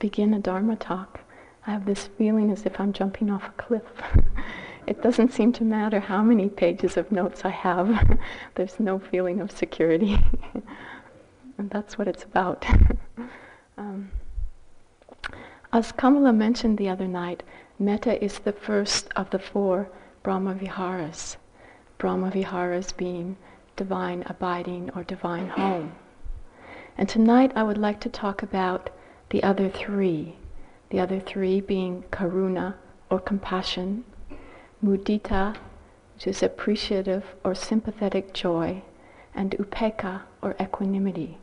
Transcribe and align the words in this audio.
begin 0.00 0.34
a 0.34 0.40
Dharma 0.40 0.76
talk, 0.76 1.20
I 1.66 1.70
have 1.70 1.84
this 1.84 2.08
feeling 2.18 2.50
as 2.50 2.64
if 2.64 2.80
I'm 2.80 2.92
jumping 2.92 3.30
off 3.30 3.46
a 3.46 3.62
cliff. 3.62 3.82
it 4.86 5.02
doesn't 5.02 5.32
seem 5.32 5.52
to 5.52 5.62
matter 5.62 6.00
how 6.00 6.22
many 6.22 6.48
pages 6.48 6.96
of 6.96 7.12
notes 7.12 7.44
I 7.44 7.50
have. 7.50 8.18
There's 8.54 8.80
no 8.80 8.98
feeling 8.98 9.40
of 9.40 9.52
security. 9.52 10.18
and 11.58 11.70
that's 11.70 11.98
what 11.98 12.08
it's 12.08 12.24
about. 12.24 12.64
um, 13.76 14.10
as 15.72 15.92
Kamala 15.92 16.32
mentioned 16.32 16.78
the 16.78 16.88
other 16.88 17.06
night, 17.06 17.42
metta 17.78 18.22
is 18.24 18.38
the 18.38 18.52
first 18.52 19.08
of 19.14 19.28
the 19.30 19.38
four 19.38 19.90
Brahma 20.22 20.54
Viharas. 20.54 21.36
Brahma 21.98 22.30
Viharas 22.30 22.92
being 22.92 23.36
divine 23.76 24.24
abiding 24.26 24.90
or 24.96 25.04
divine 25.04 25.50
home. 25.50 25.92
And 26.96 27.08
tonight 27.08 27.52
I 27.54 27.62
would 27.62 27.78
like 27.78 28.00
to 28.00 28.08
talk 28.08 28.42
about 28.42 28.90
the 29.30 29.42
other 29.42 29.68
three. 29.68 30.36
The 30.90 31.00
other 31.00 31.20
three 31.20 31.60
being 31.60 32.04
karuna 32.10 32.74
or 33.10 33.20
compassion, 33.20 34.04
mudita, 34.84 35.56
which 36.14 36.26
is 36.26 36.42
appreciative 36.42 37.24
or 37.44 37.54
sympathetic 37.54 38.34
joy, 38.34 38.82
and 39.34 39.52
upekkha 39.52 40.22
or 40.42 40.56
equanimity. 40.60 41.38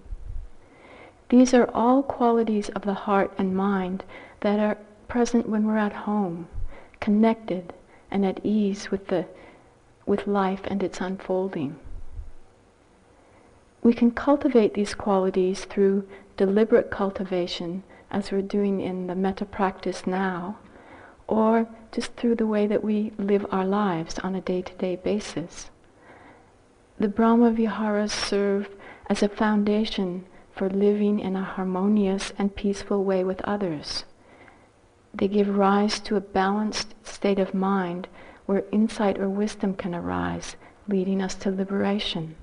These 1.29 1.53
are 1.53 1.69
all 1.73 2.03
qualities 2.03 2.69
of 2.69 2.83
the 2.83 2.93
heart 2.93 3.31
and 3.37 3.55
mind 3.55 4.03
that 4.41 4.59
are 4.59 4.77
present 5.07 5.47
when 5.47 5.65
we're 5.65 5.77
at 5.77 5.93
home, 5.93 6.47
connected 6.99 7.73
and 8.11 8.25
at 8.25 8.39
ease 8.43 8.91
with 8.91 9.07
the 9.07 9.25
with 10.05 10.25
life 10.25 10.61
and 10.65 10.81
its 10.83 11.01
unfolding. 11.01 11.77
We 13.83 13.93
can 13.93 14.11
cultivate 14.11 14.73
these 14.73 14.95
qualities 14.95 15.65
through 15.65 16.07
deliberate 16.37 16.89
cultivation, 16.89 17.83
as 18.09 18.31
we're 18.31 18.41
doing 18.41 18.79
in 18.79 19.07
the 19.07 19.15
metta 19.15 19.43
practice 19.43 20.07
now, 20.07 20.57
or 21.27 21.67
just 21.91 22.13
through 22.15 22.35
the 22.35 22.47
way 22.47 22.67
that 22.67 22.83
we 22.83 23.11
live 23.17 23.45
our 23.51 23.65
lives 23.65 24.17
on 24.19 24.35
a 24.35 24.41
day-to-day 24.41 24.95
basis. 24.95 25.69
The 26.99 27.09
Brahma 27.09 27.51
Viharas 27.51 28.13
serve 28.13 28.69
as 29.09 29.21
a 29.21 29.29
foundation 29.29 30.25
for 30.55 30.69
living 30.69 31.19
in 31.19 31.35
a 31.35 31.43
harmonious 31.43 32.31
and 32.37 32.55
peaceful 32.55 33.03
way 33.03 33.23
with 33.23 33.41
others. 33.41 34.05
They 35.13 35.27
give 35.27 35.57
rise 35.57 35.99
to 36.01 36.15
a 36.15 36.21
balanced 36.21 36.95
state 37.03 37.39
of 37.39 37.53
mind 37.53 38.07
where 38.45 38.63
insight 38.71 39.19
or 39.19 39.29
wisdom 39.29 39.75
can 39.75 39.93
arise, 39.93 40.55
leading 40.87 41.21
us 41.21 41.35
to 41.35 41.51
liberation. 41.51 42.35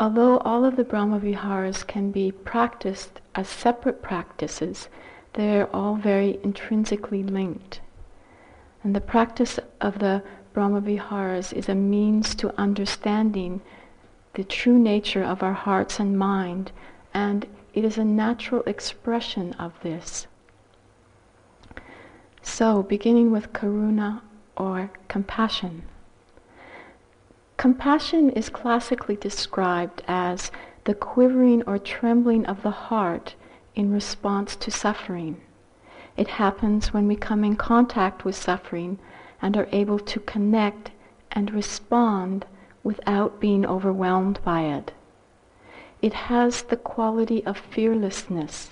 Although 0.00 0.38
all 0.38 0.64
of 0.64 0.76
the 0.76 0.84
Brahma 0.84 1.18
Viharas 1.18 1.84
can 1.84 2.10
be 2.10 2.32
practiced 2.32 3.20
as 3.34 3.50
separate 3.50 4.00
practices, 4.00 4.88
they're 5.34 5.68
all 5.76 5.96
very 5.96 6.40
intrinsically 6.42 7.22
linked. 7.22 7.82
And 8.82 8.96
the 8.96 9.02
practice 9.02 9.60
of 9.78 9.98
the 9.98 10.22
Brahma 10.54 10.80
Viharas 10.80 11.52
is 11.52 11.68
a 11.68 11.74
means 11.74 12.34
to 12.36 12.58
understanding 12.58 13.60
the 14.32 14.42
true 14.42 14.78
nature 14.78 15.22
of 15.22 15.42
our 15.42 15.52
hearts 15.52 16.00
and 16.00 16.18
mind, 16.18 16.72
and 17.12 17.46
it 17.74 17.84
is 17.84 17.98
a 17.98 18.04
natural 18.04 18.62
expression 18.62 19.52
of 19.58 19.78
this. 19.82 20.26
So, 22.40 22.82
beginning 22.82 23.30
with 23.30 23.52
karuna 23.52 24.22
or 24.56 24.90
compassion. 25.08 25.82
Compassion 27.60 28.30
is 28.30 28.48
classically 28.48 29.16
described 29.16 30.02
as 30.08 30.50
the 30.84 30.94
quivering 30.94 31.62
or 31.66 31.76
trembling 31.76 32.46
of 32.46 32.62
the 32.62 32.70
heart 32.70 33.34
in 33.74 33.92
response 33.92 34.56
to 34.56 34.70
suffering. 34.70 35.38
It 36.16 36.26
happens 36.26 36.94
when 36.94 37.06
we 37.06 37.16
come 37.16 37.44
in 37.44 37.56
contact 37.56 38.24
with 38.24 38.34
suffering 38.34 38.98
and 39.42 39.58
are 39.58 39.68
able 39.72 39.98
to 39.98 40.20
connect 40.20 40.92
and 41.32 41.52
respond 41.52 42.46
without 42.82 43.40
being 43.40 43.66
overwhelmed 43.66 44.40
by 44.42 44.62
it. 44.62 44.92
It 46.00 46.14
has 46.14 46.62
the 46.62 46.78
quality 46.78 47.44
of 47.44 47.58
fearlessness. 47.58 48.70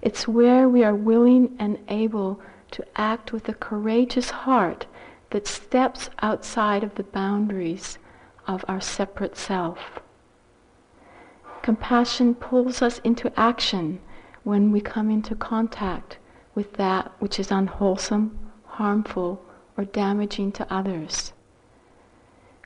It's 0.00 0.28
where 0.28 0.68
we 0.68 0.84
are 0.84 0.94
willing 0.94 1.56
and 1.58 1.80
able 1.88 2.40
to 2.70 2.84
act 2.94 3.32
with 3.32 3.48
a 3.48 3.54
courageous 3.54 4.30
heart 4.30 4.86
that 5.32 5.46
steps 5.46 6.08
outside 6.20 6.84
of 6.84 6.94
the 6.94 7.02
boundaries 7.02 7.98
of 8.46 8.64
our 8.68 8.80
separate 8.80 9.36
self. 9.36 10.00
Compassion 11.62 12.34
pulls 12.34 12.82
us 12.82 12.98
into 13.00 13.32
action 13.38 14.00
when 14.44 14.72
we 14.72 14.80
come 14.80 15.10
into 15.10 15.34
contact 15.34 16.18
with 16.54 16.74
that 16.74 17.12
which 17.18 17.38
is 17.38 17.50
unwholesome, 17.50 18.36
harmful, 18.66 19.44
or 19.76 19.84
damaging 19.84 20.52
to 20.52 20.72
others. 20.72 21.32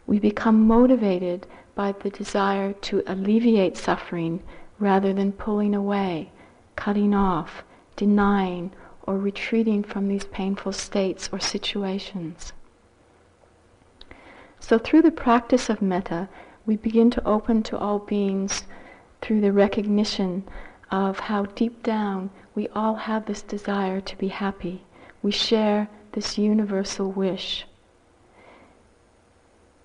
We 0.06 0.18
become 0.18 0.66
motivated 0.66 1.46
by 1.74 1.92
the 1.92 2.10
desire 2.10 2.72
to 2.72 3.02
alleviate 3.06 3.76
suffering 3.76 4.42
rather 4.78 5.12
than 5.12 5.32
pulling 5.32 5.74
away, 5.74 6.32
cutting 6.74 7.14
off, 7.14 7.64
denying, 7.96 8.72
or 9.06 9.16
retreating 9.18 9.82
from 9.82 10.08
these 10.08 10.24
painful 10.24 10.72
states 10.72 11.28
or 11.32 11.38
situations. 11.38 12.52
So 14.58 14.78
through 14.78 15.02
the 15.02 15.10
practice 15.10 15.70
of 15.70 15.80
metta, 15.80 16.28
we 16.66 16.76
begin 16.76 17.10
to 17.10 17.24
open 17.24 17.62
to 17.64 17.78
all 17.78 18.00
beings 18.00 18.64
through 19.22 19.40
the 19.40 19.52
recognition 19.52 20.44
of 20.90 21.20
how 21.20 21.44
deep 21.44 21.82
down 21.82 22.30
we 22.54 22.68
all 22.68 22.94
have 22.94 23.26
this 23.26 23.42
desire 23.42 24.00
to 24.00 24.16
be 24.16 24.28
happy. 24.28 24.84
We 25.22 25.30
share 25.30 25.88
this 26.12 26.38
universal 26.38 27.12
wish. 27.12 27.66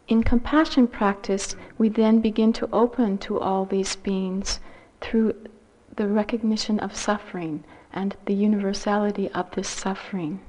In 0.08 0.24
compassion 0.24 0.88
practice, 0.88 1.56
we 1.78 1.90
then 1.90 2.20
begin 2.20 2.52
to 2.53 2.70
open 2.74 3.18
to 3.20 3.40
all 3.40 3.66
these 3.66 3.96
beings 3.96 4.59
through 5.00 5.36
the 5.96 6.08
recognition 6.08 6.80
of 6.80 6.96
suffering 6.96 7.64
and 7.94 8.16
the 8.25 8.34
universality 8.34 9.29
of 9.31 9.52
this 9.52 9.68
suffering. 9.68 10.40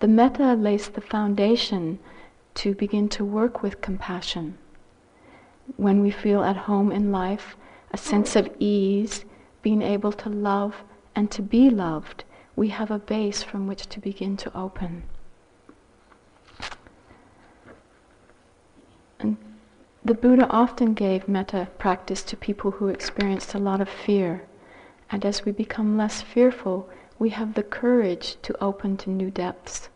The 0.00 0.08
metta 0.08 0.54
lays 0.54 0.88
the 0.88 1.00
foundation 1.00 1.98
to 2.54 2.74
begin 2.74 3.08
to 3.10 3.24
work 3.24 3.62
with 3.62 3.80
compassion. 3.80 4.58
When 5.76 6.00
we 6.02 6.10
feel 6.10 6.42
at 6.42 6.56
home 6.56 6.90
in 6.90 7.12
life, 7.12 7.56
a 7.92 7.96
sense 7.96 8.34
of 8.36 8.50
ease, 8.58 9.24
being 9.62 9.82
able 9.82 10.12
to 10.12 10.28
love 10.28 10.82
and 11.14 11.30
to 11.30 11.42
be 11.42 11.70
loved, 11.70 12.24
we 12.56 12.68
have 12.68 12.90
a 12.90 12.98
base 12.98 13.42
from 13.42 13.66
which 13.66 13.88
to 13.88 14.00
begin 14.00 14.36
to 14.38 14.56
open. 14.56 15.04
And 19.20 19.36
the 20.04 20.14
Buddha 20.14 20.48
often 20.48 20.94
gave 20.94 21.28
metta 21.28 21.68
practice 21.78 22.22
to 22.24 22.36
people 22.36 22.72
who 22.72 22.88
experienced 22.88 23.54
a 23.54 23.58
lot 23.58 23.80
of 23.80 23.88
fear. 23.88 24.42
And 25.12 25.26
as 25.26 25.44
we 25.44 25.52
become 25.52 25.98
less 25.98 26.22
fearful, 26.22 26.88
we 27.18 27.28
have 27.30 27.54
the 27.54 27.62
courage 27.62 28.36
to 28.42 28.64
open 28.64 28.96
to 28.96 29.10
new 29.10 29.30
depths. 29.30 29.90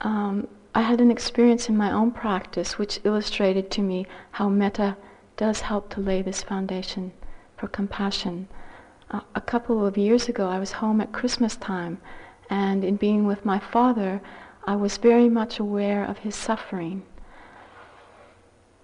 Um, 0.00 0.48
I 0.74 0.80
had 0.80 1.00
an 1.00 1.10
experience 1.10 1.68
in 1.68 1.76
my 1.76 1.92
own 1.92 2.10
practice 2.10 2.78
which 2.78 3.00
illustrated 3.04 3.70
to 3.72 3.82
me 3.82 4.06
how 4.32 4.48
metta 4.48 4.96
does 5.36 5.60
help 5.60 5.90
to 5.90 6.00
lay 6.00 6.22
this 6.22 6.42
foundation 6.42 7.12
for 7.56 7.68
compassion. 7.68 8.48
Uh, 9.10 9.20
a 9.34 9.40
couple 9.40 9.86
of 9.86 9.98
years 9.98 10.28
ago, 10.28 10.48
I 10.48 10.58
was 10.58 10.72
home 10.72 11.00
at 11.00 11.12
Christmas 11.12 11.56
time, 11.56 12.00
and 12.50 12.82
in 12.82 12.96
being 12.96 13.26
with 13.26 13.44
my 13.44 13.58
father, 13.58 14.20
I 14.64 14.76
was 14.76 14.96
very 14.96 15.28
much 15.28 15.58
aware 15.58 16.04
of 16.04 16.18
his 16.18 16.34
suffering. 16.34 17.02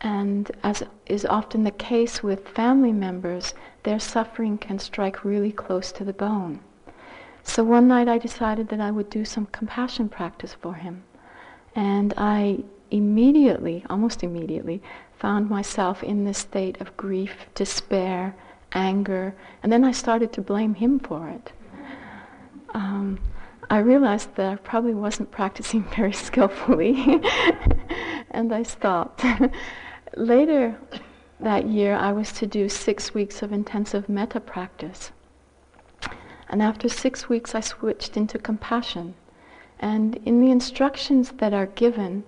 And 0.01 0.51
as 0.63 0.83
is 1.07 1.27
often 1.27 1.65
the 1.65 1.71
case 1.71 2.23
with 2.23 2.49
family 2.49 2.93
members, 2.93 3.55
their 3.83 3.99
suffering 3.99 4.57
can 4.57 4.79
strike 4.79 5.25
really 5.25 5.53
close 5.53 5.93
to 5.93 6.05
the 6.05 6.13
bone. 6.13 6.61
So 7.43 7.65
one 7.65 7.89
night 7.89 8.09
I 8.09 8.19
decided 8.19 8.69
that 8.69 8.81
I 8.81 8.91
would 8.91 9.11
do 9.11 9.25
some 9.25 9.47
compassion 9.47 10.09
practice 10.09 10.55
for 10.55 10.75
him. 10.75 11.05
And 11.75 12.15
I 12.17 12.65
immediately, 12.91 13.85
almost 13.89 14.23
immediately, 14.23 14.83
found 15.19 15.49
myself 15.49 16.03
in 16.03 16.25
this 16.25 16.39
state 16.39 16.81
of 16.81 16.97
grief, 16.97 17.47
despair, 17.55 18.35
anger, 18.73 19.35
and 19.63 19.71
then 19.71 19.85
I 19.85 19.93
started 19.93 20.33
to 20.33 20.41
blame 20.41 20.75
him 20.75 20.99
for 20.99 21.29
it. 21.29 21.53
Um, 22.71 23.19
I 23.69 23.79
realized 23.79 24.35
that 24.37 24.53
I 24.53 24.57
probably 24.57 24.95
wasn't 24.95 25.31
practicing 25.39 25.85
very 25.85 26.13
skillfully, 26.13 27.21
and 28.31 28.53
I 28.53 28.63
stopped. 28.63 29.25
Later 30.17 30.77
that 31.39 31.67
year, 31.67 31.95
I 31.95 32.13
was 32.13 32.33
to 32.33 32.47
do 32.47 32.69
six 32.69 33.15
weeks 33.15 33.43
of 33.43 33.53
intensive 33.53 34.09
metta 34.09 34.41
practice. 34.41 35.13
And 36.49 36.61
after 36.61 36.89
six 36.89 37.29
weeks, 37.29 37.55
I 37.55 37.61
switched 37.61 38.17
into 38.17 38.39
compassion. 38.39 39.15
And 39.79 40.17
in 40.27 40.41
the 40.41 40.51
instructions 40.51 41.31
that 41.39 41.55
are 41.55 41.67
given, 41.67 42.25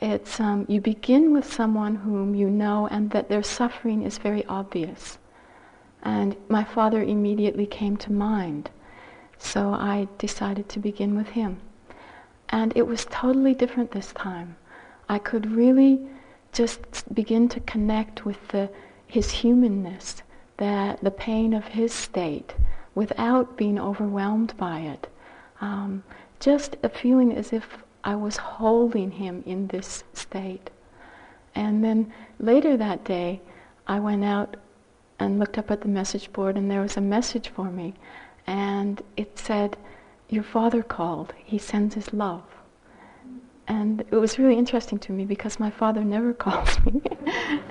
it's 0.00 0.40
um, 0.40 0.64
you 0.66 0.80
begin 0.80 1.32
with 1.32 1.52
someone 1.52 1.96
whom 1.96 2.34
you 2.34 2.48
know 2.48 2.88
and 2.90 3.10
that 3.10 3.28
their 3.28 3.42
suffering 3.42 4.02
is 4.02 4.16
very 4.16 4.44
obvious. 4.46 5.18
And 6.02 6.36
my 6.48 6.64
father 6.64 7.02
immediately 7.02 7.66
came 7.66 7.98
to 7.98 8.12
mind. 8.12 8.70
So 9.36 9.74
I 9.74 10.08
decided 10.16 10.70
to 10.70 10.78
begin 10.78 11.14
with 11.14 11.28
him. 11.28 11.58
And 12.48 12.72
it 12.74 12.86
was 12.86 13.06
totally 13.10 13.54
different 13.54 13.90
this 13.90 14.12
time. 14.12 14.56
I 15.08 15.18
could 15.18 15.50
really 15.52 16.00
just 16.52 17.12
begin 17.14 17.48
to 17.50 17.60
connect 17.60 18.24
with 18.24 18.48
the, 18.48 18.70
his 19.06 19.30
humanness, 19.30 20.22
the, 20.56 20.98
the 21.02 21.10
pain 21.10 21.54
of 21.54 21.64
his 21.64 21.92
state, 21.92 22.54
without 22.94 23.56
being 23.56 23.78
overwhelmed 23.78 24.56
by 24.56 24.80
it. 24.80 25.08
Um, 25.60 26.02
just 26.40 26.76
a 26.82 26.88
feeling 26.88 27.32
as 27.36 27.52
if 27.52 27.78
I 28.02 28.16
was 28.16 28.36
holding 28.36 29.10
him 29.10 29.42
in 29.46 29.66
this 29.68 30.04
state. 30.12 30.70
And 31.54 31.84
then 31.84 32.12
later 32.38 32.76
that 32.76 33.04
day, 33.04 33.40
I 33.86 34.00
went 34.00 34.24
out 34.24 34.56
and 35.18 35.38
looked 35.38 35.58
up 35.58 35.70
at 35.70 35.82
the 35.82 35.88
message 35.88 36.32
board, 36.32 36.56
and 36.56 36.70
there 36.70 36.80
was 36.80 36.96
a 36.96 37.02
message 37.02 37.48
for 37.48 37.70
me. 37.70 37.94
And 38.46 39.02
it 39.16 39.38
said, 39.38 39.76
Your 40.28 40.42
father 40.42 40.82
called. 40.82 41.34
He 41.44 41.58
sends 41.58 41.94
his 41.94 42.12
love. 42.12 42.42
And 43.68 44.00
it 44.00 44.12
was 44.16 44.38
really 44.38 44.56
interesting 44.58 44.98
to 45.00 45.12
me 45.12 45.24
because 45.24 45.60
my 45.60 45.70
father 45.70 46.02
never 46.02 46.32
calls 46.46 46.78
me, 46.84 47.00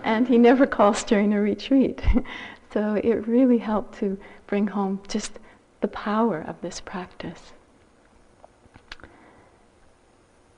and 0.04 0.28
he 0.28 0.38
never 0.38 0.66
calls 0.66 1.04
during 1.04 1.34
a 1.34 1.42
retreat. 1.42 2.02
so 2.74 2.96
it 2.96 3.28
really 3.28 3.58
helped 3.58 3.98
to 4.00 4.18
bring 4.48 4.68
home 4.68 5.02
just 5.08 5.40
the 5.82 5.88
power 5.88 6.42
of 6.42 6.62
this 6.62 6.80
practice. 6.80 7.54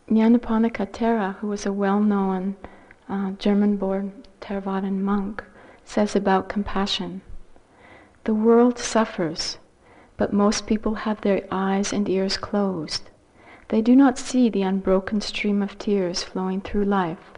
Nyanaponika 0.09 0.91
Thera, 0.91 1.35
who 1.37 1.47
was 1.47 1.65
a 1.65 1.71
well-known 1.71 2.57
uh, 3.07 3.31
German-born 3.31 4.11
Theravadan 4.41 4.99
monk, 4.99 5.43
says 5.85 6.15
about 6.15 6.49
compassion. 6.49 7.21
The 8.25 8.33
world 8.33 8.77
suffers, 8.77 9.57
but 10.17 10.33
most 10.33 10.67
people 10.67 10.95
have 10.95 11.21
their 11.21 11.47
eyes 11.49 11.93
and 11.93 12.09
ears 12.09 12.37
closed. 12.37 13.09
They 13.71 13.81
do 13.81 13.95
not 13.95 14.17
see 14.17 14.49
the 14.49 14.63
unbroken 14.63 15.21
stream 15.21 15.61
of 15.61 15.77
tears 15.77 16.23
flowing 16.23 16.59
through 16.59 16.83
life. 16.83 17.31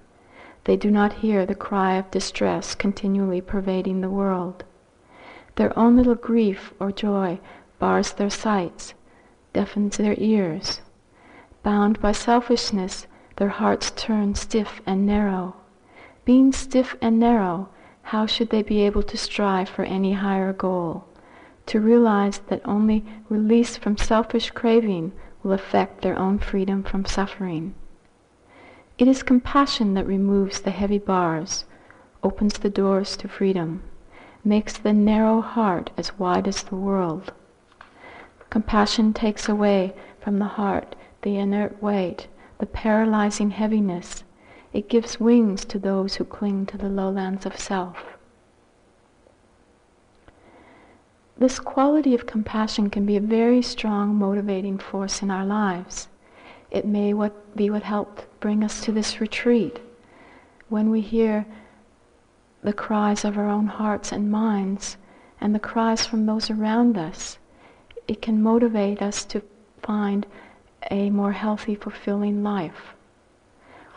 They 0.64 0.76
do 0.76 0.90
not 0.90 1.22
hear 1.22 1.46
the 1.46 1.54
cry 1.54 1.94
of 1.94 2.10
distress 2.10 2.74
continually 2.74 3.40
pervading 3.40 4.02
the 4.02 4.10
world. 4.10 4.64
Their 5.58 5.78
own 5.78 5.96
little 5.96 6.16
grief 6.16 6.74
or 6.80 6.92
joy 6.92 7.40
bars 7.78 8.14
their 8.14 8.32
sights, 8.32 8.96
deafens 9.54 9.98
their 9.98 10.16
ears, 10.18 10.82
Bound 11.62 12.02
by 12.02 12.14
selfishness, 12.14 13.06
their 13.36 13.50
hearts 13.50 13.92
turn 13.92 14.34
stiff 14.34 14.82
and 14.88 15.06
narrow. 15.06 15.56
Being 16.26 16.52
stiff 16.52 16.96
and 17.00 17.20
narrow, 17.20 17.70
how 18.02 18.26
should 18.26 18.50
they 18.50 18.64
be 18.64 18.82
able 18.82 19.04
to 19.04 19.18
strive 19.18 19.70
for 19.70 19.84
any 19.84 20.14
higher 20.14 20.52
goal? 20.52 21.06
To 21.68 21.80
realize 21.80 22.40
that 22.48 22.68
only 22.68 23.06
release 23.30 23.78
from 23.78 23.98
selfish 23.98 24.50
craving 24.50 25.12
will 25.44 25.52
affect 25.52 26.02
their 26.02 26.18
own 26.18 26.40
freedom 26.40 26.82
from 26.84 27.06
suffering. 27.06 27.76
It 28.98 29.08
is 29.08 29.24
compassion 29.24 29.94
that 29.96 30.08
removes 30.08 30.62
the 30.62 30.72
heavy 30.72 31.00
bars, 31.00 31.66
opens 32.24 32.54
the 32.60 32.70
doors 32.70 33.18
to 33.18 33.28
freedom, 33.28 33.84
makes 34.44 34.78
the 34.78 34.94
narrow 34.94 35.42
heart 35.42 35.92
as 35.98 36.18
wide 36.18 36.48
as 36.48 36.64
the 36.64 36.76
world. 36.76 37.34
Compassion 38.50 39.14
takes 39.14 39.50
away 39.50 39.94
from 40.22 40.40
the 40.40 40.46
heart 40.46 40.96
the 41.24 41.38
inert 41.38 41.82
weight, 41.82 42.28
the 42.60 42.66
paralyzing 42.66 43.52
heaviness. 43.52 44.24
It 44.74 44.90
gives 44.90 45.20
wings 45.20 45.66
to 45.66 45.80
those 45.80 46.16
who 46.16 46.26
cling 46.26 46.66
to 46.68 46.78
the 46.78 46.90
lowlands 46.90 47.46
of 47.46 47.58
self. 47.58 48.13
This 51.38 51.60
quality 51.60 52.14
of 52.14 52.28
compassion 52.28 52.90
can 52.90 53.06
be 53.06 53.18
a 53.18 53.22
very 53.22 53.62
strong 53.62 54.16
motivating 54.16 54.78
force 54.78 55.22
in 55.22 55.32
our 55.32 55.46
lives. 55.46 56.08
It 56.70 56.86
may 56.86 57.14
what, 57.14 57.56
be 57.56 57.70
what 57.70 57.84
helped 57.84 58.26
bring 58.40 58.64
us 58.64 58.82
to 58.82 58.92
this 58.92 59.20
retreat. 59.20 59.80
When 60.70 60.90
we 60.90 61.02
hear 61.02 61.46
the 62.64 62.74
cries 62.74 63.26
of 63.26 63.38
our 63.38 63.50
own 63.50 63.68
hearts 63.68 64.12
and 64.12 64.32
minds 64.32 64.98
and 65.42 65.54
the 65.54 65.60
cries 65.60 66.06
from 66.06 66.26
those 66.26 66.50
around 66.50 66.98
us, 66.98 67.38
it 68.08 68.22
can 68.22 68.42
motivate 68.42 69.02
us 69.02 69.26
to 69.26 69.42
find 69.82 70.26
a 70.92 71.10
more 71.10 71.32
healthy, 71.32 71.76
fulfilling 71.76 72.44
life. 72.44 72.94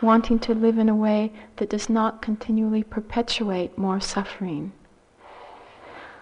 Wanting 0.01 0.39
to 0.41 0.55
live 0.55 0.79
in 0.79 0.89
a 0.89 0.97
way 0.97 1.33
that 1.57 1.71
does 1.71 1.89
not 1.89 2.23
continually 2.23 2.83
perpetuate 2.83 3.79
more 3.79 4.01
suffering. 4.01 4.73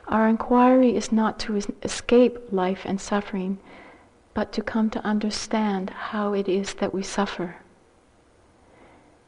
Our 0.08 0.28
inquiry 0.28 0.94
is 0.94 1.10
not 1.10 1.38
to 1.40 1.60
escape 1.82 2.38
life 2.52 2.82
and 2.84 3.00
suffering, 3.00 3.58
but 4.34 4.52
to 4.52 4.62
come 4.62 4.90
to 4.90 5.04
understand 5.04 5.90
how 5.90 6.34
it 6.34 6.48
is 6.48 6.74
that 6.74 6.92
we 6.92 7.02
suffer. 7.02 7.56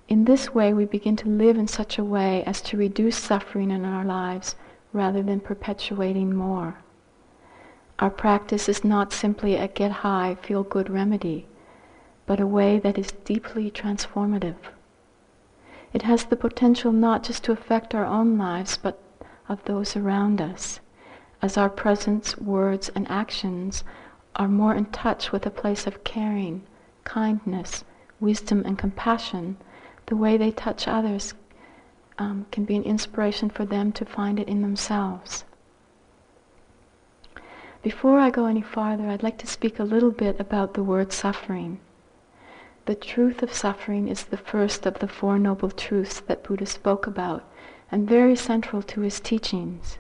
In 0.09 0.25
this 0.25 0.55
way, 0.55 0.73
we 0.73 0.85
begin 0.85 1.17
to 1.17 1.29
live 1.29 1.57
in 1.57 1.67
such 1.67 1.99
a 1.99 2.05
way 2.05 2.45
as 2.45 2.61
to 2.63 2.77
reduce 2.77 3.17
suffering 3.17 3.71
in 3.71 3.85
our 3.85 4.05
lives 4.05 4.55
rather 4.93 5.23
than 5.23 5.41
perpetuating 5.41 6.35
more. 6.35 6.79
Our 7.99 8.11
practice 8.11 8.69
is 8.69 8.85
not 8.85 9.13
simply 9.13 9.57
a 9.57 9.69
get 9.69 9.91
high, 9.91 10.37
feel 10.43 10.63
good 10.63 10.91
remedy, 10.91 11.47
but 12.27 12.39
a 12.39 12.47
way 12.47 12.79
that 12.79 12.99
is 12.99 13.13
deeply 13.25 13.71
transformative. 13.71 14.57
It 15.93 16.03
has 16.03 16.25
the 16.25 16.37
potential 16.37 16.93
not 16.93 17.23
just 17.23 17.43
to 17.45 17.53
affect 17.53 17.95
our 17.95 18.05
own 18.05 18.37
lives, 18.37 18.77
but 18.77 19.01
of 19.49 19.63
those 19.65 19.97
around 19.97 20.41
us, 20.41 20.81
as 21.43 21.57
our 21.57 21.69
presence, 21.69 22.37
words, 22.39 22.89
and 22.91 23.11
actions 23.11 23.85
are 24.35 24.49
more 24.49 24.75
in 24.75 24.87
touch 24.87 25.33
with 25.33 25.47
a 25.47 25.51
place 25.51 25.87
of 25.87 26.05
caring, 26.05 26.63
kindness, 27.05 27.85
wisdom, 28.21 28.63
and 28.65 28.79
compassion, 28.79 29.57
the 30.07 30.17
way 30.17 30.37
they 30.37 30.51
touch 30.51 30.89
others 30.89 31.35
um, 32.19 32.47
can 32.51 32.65
be 32.65 32.77
an 32.77 32.83
inspiration 32.83 33.51
for 33.51 33.65
them 33.65 33.93
to 33.93 34.05
find 34.05 34.39
it 34.39 34.49
in 34.49 34.63
themselves. 34.63 35.45
Before 37.83 38.19
I 38.19 38.31
go 38.31 38.47
any 38.47 38.63
farther, 38.63 39.09
I'd 39.09 39.23
like 39.23 39.39
to 39.39 39.47
speak 39.47 39.79
a 39.79 39.85
little 39.85 40.11
bit 40.11 40.41
about 40.41 40.75
the 40.75 40.83
word 40.83 41.13
suffering. 41.13 41.79
The 42.87 42.95
truth 42.95 43.43
of 43.43 43.53
suffering 43.53 44.09
is 44.09 44.25
the 44.25 44.37
first 44.37 44.87
of 44.87 44.99
the 44.99 45.09
Four 45.09 45.39
Noble 45.39 45.71
Truths 45.71 46.21
that 46.21 46.43
Buddha 46.43 46.67
spoke 46.67 47.07
about 47.07 47.45
and 47.91 48.09
very 48.09 48.37
central 48.37 48.83
to 48.83 49.01
his 49.01 49.21
teachings. 49.21 49.99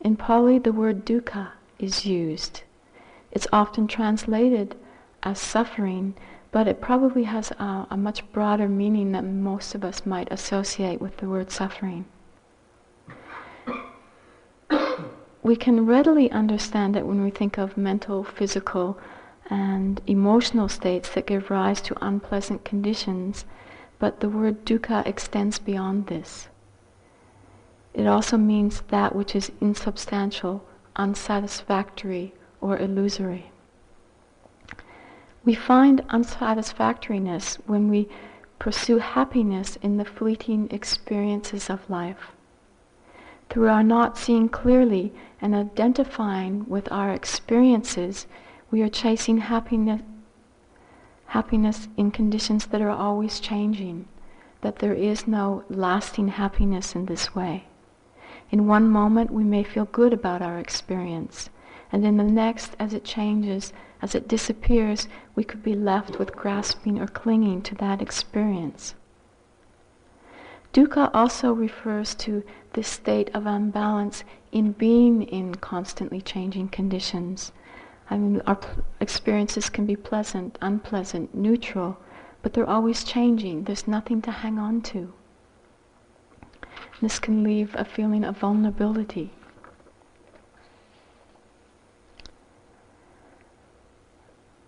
In 0.00 0.16
Pali, 0.16 0.58
the 0.58 0.72
word 0.72 1.04
dukkha 1.04 1.52
is 1.78 2.06
used. 2.06 2.62
It's 3.32 3.48
often 3.52 3.86
translated 3.86 4.76
as 5.22 5.38
suffering, 5.40 6.14
but 6.52 6.68
it 6.68 6.80
probably 6.80 7.24
has 7.24 7.50
a, 7.52 7.86
a 7.90 7.96
much 7.96 8.30
broader 8.32 8.68
meaning 8.68 9.12
than 9.12 9.42
most 9.42 9.74
of 9.74 9.84
us 9.84 10.06
might 10.06 10.32
associate 10.32 11.00
with 11.00 11.16
the 11.18 11.28
word 11.28 11.50
suffering. 11.50 12.04
we 15.42 15.56
can 15.56 15.86
readily 15.86 16.30
understand 16.30 16.96
it 16.96 17.06
when 17.06 17.22
we 17.22 17.30
think 17.30 17.58
of 17.58 17.76
mental, 17.76 18.24
physical, 18.24 18.98
and 19.48 20.00
emotional 20.06 20.68
states 20.68 21.10
that 21.10 21.26
give 21.26 21.50
rise 21.50 21.80
to 21.80 22.04
unpleasant 22.04 22.64
conditions, 22.64 23.44
but 23.98 24.20
the 24.20 24.28
word 24.28 24.64
dukkha 24.64 25.06
extends 25.06 25.58
beyond 25.58 26.06
this. 26.08 26.48
It 27.96 28.06
also 28.06 28.36
means 28.36 28.82
that 28.88 29.16
which 29.16 29.34
is 29.34 29.50
insubstantial, 29.58 30.62
unsatisfactory, 30.96 32.34
or 32.60 32.76
illusory. 32.76 33.50
We 35.46 35.54
find 35.54 36.06
unsatisfactoriness 36.10 37.56
when 37.66 37.88
we 37.88 38.10
pursue 38.58 38.98
happiness 38.98 39.76
in 39.76 39.96
the 39.96 40.04
fleeting 40.04 40.68
experiences 40.70 41.70
of 41.70 41.88
life. 41.88 42.32
Through 43.48 43.68
our 43.68 43.82
not 43.82 44.18
seeing 44.18 44.50
clearly 44.50 45.14
and 45.40 45.54
identifying 45.54 46.68
with 46.68 46.92
our 46.92 47.12
experiences, 47.12 48.26
we 48.70 48.82
are 48.82 48.90
chasing 48.90 49.38
happiness, 49.38 50.02
happiness 51.28 51.88
in 51.96 52.10
conditions 52.10 52.66
that 52.66 52.82
are 52.82 52.90
always 52.90 53.40
changing, 53.40 54.06
that 54.60 54.80
there 54.80 54.94
is 54.94 55.26
no 55.26 55.64
lasting 55.70 56.28
happiness 56.28 56.94
in 56.94 57.06
this 57.06 57.34
way. 57.34 57.64
In 58.50 58.66
one 58.66 58.88
moment, 58.88 59.30
we 59.30 59.44
may 59.44 59.62
feel 59.64 59.86
good 59.86 60.12
about 60.12 60.42
our 60.42 60.58
experience, 60.58 61.50
and 61.90 62.04
in 62.04 62.16
the 62.16 62.24
next, 62.24 62.76
as 62.78 62.94
it 62.94 63.04
changes, 63.04 63.72
as 64.00 64.14
it 64.14 64.28
disappears, 64.28 65.08
we 65.34 65.42
could 65.44 65.62
be 65.62 65.74
left 65.74 66.18
with 66.18 66.36
grasping 66.36 67.00
or 67.00 67.06
clinging 67.06 67.62
to 67.62 67.74
that 67.76 68.00
experience. 68.00 68.94
Dukkha 70.72 71.10
also 71.14 71.52
refers 71.52 72.14
to 72.16 72.44
this 72.74 72.88
state 72.88 73.30
of 73.34 73.46
unbalance 73.46 74.22
in 74.52 74.72
being 74.72 75.22
in 75.22 75.54
constantly 75.54 76.20
changing 76.20 76.68
conditions. 76.68 77.50
I 78.10 78.18
mean, 78.18 78.42
our 78.46 78.60
experiences 79.00 79.70
can 79.70 79.86
be 79.86 79.96
pleasant, 79.96 80.58
unpleasant, 80.60 81.34
neutral, 81.34 81.96
but 82.42 82.52
they're 82.52 82.68
always 82.68 83.02
changing. 83.02 83.64
There's 83.64 83.88
nothing 83.88 84.22
to 84.22 84.30
hang 84.30 84.58
on 84.58 84.82
to. 84.82 85.12
This 87.00 87.18
can 87.18 87.44
leave 87.44 87.74
a 87.74 87.84
feeling 87.84 88.24
of 88.24 88.38
vulnerability. 88.38 89.30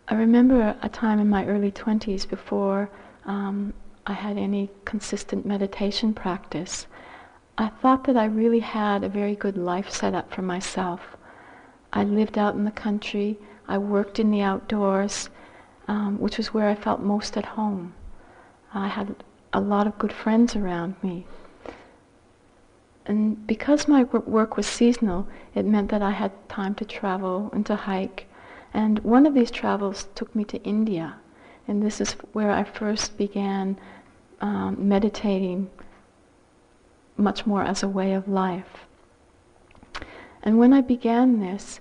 I 0.07 0.15
remember 0.15 0.77
a 0.83 0.89
time 0.89 1.21
in 1.21 1.29
my 1.29 1.47
early 1.47 1.71
20s 1.71 2.29
before 2.29 2.91
um, 3.25 3.73
I 4.07 4.15
had 4.15 4.39
any 4.39 4.71
consistent 4.85 5.45
meditation 5.45 6.15
practice. 6.15 6.87
I 7.59 7.69
thought 7.69 8.05
that 8.05 8.17
I 8.17 8.25
really 8.25 8.61
had 8.61 9.05
a 9.05 9.09
very 9.09 9.35
good 9.35 9.59
life 9.59 9.91
set 9.91 10.15
up 10.15 10.33
for 10.33 10.43
myself. 10.43 11.17
I 11.93 12.05
lived 12.05 12.39
out 12.39 12.55
in 12.55 12.65
the 12.65 12.71
country, 12.71 13.39
I 13.67 13.79
worked 13.79 14.19
in 14.19 14.31
the 14.31 14.41
outdoors, 14.41 15.29
um, 15.89 16.19
which 16.19 16.39
was 16.39 16.55
where 16.55 16.69
I 16.69 16.75
felt 16.75 17.01
most 17.01 17.37
at 17.37 17.45
home. 17.45 17.95
I 18.73 18.89
had 18.89 19.15
a 19.53 19.61
lot 19.61 19.87
of 19.87 19.99
good 19.99 20.13
friends 20.13 20.55
around 20.57 20.95
me. 21.03 21.27
And 23.09 23.47
because 23.47 23.88
my 23.88 24.05
work 24.05 24.57
was 24.57 24.67
seasonal, 24.67 25.27
it 25.55 25.65
meant 25.65 25.91
that 25.91 26.03
I 26.03 26.11
had 26.11 26.31
time 26.49 26.75
to 26.77 26.85
travel 26.85 27.50
and 27.53 27.67
to 27.67 27.75
hike 27.75 28.29
and 28.75 28.99
one 29.00 29.27
of 29.27 29.35
these 29.35 29.50
travels 29.50 30.09
took 30.15 30.35
me 30.35 30.45
to 30.45 30.62
India. 30.62 31.17
And 31.67 31.83
this 31.83 32.00
is 32.00 32.12
where 32.33 32.50
I 32.50 32.65
first 32.65 33.17
began 33.17 33.79
um, 34.41 34.77
meditating 34.88 35.71
much 37.17 37.47
more 37.47 37.62
as 37.62 37.83
a 37.83 37.88
way 37.88 38.12
of 38.12 38.29
life. 38.29 38.87
And 40.43 40.59
when 40.59 40.73
I 40.73 40.81
began 40.81 41.41
this, 41.41 41.81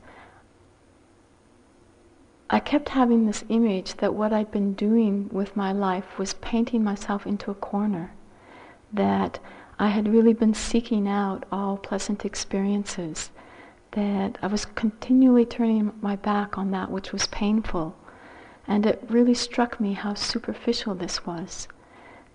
I 2.49 2.59
kept 2.59 2.89
having 2.89 3.25
this 3.25 3.43
image 3.49 3.95
that 3.95 4.13
what 4.13 4.33
I'd 4.33 4.51
been 4.51 4.73
doing 4.73 5.29
with 5.31 5.55
my 5.55 5.71
life 5.71 6.17
was 6.17 6.33
painting 6.35 6.83
myself 6.83 7.27
into 7.27 7.51
a 7.51 7.55
corner, 7.55 8.13
that 8.91 9.39
I 9.79 9.89
had 9.89 10.07
really 10.07 10.33
been 10.33 10.55
seeking 10.55 11.07
out 11.07 11.45
all 11.51 11.77
pleasant 11.77 12.25
experiences, 12.25 13.29
that 13.91 14.37
I 14.41 14.47
was 14.47 14.65
continually 14.65 15.45
turning 15.45 15.91
my 16.01 16.15
back 16.15 16.57
on 16.57 16.71
that 16.71 16.91
which 16.91 17.11
was 17.11 17.27
painful. 17.27 17.95
And 18.67 18.85
it 18.85 19.03
really 19.07 19.33
struck 19.33 19.79
me 19.79 19.93
how 19.93 20.13
superficial 20.15 20.95
this 20.95 21.25
was, 21.25 21.67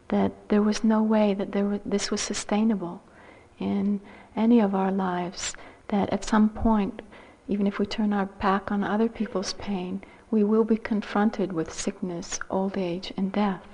that 0.09 0.33
there 0.49 0.63
was 0.63 0.85
no 0.85 1.03
way 1.03 1.35
that 1.35 1.53
there 1.53 1.81
this 1.85 2.11
was 2.11 2.21
sustainable 2.21 3.03
in 3.59 4.01
any 4.37 4.61
of 4.61 4.75
our 4.75 4.91
lives, 4.91 5.55
that 5.89 6.11
at 6.11 6.25
some 6.25 6.49
point, 6.49 7.03
even 7.49 7.67
if 7.67 7.79
we 7.79 7.87
turn 7.87 8.13
our 8.13 8.27
back 8.27 8.73
on 8.73 8.83
other 8.85 9.09
people's 9.09 9.53
pain, 9.55 10.03
we 10.31 10.43
will 10.43 10.65
be 10.65 10.77
confronted 10.77 11.53
with 11.53 11.73
sickness, 11.73 12.39
old 12.49 12.79
age, 12.79 13.13
and 13.17 13.33
death. 13.33 13.72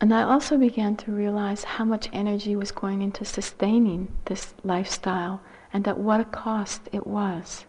And 0.00 0.14
I 0.14 0.22
also 0.22 0.56
began 0.56 0.96
to 0.98 1.10
realize 1.10 1.64
how 1.64 1.84
much 1.84 2.08
energy 2.12 2.54
was 2.54 2.70
going 2.70 3.02
into 3.02 3.24
sustaining 3.24 4.12
this 4.26 4.54
lifestyle 4.62 5.40
and 5.72 5.86
at 5.88 5.98
what 5.98 6.20
a 6.20 6.24
cost 6.24 6.88
it 6.92 7.06
was. 7.06 7.66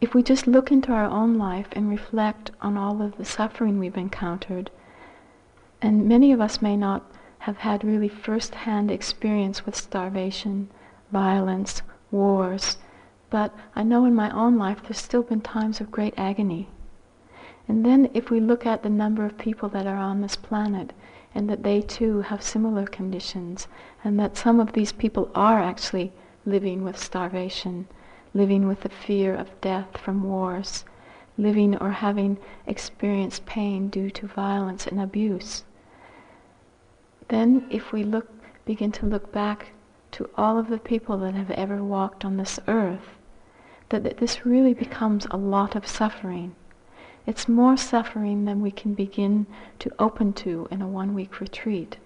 If 0.00 0.14
we 0.14 0.22
just 0.22 0.46
look 0.48 0.72
into 0.72 0.92
our 0.92 1.04
own 1.04 1.38
life 1.38 1.68
and 1.72 1.88
reflect 1.88 2.50
on 2.60 2.76
all 2.76 3.00
of 3.00 3.16
the 3.16 3.24
suffering 3.24 3.78
we've 3.78 3.96
encountered, 3.96 4.70
and 5.80 6.08
many 6.08 6.32
of 6.32 6.40
us 6.40 6.60
may 6.60 6.76
not 6.76 7.08
have 7.38 7.58
had 7.58 7.84
really 7.84 8.08
first-hand 8.08 8.90
experience 8.90 9.64
with 9.64 9.76
starvation, 9.76 10.68
violence, 11.12 11.82
wars, 12.10 12.78
but 13.30 13.54
I 13.76 13.84
know 13.84 14.04
in 14.06 14.14
my 14.14 14.30
own 14.30 14.58
life 14.58 14.82
there's 14.82 14.98
still 14.98 15.22
been 15.22 15.40
times 15.40 15.80
of 15.80 15.90
great 15.90 16.14
agony 16.16 16.68
and 17.66 17.84
then 17.84 18.10
if 18.12 18.30
we 18.30 18.40
look 18.40 18.66
at 18.66 18.82
the 18.82 18.90
number 18.90 19.24
of 19.24 19.38
people 19.38 19.70
that 19.70 19.86
are 19.86 19.96
on 19.96 20.20
this 20.20 20.36
planet 20.36 20.92
and 21.34 21.48
that 21.48 21.62
they 21.62 21.80
too 21.80 22.20
have 22.20 22.42
similar 22.42 22.86
conditions 22.86 23.68
and 24.04 24.20
that 24.20 24.36
some 24.36 24.60
of 24.60 24.72
these 24.72 24.92
people 24.92 25.30
are 25.34 25.60
actually 25.60 26.12
living 26.44 26.84
with 26.84 26.98
starvation, 26.98 27.86
living 28.34 28.68
with 28.68 28.82
the 28.82 28.90
fear 28.90 29.34
of 29.34 29.60
death 29.62 29.96
from 29.96 30.24
wars, 30.24 30.84
living 31.38 31.74
or 31.78 31.90
having 31.90 32.36
experienced 32.66 33.46
pain 33.46 33.88
due 33.88 34.10
to 34.10 34.26
violence 34.26 34.86
and 34.86 35.00
abuse. 35.00 35.64
Then 37.28 37.66
if 37.70 37.92
we 37.92 38.04
look, 38.04 38.28
begin 38.66 38.92
to 38.92 39.06
look 39.06 39.32
back 39.32 39.72
to 40.12 40.28
all 40.36 40.58
of 40.58 40.68
the 40.68 40.78
people 40.78 41.16
that 41.18 41.34
have 41.34 41.50
ever 41.52 41.82
walked 41.82 42.26
on 42.26 42.36
this 42.36 42.60
earth, 42.68 43.16
that, 43.88 44.04
that 44.04 44.18
this 44.18 44.44
really 44.44 44.74
becomes 44.74 45.26
a 45.30 45.38
lot 45.38 45.74
of 45.74 45.86
suffering 45.86 46.54
it's 47.26 47.48
more 47.48 47.76
suffering 47.76 48.44
than 48.44 48.60
we 48.60 48.70
can 48.70 48.94
begin 48.94 49.46
to 49.78 49.90
open 49.98 50.32
to 50.34 50.68
in 50.70 50.82
a 50.82 50.88
one 50.88 51.14
week 51.14 51.40
retreat. 51.40 51.96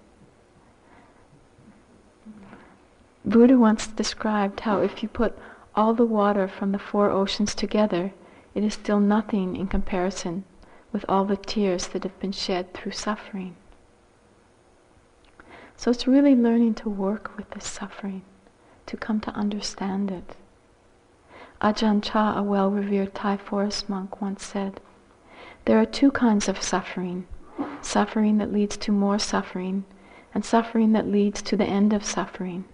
Buddha 3.25 3.57
once 3.57 3.87
described 3.87 4.61
how 4.61 4.81
if 4.81 5.03
you 5.03 5.09
put 5.09 5.37
all 5.75 5.93
the 5.93 6.05
water 6.05 6.47
from 6.47 6.71
the 6.71 6.79
four 6.79 7.09
oceans 7.09 7.53
together, 7.53 8.13
it 8.55 8.63
is 8.63 8.73
still 8.73 8.99
nothing 8.99 9.55
in 9.55 9.67
comparison 9.67 10.43
with 10.91 11.05
all 11.07 11.25
the 11.25 11.37
tears 11.37 11.87
that 11.87 12.03
have 12.03 12.19
been 12.19 12.31
shed 12.31 12.73
through 12.73 12.93
suffering. 12.93 13.55
So 15.75 15.91
it's 15.91 16.07
really 16.07 16.35
learning 16.35 16.75
to 16.75 16.89
work 16.89 17.31
with 17.37 17.49
this 17.51 17.65
suffering, 17.65 18.23
to 18.85 18.97
come 18.97 19.19
to 19.21 19.31
understand 19.31 20.11
it. 20.11 20.35
Ajahn 21.61 22.01
Chah, 22.01 22.37
a 22.37 22.43
well-revered 22.43 23.13
Thai 23.13 23.37
forest 23.37 23.89
monk, 23.89 24.21
once 24.21 24.43
said, 24.43 24.79
there 25.69 25.79
are 25.79 25.85
two 25.85 26.09
kinds 26.09 26.49
of 26.49 26.59
suffering 26.59 27.27
suffering 27.79 28.39
that 28.39 28.51
leads 28.51 28.75
to 28.75 28.91
more 28.91 29.19
suffering, 29.19 29.85
and 30.33 30.43
suffering 30.43 30.93
that 30.93 31.05
leads 31.05 31.43
to 31.43 31.55
the 31.55 31.63
end 31.63 31.93
of 31.93 32.03
suffering. 32.03 32.65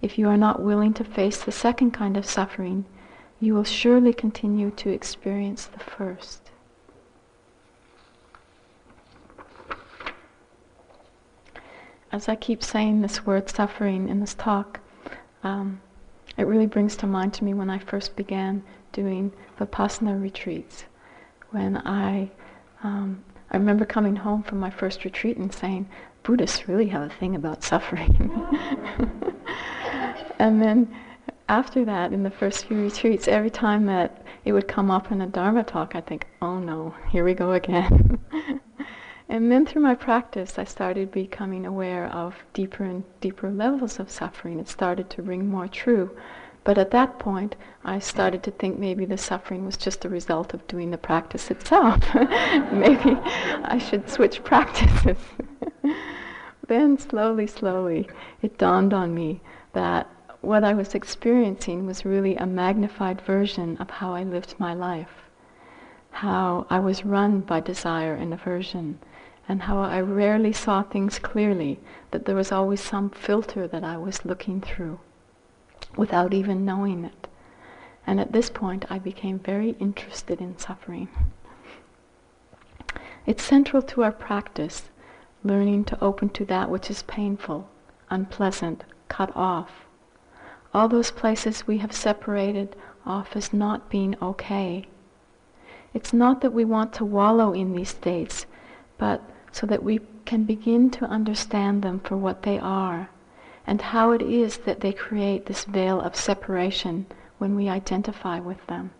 If 0.00 0.16
you 0.16 0.28
are 0.28 0.36
not 0.36 0.62
willing 0.62 0.94
to 0.94 1.02
face 1.02 1.42
the 1.42 1.50
second 1.50 1.90
kind 1.90 2.16
of 2.16 2.24
suffering, 2.24 2.84
you 3.40 3.54
will 3.54 3.64
surely 3.64 4.12
continue 4.12 4.70
to 4.70 4.90
experience 4.90 5.66
the 5.66 5.80
first. 5.80 6.52
As 12.12 12.28
I 12.28 12.36
keep 12.36 12.62
saying 12.62 13.00
this 13.00 13.26
word 13.26 13.50
suffering 13.50 14.08
in 14.08 14.20
this 14.20 14.34
talk, 14.34 14.78
um, 15.42 15.80
it 16.38 16.46
really 16.46 16.68
brings 16.68 16.94
to 16.98 17.08
mind 17.08 17.34
to 17.34 17.44
me 17.44 17.52
when 17.52 17.68
I 17.68 17.80
first 17.80 18.14
began 18.14 18.62
doing 18.92 19.32
Vipassana 19.58 20.22
retreats 20.22 20.84
when 21.50 21.76
I, 21.78 22.30
um, 22.82 23.24
I 23.50 23.56
remember 23.56 23.84
coming 23.84 24.16
home 24.16 24.42
from 24.42 24.58
my 24.58 24.70
first 24.70 25.04
retreat 25.04 25.36
and 25.36 25.52
saying, 25.52 25.88
Buddhists 26.22 26.68
really 26.68 26.88
have 26.88 27.02
a 27.02 27.14
thing 27.14 27.36
about 27.36 27.62
suffering. 27.62 28.30
and 30.38 30.60
then 30.60 30.94
after 31.48 31.84
that, 31.84 32.12
in 32.12 32.22
the 32.24 32.30
first 32.30 32.66
few 32.66 32.82
retreats, 32.82 33.28
every 33.28 33.50
time 33.50 33.86
that 33.86 34.24
it 34.44 34.52
would 34.52 34.66
come 34.66 34.90
up 34.90 35.12
in 35.12 35.20
a 35.20 35.26
Dharma 35.26 35.62
talk, 35.62 35.94
I'd 35.94 36.06
think, 36.06 36.26
oh 36.42 36.58
no, 36.58 36.94
here 37.10 37.24
we 37.24 37.34
go 37.34 37.52
again. 37.52 38.18
and 39.28 39.50
then 39.50 39.64
through 39.64 39.82
my 39.82 39.94
practice, 39.94 40.58
I 40.58 40.64
started 40.64 41.12
becoming 41.12 41.64
aware 41.64 42.06
of 42.06 42.34
deeper 42.52 42.84
and 42.84 43.04
deeper 43.20 43.50
levels 43.50 44.00
of 44.00 44.10
suffering. 44.10 44.58
It 44.58 44.68
started 44.68 45.08
to 45.10 45.22
ring 45.22 45.48
more 45.48 45.68
true. 45.68 46.10
But 46.66 46.78
at 46.78 46.90
that 46.90 47.20
point, 47.20 47.54
I 47.84 48.00
started 48.00 48.42
to 48.42 48.50
think 48.50 48.76
maybe 48.76 49.04
the 49.04 49.16
suffering 49.16 49.64
was 49.64 49.76
just 49.76 50.04
a 50.04 50.08
result 50.08 50.52
of 50.52 50.66
doing 50.66 50.90
the 50.90 50.98
practice 50.98 51.48
itself. 51.48 52.02
maybe 52.72 53.16
I 53.62 53.78
should 53.78 54.10
switch 54.10 54.42
practices. 54.42 55.16
then 56.66 56.98
slowly, 56.98 57.46
slowly, 57.46 58.08
it 58.42 58.58
dawned 58.58 58.92
on 58.92 59.14
me 59.14 59.42
that 59.74 60.10
what 60.40 60.64
I 60.64 60.74
was 60.74 60.92
experiencing 60.96 61.86
was 61.86 62.04
really 62.04 62.34
a 62.34 62.46
magnified 62.46 63.20
version 63.20 63.76
of 63.76 63.88
how 63.88 64.12
I 64.12 64.24
lived 64.24 64.56
my 64.58 64.74
life. 64.74 65.30
How 66.10 66.66
I 66.68 66.80
was 66.80 67.04
run 67.04 67.42
by 67.42 67.60
desire 67.60 68.14
and 68.14 68.34
aversion, 68.34 68.98
and 69.48 69.62
how 69.62 69.78
I 69.78 70.00
rarely 70.00 70.52
saw 70.52 70.82
things 70.82 71.20
clearly, 71.20 71.78
that 72.10 72.24
there 72.24 72.34
was 72.34 72.50
always 72.50 72.80
some 72.80 73.10
filter 73.10 73.68
that 73.68 73.84
I 73.84 73.96
was 73.98 74.24
looking 74.24 74.60
through 74.60 74.98
without 75.96 76.34
even 76.34 76.64
knowing 76.64 77.04
it. 77.04 77.28
And 78.06 78.20
at 78.20 78.32
this 78.32 78.50
point, 78.50 78.84
I 78.90 78.98
became 78.98 79.38
very 79.38 79.70
interested 79.80 80.40
in 80.40 80.58
suffering. 80.58 81.08
It's 83.26 83.42
central 83.42 83.82
to 83.82 84.04
our 84.04 84.12
practice, 84.12 84.90
learning 85.42 85.84
to 85.86 86.04
open 86.04 86.28
to 86.30 86.44
that 86.44 86.70
which 86.70 86.90
is 86.90 87.02
painful, 87.02 87.68
unpleasant, 88.08 88.84
cut 89.08 89.34
off. 89.34 89.86
All 90.72 90.88
those 90.88 91.10
places 91.10 91.66
we 91.66 91.78
have 91.78 91.92
separated 91.92 92.76
off 93.04 93.34
as 93.34 93.52
not 93.52 93.90
being 93.90 94.14
okay. 94.22 94.84
It's 95.92 96.12
not 96.12 96.40
that 96.42 96.52
we 96.52 96.64
want 96.64 96.92
to 96.94 97.04
wallow 97.04 97.52
in 97.52 97.72
these 97.72 97.88
states, 97.90 98.46
but 98.98 99.22
so 99.50 99.66
that 99.66 99.82
we 99.82 100.00
can 100.24 100.44
begin 100.44 100.90
to 100.90 101.06
understand 101.06 101.82
them 101.82 102.00
for 102.00 102.16
what 102.16 102.42
they 102.42 102.58
are 102.58 103.08
and 103.66 103.80
how 103.80 104.12
it 104.12 104.22
is 104.22 104.58
that 104.58 104.80
they 104.80 104.92
create 104.92 105.46
this 105.46 105.64
veil 105.64 106.00
of 106.00 106.14
separation 106.14 107.06
when 107.38 107.56
we 107.56 107.68
identify 107.68 108.38
with 108.38 108.64
them. 108.66 108.90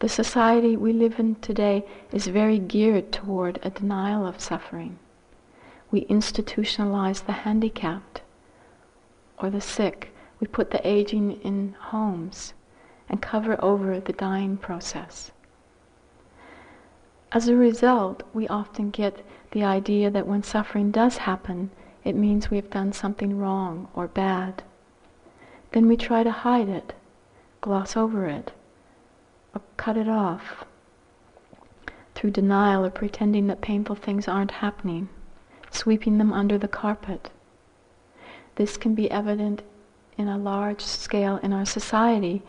The 0.00 0.08
society 0.08 0.76
we 0.76 0.92
live 0.92 1.18
in 1.18 1.36
today 1.36 1.84
is 2.10 2.26
very 2.26 2.58
geared 2.58 3.12
toward 3.12 3.58
a 3.62 3.70
denial 3.70 4.26
of 4.26 4.40
suffering. 4.40 4.98
We 5.90 6.06
institutionalize 6.06 7.26
the 7.26 7.32
handicapped 7.32 8.22
or 9.38 9.50
the 9.50 9.60
sick. 9.60 10.14
We 10.40 10.46
put 10.46 10.70
the 10.70 10.86
aging 10.86 11.40
in 11.42 11.74
homes 11.78 12.54
and 13.08 13.20
cover 13.20 13.62
over 13.62 14.00
the 14.00 14.12
dying 14.12 14.56
process. 14.56 15.32
As 17.32 17.48
a 17.48 17.56
result, 17.56 18.22
we 18.32 18.48
often 18.48 18.90
get 18.90 19.24
the 19.50 19.64
idea 19.64 20.10
that 20.10 20.26
when 20.26 20.42
suffering 20.42 20.90
does 20.90 21.18
happen, 21.18 21.70
it 22.04 22.14
means 22.14 22.50
we 22.50 22.56
have 22.56 22.70
done 22.70 22.92
something 22.92 23.38
wrong 23.38 23.88
or 23.94 24.08
bad. 24.08 24.62
Then 25.72 25.86
we 25.86 25.96
try 25.96 26.22
to 26.22 26.30
hide 26.30 26.68
it, 26.68 26.94
gloss 27.60 27.96
over 27.96 28.26
it, 28.26 28.52
or 29.54 29.60
cut 29.76 29.96
it 29.96 30.08
off 30.08 30.64
through 32.14 32.30
denial 32.30 32.84
or 32.84 32.90
pretending 32.90 33.46
that 33.46 33.60
painful 33.60 33.96
things 33.96 34.28
aren't 34.28 34.50
happening, 34.50 35.08
sweeping 35.70 36.18
them 36.18 36.32
under 36.32 36.58
the 36.58 36.68
carpet. 36.68 37.30
This 38.56 38.76
can 38.76 38.94
be 38.94 39.10
evident 39.10 39.62
in 40.18 40.28
a 40.28 40.36
large 40.36 40.82
scale 40.82 41.38
in 41.42 41.52
our 41.52 41.64
society 41.64 42.42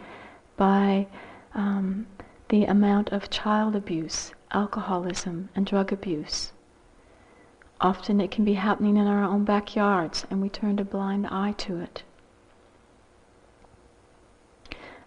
by 0.58 1.08
um, 1.54 2.06
the 2.50 2.66
amount 2.66 3.10
of 3.14 3.30
child 3.30 3.76
abuse, 3.76 4.34
alcoholism, 4.52 5.50
and 5.56 5.66
drug 5.66 5.94
abuse. 5.94 6.52
Often 7.82 8.22
it 8.22 8.30
can 8.30 8.46
be 8.46 8.54
happening 8.54 8.96
in 8.96 9.08
our 9.08 9.24
own 9.24 9.44
backyards 9.44 10.28
and 10.30 10.40
we 10.40 10.50
turn 10.50 10.78
a 10.78 10.86
blind 10.86 11.26
eye 11.28 11.54
to 11.58 11.78
it. 11.80 12.04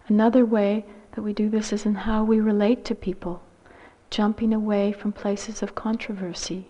Another 0.09 0.45
way 0.45 0.85
that 1.13 1.21
we 1.21 1.31
do 1.31 1.49
this 1.49 1.71
is 1.71 1.85
in 1.85 1.95
how 1.95 2.23
we 2.23 2.41
relate 2.41 2.83
to 2.85 2.93
people, 2.93 3.41
jumping 4.09 4.53
away 4.53 4.91
from 4.91 5.13
places 5.13 5.63
of 5.63 5.73
controversy, 5.73 6.67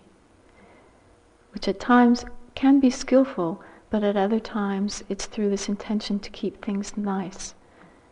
which 1.52 1.66
at 1.66 1.80
times 1.80 2.24
can 2.54 2.78
be 2.78 2.88
skillful, 2.88 3.60
but 3.90 4.04
at 4.04 4.16
other 4.16 4.40
times 4.40 5.02
it's 5.08 5.26
through 5.26 5.50
this 5.50 5.68
intention 5.68 6.20
to 6.20 6.30
keep 6.30 6.64
things 6.64 6.96
nice, 6.96 7.54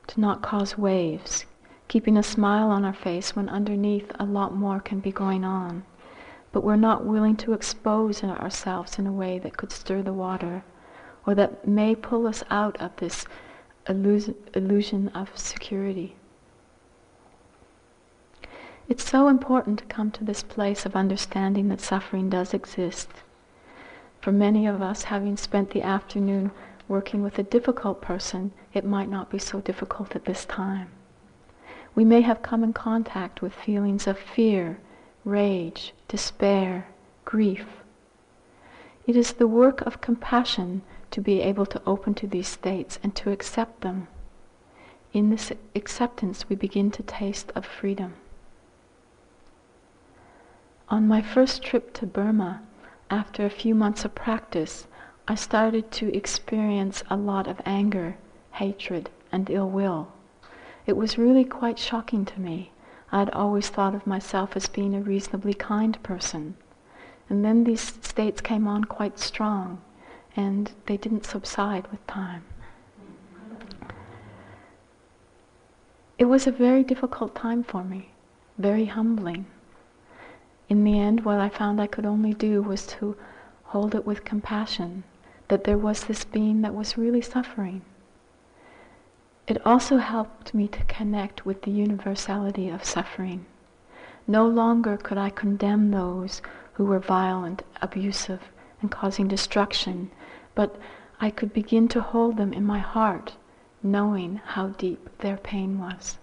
to 0.08 0.20
not 0.20 0.42
cause 0.42 0.76
waves, 0.76 1.46
keeping 1.86 2.16
a 2.16 2.22
smile 2.24 2.70
on 2.70 2.84
our 2.84 2.92
face 2.92 3.36
when 3.36 3.48
underneath 3.48 4.10
a 4.18 4.24
lot 4.24 4.54
more 4.54 4.80
can 4.80 4.98
be 4.98 5.12
going 5.12 5.44
on. 5.44 5.84
But 6.54 6.62
we're 6.62 6.76
not 6.76 7.04
willing 7.04 7.34
to 7.38 7.52
expose 7.52 8.22
ourselves 8.22 8.96
in 8.96 9.08
a 9.08 9.12
way 9.12 9.40
that 9.40 9.56
could 9.56 9.72
stir 9.72 10.02
the 10.02 10.12
water, 10.12 10.62
or 11.26 11.34
that 11.34 11.66
may 11.66 11.96
pull 11.96 12.28
us 12.28 12.44
out 12.48 12.80
of 12.80 12.94
this 12.94 13.26
illusion 13.88 15.08
of 15.08 15.36
security. 15.36 16.14
It's 18.88 19.02
so 19.02 19.26
important 19.26 19.80
to 19.80 19.84
come 19.86 20.12
to 20.12 20.22
this 20.22 20.44
place 20.44 20.86
of 20.86 20.94
understanding 20.94 21.70
that 21.70 21.80
suffering 21.80 22.30
does 22.30 22.54
exist. 22.54 23.10
For 24.20 24.30
many 24.30 24.64
of 24.64 24.80
us, 24.80 25.02
having 25.02 25.36
spent 25.36 25.70
the 25.70 25.82
afternoon 25.82 26.52
working 26.86 27.20
with 27.24 27.36
a 27.36 27.42
difficult 27.42 28.00
person, 28.00 28.52
it 28.72 28.84
might 28.84 29.10
not 29.10 29.28
be 29.28 29.40
so 29.40 29.60
difficult 29.60 30.14
at 30.14 30.24
this 30.24 30.44
time. 30.44 30.92
We 31.96 32.04
may 32.04 32.20
have 32.20 32.42
come 32.42 32.62
in 32.62 32.72
contact 32.72 33.42
with 33.42 33.52
feelings 33.54 34.06
of 34.06 34.20
fear, 34.20 34.78
rage, 35.24 35.92
despair, 36.08 36.88
grief. 37.24 37.66
It 39.06 39.16
is 39.16 39.34
the 39.34 39.46
work 39.46 39.80
of 39.82 40.00
compassion 40.00 40.82
to 41.10 41.20
be 41.20 41.40
able 41.40 41.66
to 41.66 41.82
open 41.86 42.14
to 42.14 42.26
these 42.26 42.48
states 42.48 42.98
and 43.02 43.14
to 43.16 43.30
accept 43.30 43.80
them. 43.82 44.08
In 45.12 45.30
this 45.30 45.52
acceptance, 45.74 46.48
we 46.48 46.56
begin 46.56 46.90
to 46.90 47.02
taste 47.02 47.52
of 47.54 47.64
freedom. 47.64 48.14
On 50.88 51.08
my 51.08 51.22
first 51.22 51.62
trip 51.62 51.92
to 51.94 52.06
Burma, 52.06 52.62
after 53.10 53.44
a 53.46 53.50
few 53.50 53.74
months 53.74 54.04
of 54.04 54.14
practice, 54.14 54.86
I 55.26 55.34
started 55.34 55.90
to 55.92 56.14
experience 56.14 57.02
a 57.08 57.16
lot 57.16 57.46
of 57.46 57.60
anger, 57.64 58.16
hatred, 58.52 59.08
and 59.32 59.48
ill 59.48 59.70
will. 59.70 60.08
It 60.86 60.96
was 60.96 61.16
really 61.16 61.44
quite 61.44 61.78
shocking 61.78 62.24
to 62.26 62.40
me. 62.40 62.70
I 63.12 63.20
had 63.20 63.30
always 63.30 63.68
thought 63.68 63.94
of 63.94 64.06
myself 64.06 64.56
as 64.56 64.68
being 64.68 64.94
a 64.94 65.00
reasonably 65.00 65.54
kind 65.54 66.02
person. 66.02 66.56
And 67.28 67.44
then 67.44 67.64
these 67.64 67.80
states 68.02 68.40
came 68.40 68.66
on 68.66 68.84
quite 68.84 69.18
strong, 69.18 69.80
and 70.36 70.70
they 70.86 70.96
didn't 70.96 71.24
subside 71.24 71.86
with 71.90 72.06
time. 72.06 72.44
It 76.18 76.26
was 76.26 76.46
a 76.46 76.52
very 76.52 76.82
difficult 76.84 77.34
time 77.34 77.62
for 77.62 77.82
me, 77.82 78.10
very 78.58 78.86
humbling 78.86 79.46
in 80.68 80.84
the 80.84 80.98
end, 80.98 81.24
what 81.24 81.38
I 81.38 81.48
found 81.48 81.80
I 81.80 81.86
could 81.86 82.06
only 82.06 82.32
do 82.32 82.62
was 82.62 82.86
to 82.98 83.16
hold 83.64 83.94
it 83.94 84.06
with 84.06 84.24
compassion, 84.24 85.04
that 85.48 85.64
there 85.64 85.78
was 85.78 86.04
this 86.04 86.24
being 86.24 86.62
that 86.62 86.74
was 86.74 86.96
really 86.96 87.20
suffering. 87.20 87.82
It 89.46 89.64
also 89.66 89.98
helped 89.98 90.54
me 90.54 90.68
to 90.68 90.84
connect 90.84 91.44
with 91.44 91.62
the 91.62 91.70
universality 91.70 92.70
of 92.70 92.84
suffering. 92.84 93.44
No 94.26 94.46
longer 94.46 94.96
could 94.96 95.18
I 95.18 95.28
condemn 95.28 95.90
those 95.90 96.40
who 96.74 96.86
were 96.86 96.98
violent, 96.98 97.62
abusive, 97.82 98.40
and 98.80 98.90
causing 98.90 99.28
destruction, 99.28 100.10
but 100.54 100.76
I 101.20 101.30
could 101.30 101.52
begin 101.52 101.88
to 101.88 102.00
hold 102.00 102.38
them 102.38 102.54
in 102.54 102.64
my 102.64 102.78
heart, 102.78 103.34
knowing 103.82 104.36
how 104.44 104.68
deep 104.68 105.18
their 105.18 105.36
pain 105.36 105.78
was. 105.78 106.18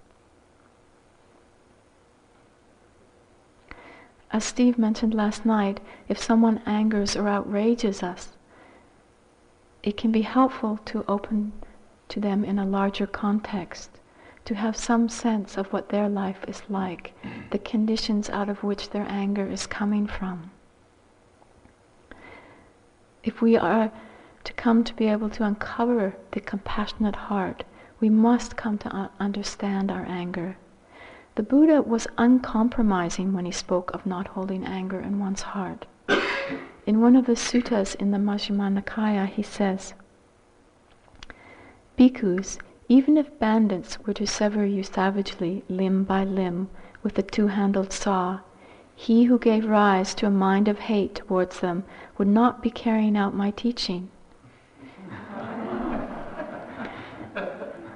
As 4.32 4.44
Steve 4.44 4.80
mentioned 4.80 5.14
last 5.14 5.46
night, 5.46 5.80
if 6.08 6.18
someone 6.18 6.62
angers 6.66 7.16
or 7.16 7.28
outrages 7.28 8.02
us, 8.02 8.36
it 9.84 9.96
can 9.96 10.12
be 10.12 10.22
helpful 10.22 10.78
to 10.86 11.06
open 11.08 11.52
to 12.12 12.20
them 12.20 12.46
in 12.46 12.60
a 12.60 12.66
larger 12.66 13.08
context, 13.08 14.00
to 14.46 14.56
have 14.56 14.76
some 14.76 15.10
sense 15.10 15.58
of 15.58 15.72
what 15.74 15.90
their 15.90 16.10
life 16.10 16.44
is 16.48 16.62
like, 16.70 17.14
the 17.52 17.60
conditions 17.60 18.30
out 18.30 18.50
of 18.50 18.64
which 18.64 18.90
their 18.90 19.06
anger 19.10 19.48
is 19.48 19.66
coming 19.68 20.08
from. 20.08 20.52
If 23.24 23.42
we 23.42 23.56
are 23.56 23.92
to 24.44 24.54
come 24.54 24.84
to 24.84 24.94
be 24.96 25.08
able 25.08 25.30
to 25.30 25.44
uncover 25.44 26.16
the 26.32 26.40
compassionate 26.40 27.16
heart, 27.16 27.64
we 28.00 28.10
must 28.10 28.58
come 28.58 28.78
to 28.80 29.12
understand 29.20 29.92
our 29.92 30.06
anger. 30.06 30.58
The 31.36 31.44
Buddha 31.44 31.82
was 31.82 32.08
uncompromising 32.18 33.32
when 33.32 33.46
he 33.46 33.52
spoke 33.52 33.92
of 33.94 34.06
not 34.06 34.28
holding 34.30 34.66
anger 34.66 35.00
in 35.00 35.20
one's 35.20 35.44
heart. 35.44 35.86
In 36.86 37.00
one 37.00 37.16
of 37.16 37.26
the 37.26 37.36
suttas 37.36 37.96
in 37.96 38.12
the 38.12 38.18
Majjhima 38.18 38.82
Nikaya, 38.82 39.28
he 39.28 39.44
says, 39.44 39.94
Bhikkhus, 42.02 42.58
even 42.90 43.16
if 43.16 43.38
bandits 43.38 44.00
were 44.00 44.14
to 44.14 44.26
sever 44.26 44.66
you 44.66 44.82
savagely, 44.82 45.64
limb 45.70 46.04
by 46.04 46.24
limb, 46.24 46.68
with 47.04 47.16
a 47.20 47.22
two-handled 47.22 47.94
saw, 47.94 48.40
he 48.96 49.26
who 49.26 49.38
gave 49.38 49.70
rise 49.70 50.16
to 50.16 50.26
a 50.26 50.32
mind 50.32 50.68
of 50.68 50.80
hate 50.80 51.14
towards 51.14 51.60
them 51.60 51.84
would 52.18 52.28
not 52.28 52.64
be 52.64 52.72
carrying 52.72 53.16
out 53.16 53.36
my 53.36 53.52
teaching. 53.52 54.10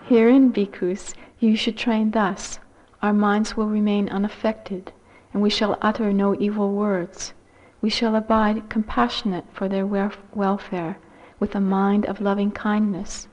Herein, 0.03 0.53
bhikkhus, 0.53 1.15
you 1.39 1.55
should 1.55 1.75
train 1.75 2.11
thus 2.11 2.59
our 3.01 3.11
minds 3.11 3.57
will 3.57 3.69
remain 3.69 4.07
unaffected, 4.09 4.91
and 5.33 5.41
we 5.41 5.49
shall 5.49 5.79
utter 5.81 6.13
no 6.13 6.35
evil 6.39 6.73
words. 6.73 7.33
We 7.81 7.89
shall 7.89 8.15
abide 8.15 8.69
compassionate 8.69 9.45
for 9.51 9.67
their 9.67 9.87
welfare, 9.87 10.99
with 11.39 11.55
a 11.55 11.59
mind 11.59 12.05
of 12.05 12.21
loving 12.21 12.51
kindness, 12.51 13.27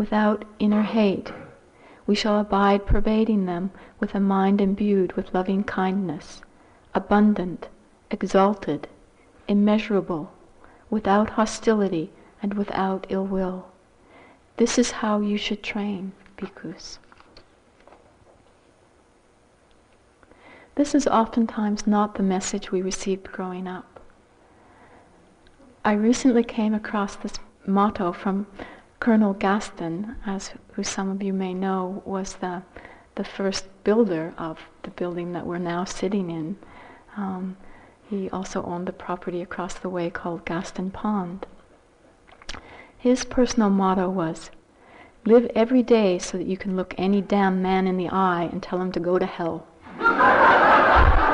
without 0.00 0.46
inner 0.58 0.80
hate. 0.80 1.30
We 2.06 2.14
shall 2.14 2.40
abide 2.40 2.86
pervading 2.86 3.44
them 3.44 3.70
with 3.98 4.14
a 4.14 4.18
mind 4.18 4.58
imbued 4.58 5.12
with 5.12 5.34
loving 5.34 5.62
kindness, 5.62 6.40
abundant, 6.94 7.68
exalted, 8.10 8.88
immeasurable, 9.46 10.32
without 10.88 11.28
hostility 11.28 12.10
and 12.40 12.54
without 12.54 13.06
ill 13.10 13.26
will. 13.26 13.66
This 14.56 14.78
is 14.78 14.90
how 15.02 15.20
you 15.20 15.36
should 15.36 15.62
train, 15.62 16.12
bhikkhus. 16.38 16.96
This 20.76 20.94
is 20.94 21.06
oftentimes 21.08 21.86
not 21.86 22.14
the 22.14 22.22
message 22.22 22.72
we 22.72 22.80
received 22.80 23.30
growing 23.32 23.68
up. 23.68 24.00
I 25.84 25.92
recently 25.92 26.42
came 26.42 26.72
across 26.72 27.16
this 27.16 27.34
motto 27.66 28.12
from 28.12 28.46
Colonel 29.00 29.32
Gaston, 29.32 30.16
as 30.26 30.52
who 30.74 30.82
some 30.82 31.10
of 31.10 31.22
you 31.22 31.32
may 31.32 31.54
know 31.54 32.02
was 32.04 32.34
the 32.34 32.62
the 33.14 33.24
first 33.24 33.66
builder 33.82 34.34
of 34.36 34.58
the 34.82 34.90
building 34.90 35.32
that 35.32 35.46
we're 35.46 35.58
now 35.58 35.84
sitting 35.84 36.30
in. 36.30 36.56
Um, 37.16 37.56
he 38.08 38.30
also 38.30 38.62
owned 38.62 38.86
the 38.86 38.92
property 38.92 39.40
across 39.42 39.74
the 39.74 39.88
way 39.88 40.10
called 40.10 40.44
Gaston 40.44 40.90
Pond. 40.90 41.46
His 42.96 43.24
personal 43.24 43.70
motto 43.70 44.08
was, 44.08 44.50
Live 45.24 45.50
every 45.54 45.82
day 45.82 46.18
so 46.18 46.38
that 46.38 46.46
you 46.46 46.56
can 46.56 46.76
look 46.76 46.94
any 46.96 47.20
damn 47.20 47.60
man 47.60 47.86
in 47.86 47.96
the 47.96 48.08
eye 48.08 48.48
and 48.52 48.62
tell 48.62 48.80
him 48.80 48.92
to 48.92 49.00
go 49.00 49.18
to 49.18 49.26
hell. 49.26 49.66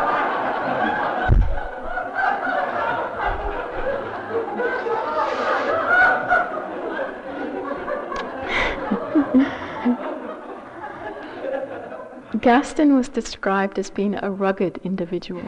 Gaston 12.46 12.94
was 12.94 13.08
described 13.08 13.76
as 13.76 13.90
being 13.90 14.14
a 14.22 14.30
rugged 14.30 14.78
individual. 14.84 15.42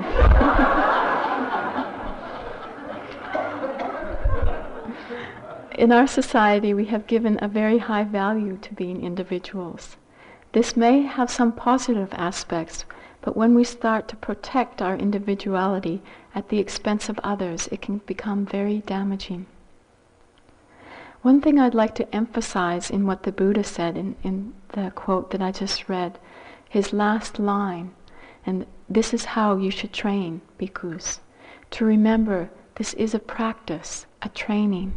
In 5.78 5.92
our 5.92 6.08
society, 6.08 6.74
we 6.74 6.86
have 6.86 7.06
given 7.06 7.38
a 7.40 7.46
very 7.46 7.78
high 7.78 8.02
value 8.02 8.56
to 8.62 8.74
being 8.74 9.04
individuals. 9.04 9.96
This 10.50 10.76
may 10.76 11.02
have 11.02 11.30
some 11.30 11.52
positive 11.52 12.08
aspects, 12.14 12.84
but 13.20 13.36
when 13.36 13.54
we 13.54 13.62
start 13.62 14.08
to 14.08 14.16
protect 14.16 14.82
our 14.82 14.96
individuality 14.96 16.02
at 16.34 16.48
the 16.48 16.58
expense 16.58 17.08
of 17.08 17.20
others, 17.22 17.68
it 17.68 17.80
can 17.80 17.98
become 18.06 18.44
very 18.44 18.80
damaging. 18.80 19.46
One 21.22 21.40
thing 21.40 21.60
I'd 21.60 21.74
like 21.74 21.94
to 21.94 22.12
emphasize 22.12 22.90
in 22.90 23.06
what 23.06 23.22
the 23.22 23.30
Buddha 23.30 23.62
said 23.62 23.96
in, 23.96 24.16
in 24.24 24.54
the 24.72 24.90
quote 24.96 25.30
that 25.30 25.40
I 25.40 25.52
just 25.52 25.88
read, 25.88 26.18
his 26.68 26.92
last 26.92 27.38
line, 27.38 27.92
and 28.44 28.66
this 28.88 29.12
is 29.14 29.24
how 29.24 29.56
you 29.56 29.70
should 29.70 29.92
train 29.92 30.40
bhikkhus, 30.58 31.20
to 31.70 31.84
remember 31.84 32.50
this 32.76 32.94
is 32.94 33.14
a 33.14 33.18
practice, 33.18 34.06
a 34.22 34.28
training. 34.28 34.92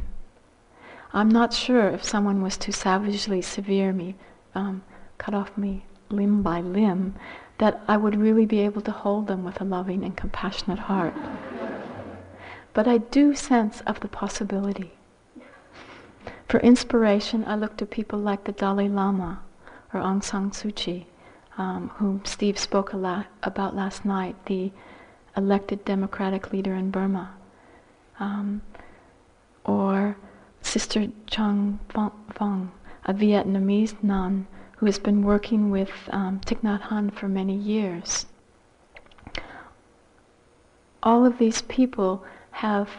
I'm 1.13 1.29
not 1.29 1.53
sure 1.53 1.89
if 1.89 2.03
someone 2.03 2.41
was 2.41 2.57
to 2.57 2.71
savagely 2.71 3.41
severe 3.41 3.91
me, 3.91 4.15
um, 4.55 4.83
cut 5.17 5.33
off 5.33 5.57
me 5.57 5.85
limb 6.09 6.41
by 6.41 6.61
limb, 6.61 7.15
that 7.57 7.81
I 7.87 7.97
would 7.97 8.15
really 8.15 8.45
be 8.45 8.59
able 8.61 8.81
to 8.81 8.91
hold 8.91 9.27
them 9.27 9.43
with 9.43 9.61
a 9.61 9.65
loving 9.65 10.03
and 10.03 10.15
compassionate 10.15 10.79
heart. 10.79 11.13
but 12.73 12.87
I 12.87 12.97
do 12.99 13.35
sense 13.35 13.81
of 13.81 13.99
the 13.99 14.07
possibility. 14.07 14.93
For 16.47 16.59
inspiration, 16.59 17.43
I 17.45 17.55
look 17.55 17.77
to 17.77 17.85
people 17.85 18.19
like 18.19 18.43
the 18.43 18.51
Dalai 18.51 18.87
Lama 18.87 19.41
or 19.93 20.01
Aung 20.01 20.23
San 20.23 20.51
Suu 20.51 20.73
Kyi, 20.75 21.07
um, 21.57 21.89
whom 21.95 22.21
Steve 22.25 22.57
spoke 22.57 22.93
la- 22.93 23.25
about 23.43 23.75
last 23.75 24.05
night, 24.05 24.35
the 24.45 24.71
elected 25.35 25.85
democratic 25.85 26.51
leader 26.51 26.75
in 26.75 26.91
Burma. 26.91 27.33
Um, 28.19 28.61
or 29.63 30.17
Sister 30.61 31.07
Chan 31.27 31.79
Khong, 31.89 32.69
a 33.05 33.13
Vietnamese 33.13 34.01
nun 34.03 34.47
who 34.77 34.85
has 34.85 34.99
been 34.99 35.23
working 35.23 35.69
with 35.69 35.91
um, 36.11 36.39
Thich 36.45 36.61
Nhat 36.61 36.81
Hanh 36.83 37.13
for 37.13 37.27
many 37.27 37.55
years. 37.55 38.25
All 41.03 41.25
of 41.25 41.37
these 41.37 41.61
people 41.63 42.23
have 42.51 42.89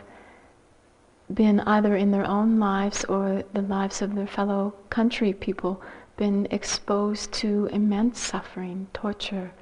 been 1.33 1.61
either 1.61 1.97
in 1.97 2.11
their 2.11 2.27
own 2.27 2.59
lives 2.59 3.05
or 3.05 3.45
the 3.53 3.63
lives 3.63 4.03
of 4.03 4.15
their 4.15 4.27
fellow 4.27 4.75
country 4.91 5.33
people 5.33 5.81
been 6.17 6.47
exposed 6.51 7.33
to 7.33 7.67
immense 7.67 8.21
suffering, 8.21 8.89
torture, 8.93 9.53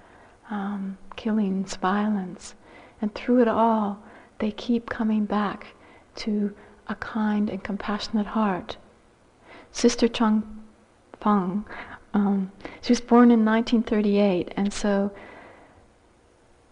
um, 0.50 0.98
killings, 1.16 1.76
violence. 1.76 2.54
And 3.00 3.14
through 3.14 3.42
it 3.42 3.48
all, 3.48 4.02
they 4.38 4.50
keep 4.50 4.88
coming 4.88 5.24
back 5.24 5.68
to 6.16 6.54
a 6.88 6.94
kind 6.96 7.48
and 7.48 7.62
compassionate 7.62 8.26
heart. 8.26 8.76
Sister 9.72 10.08
Chan 10.08 10.42
Khong, 11.20 11.64
um, 12.12 12.50
she 12.80 12.92
was 12.92 13.00
born 13.00 13.30
in 13.30 13.44
1938, 13.44 14.52
and 14.56 14.72
so 14.72 15.12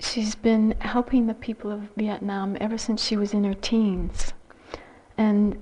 she's 0.00 0.34
been 0.34 0.72
helping 0.80 1.26
the 1.26 1.34
people 1.34 1.70
of 1.70 1.88
Vietnam 1.96 2.56
ever 2.60 2.76
since 2.76 3.04
she 3.04 3.16
was 3.16 3.32
in 3.32 3.44
her 3.44 3.54
teens. 3.54 4.32
And 5.16 5.60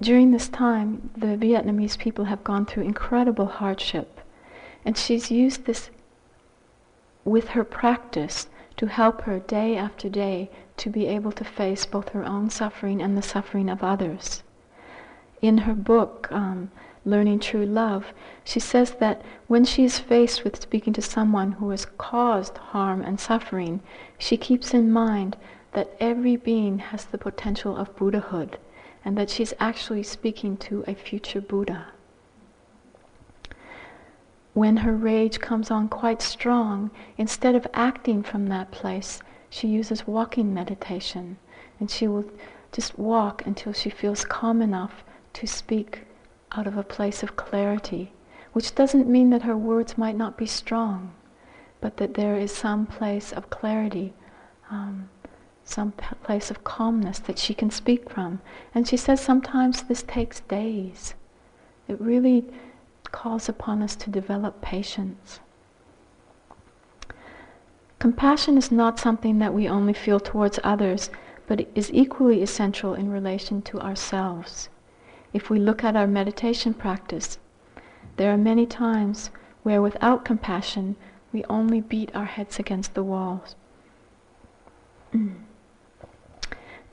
during 0.00 0.30
this 0.30 0.48
time, 0.48 1.10
the 1.16 1.36
Vietnamese 1.36 1.98
people 1.98 2.26
have 2.26 2.44
gone 2.44 2.64
through 2.64 2.84
incredible 2.84 3.46
hardship. 3.46 4.20
And 4.84 4.96
she's 4.96 5.30
used 5.30 5.64
this 5.64 5.90
with 7.24 7.48
her 7.48 7.64
practice 7.64 8.46
to 8.76 8.86
help 8.86 9.22
her 9.22 9.40
day 9.40 9.76
after 9.76 10.08
day 10.08 10.50
to 10.76 10.88
be 10.88 11.06
able 11.06 11.32
to 11.32 11.42
face 11.42 11.84
both 11.84 12.10
her 12.10 12.24
own 12.24 12.48
suffering 12.48 13.02
and 13.02 13.16
the 13.16 13.22
suffering 13.22 13.68
of 13.68 13.82
others. 13.82 14.44
In 15.42 15.58
her 15.58 15.74
book, 15.74 16.28
um, 16.30 16.70
Learning 17.04 17.40
True 17.40 17.66
Love, 17.66 18.12
she 18.44 18.60
says 18.60 18.92
that 19.00 19.22
when 19.48 19.64
she 19.64 19.82
is 19.82 19.98
faced 19.98 20.44
with 20.44 20.62
speaking 20.62 20.92
to 20.92 21.02
someone 21.02 21.52
who 21.52 21.70
has 21.70 21.86
caused 21.98 22.56
harm 22.58 23.02
and 23.02 23.18
suffering, 23.18 23.80
she 24.16 24.36
keeps 24.36 24.72
in 24.72 24.92
mind 24.92 25.36
that 25.72 25.96
every 25.98 26.36
being 26.36 26.78
has 26.78 27.04
the 27.06 27.18
potential 27.18 27.76
of 27.76 27.96
Buddhahood 27.96 28.58
and 29.08 29.16
that 29.16 29.30
she's 29.30 29.54
actually 29.58 30.02
speaking 30.02 30.54
to 30.54 30.84
a 30.86 30.94
future 30.94 31.40
Buddha. 31.40 31.86
When 34.52 34.76
her 34.76 34.92
rage 34.92 35.40
comes 35.40 35.70
on 35.70 35.88
quite 35.88 36.20
strong, 36.20 36.90
instead 37.16 37.54
of 37.54 37.66
acting 37.72 38.22
from 38.22 38.48
that 38.48 38.70
place, 38.70 39.22
she 39.48 39.66
uses 39.66 40.06
walking 40.06 40.52
meditation 40.52 41.38
and 41.80 41.90
she 41.90 42.06
will 42.06 42.26
just 42.70 42.98
walk 42.98 43.46
until 43.46 43.72
she 43.72 43.88
feels 43.88 44.26
calm 44.26 44.60
enough 44.60 45.02
to 45.32 45.46
speak 45.46 46.00
out 46.52 46.66
of 46.66 46.76
a 46.76 46.82
place 46.82 47.22
of 47.22 47.34
clarity, 47.34 48.12
which 48.52 48.74
doesn't 48.74 49.08
mean 49.08 49.30
that 49.30 49.40
her 49.40 49.56
words 49.56 49.96
might 49.96 50.18
not 50.18 50.36
be 50.36 50.44
strong, 50.44 51.14
but 51.80 51.96
that 51.96 52.12
there 52.12 52.36
is 52.36 52.54
some 52.54 52.84
place 52.84 53.32
of 53.32 53.48
clarity, 53.48 54.12
um, 54.70 55.08
some 55.68 55.92
place 55.92 56.50
of 56.50 56.64
calmness 56.64 57.18
that 57.20 57.38
she 57.38 57.54
can 57.54 57.70
speak 57.70 58.08
from. 58.08 58.40
And 58.74 58.88
she 58.88 58.96
says 58.96 59.20
sometimes 59.20 59.82
this 59.82 60.02
takes 60.02 60.40
days. 60.40 61.14
It 61.86 62.00
really 62.00 62.44
calls 63.12 63.48
upon 63.48 63.82
us 63.82 63.96
to 63.96 64.10
develop 64.10 64.60
patience. 64.60 65.40
Compassion 67.98 68.56
is 68.56 68.70
not 68.70 68.98
something 68.98 69.38
that 69.38 69.54
we 69.54 69.68
only 69.68 69.92
feel 69.92 70.20
towards 70.20 70.60
others, 70.62 71.10
but 71.46 71.66
is 71.74 71.90
equally 71.92 72.42
essential 72.42 72.94
in 72.94 73.10
relation 73.10 73.60
to 73.62 73.80
ourselves. 73.80 74.68
If 75.32 75.50
we 75.50 75.58
look 75.58 75.82
at 75.82 75.96
our 75.96 76.06
meditation 76.06 76.74
practice, 76.74 77.38
there 78.16 78.32
are 78.32 78.38
many 78.38 78.66
times 78.66 79.30
where 79.62 79.82
without 79.82 80.24
compassion 80.24 80.96
we 81.32 81.44
only 81.44 81.80
beat 81.80 82.14
our 82.14 82.24
heads 82.24 82.58
against 82.58 82.94
the 82.94 83.02
walls. 83.02 83.56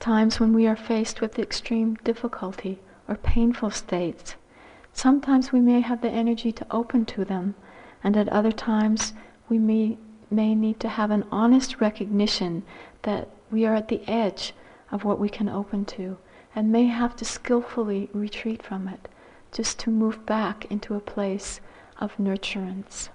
times 0.06 0.38
when 0.38 0.52
we 0.52 0.68
are 0.68 0.76
faced 0.76 1.20
with 1.20 1.36
extreme 1.36 1.96
difficulty 2.04 2.78
or 3.08 3.16
painful 3.16 3.72
states. 3.72 4.36
Sometimes 4.92 5.50
we 5.50 5.58
may 5.58 5.80
have 5.80 6.00
the 6.00 6.08
energy 6.08 6.52
to 6.52 6.66
open 6.70 7.04
to 7.06 7.24
them, 7.24 7.56
and 8.04 8.16
at 8.16 8.28
other 8.28 8.52
times 8.52 9.14
we 9.48 9.58
may 9.58 9.98
may 10.30 10.54
need 10.54 10.78
to 10.78 10.88
have 10.88 11.10
an 11.10 11.24
honest 11.32 11.80
recognition 11.80 12.62
that 13.02 13.28
we 13.50 13.66
are 13.66 13.74
at 13.74 13.88
the 13.88 14.08
edge 14.08 14.54
of 14.92 15.02
what 15.02 15.18
we 15.18 15.28
can 15.28 15.48
open 15.48 15.84
to 15.84 16.16
and 16.54 16.70
may 16.70 16.86
have 16.86 17.16
to 17.16 17.24
skillfully 17.24 18.08
retreat 18.12 18.62
from 18.62 18.86
it 18.86 19.08
just 19.50 19.76
to 19.80 19.90
move 19.90 20.24
back 20.24 20.70
into 20.70 20.94
a 20.94 21.00
place 21.14 21.60
of 21.98 22.16
nurturance. 22.16 23.08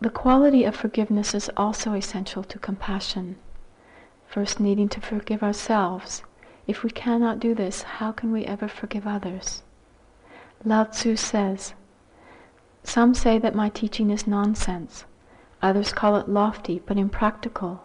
The 0.00 0.10
quality 0.10 0.64
of 0.64 0.76
forgiveness 0.76 1.34
is 1.34 1.50
also 1.56 1.94
essential 1.94 2.44
to 2.44 2.58
compassion. 2.58 3.36
First, 4.26 4.60
needing 4.60 4.88
to 4.90 5.00
forgive 5.00 5.42
ourselves 5.42 6.22
if 6.68 6.84
we 6.84 6.90
cannot 6.90 7.40
do 7.40 7.54
this, 7.54 7.82
how 7.82 8.12
can 8.12 8.30
we 8.30 8.44
ever 8.44 8.68
forgive 8.68 9.06
others? 9.06 9.62
Lao 10.64 10.84
Tzu 10.84 11.16
says, 11.16 11.72
Some 12.82 13.14
say 13.14 13.38
that 13.38 13.54
my 13.54 13.70
teaching 13.70 14.10
is 14.10 14.26
nonsense. 14.26 15.06
Others 15.62 15.94
call 15.94 16.16
it 16.16 16.28
lofty 16.28 16.82
but 16.84 16.98
impractical. 16.98 17.84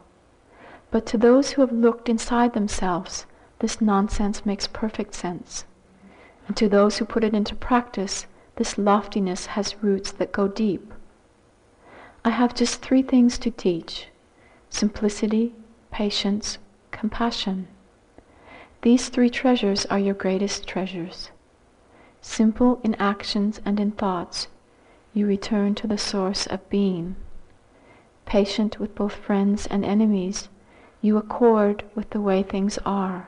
But 0.91 1.05
to 1.07 1.17
those 1.17 1.51
who 1.51 1.61
have 1.61 1.71
looked 1.71 2.09
inside 2.09 2.51
themselves, 2.53 3.25
this 3.59 3.79
nonsense 3.79 4.45
makes 4.45 4.67
perfect 4.67 5.15
sense. 5.15 5.63
And 6.47 6.57
to 6.57 6.67
those 6.67 6.97
who 6.97 7.05
put 7.05 7.23
it 7.23 7.33
into 7.33 7.55
practice, 7.55 8.25
this 8.57 8.77
loftiness 8.77 9.45
has 9.45 9.81
roots 9.81 10.11
that 10.11 10.33
go 10.33 10.49
deep. 10.49 10.92
I 12.25 12.29
have 12.29 12.55
just 12.55 12.81
three 12.81 13.01
things 13.01 13.37
to 13.39 13.51
teach 13.51 14.07
simplicity, 14.69 15.53
patience, 15.91 16.57
compassion. 16.91 17.67
These 18.81 19.09
three 19.09 19.29
treasures 19.29 19.85
are 19.87 19.99
your 19.99 20.13
greatest 20.13 20.65
treasures. 20.65 21.31
Simple 22.21 22.79
in 22.81 22.95
actions 22.95 23.59
and 23.65 23.77
in 23.77 23.91
thoughts, 23.91 24.47
you 25.13 25.27
return 25.27 25.75
to 25.75 25.85
the 25.87 25.97
source 25.97 26.47
of 26.47 26.69
being. 26.69 27.17
Patient 28.25 28.79
with 28.79 28.95
both 28.95 29.13
friends 29.13 29.67
and 29.67 29.83
enemies, 29.83 30.47
you 31.01 31.17
accord 31.17 31.83
with 31.93 32.09
the 32.11 32.21
way 32.21 32.41
things 32.41 32.79
are. 32.85 33.27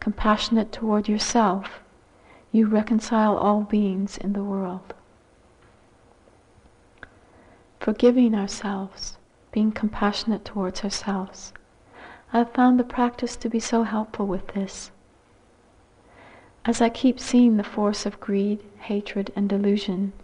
Compassionate 0.00 0.72
toward 0.72 1.06
yourself, 1.06 1.80
you 2.50 2.66
reconcile 2.66 3.36
all 3.36 3.60
beings 3.60 4.16
in 4.16 4.32
the 4.32 4.42
world. 4.42 4.94
Forgiving 7.84 8.34
ourselves, 8.34 9.18
being 9.52 9.70
compassionate 9.70 10.42
towards 10.42 10.82
ourselves. 10.82 11.52
I've 12.32 12.50
found 12.54 12.80
the 12.80 12.82
practice 12.82 13.36
to 13.36 13.50
be 13.50 13.60
so 13.60 13.82
helpful 13.82 14.26
with 14.26 14.46
this. 14.54 14.90
As 16.64 16.80
I 16.80 16.88
keep 16.88 17.20
seeing 17.20 17.58
the 17.58 17.62
force 17.62 18.06
of 18.06 18.20
greed, 18.20 18.60
hatred, 18.78 19.30
and 19.36 19.50
delusion, 19.50 20.14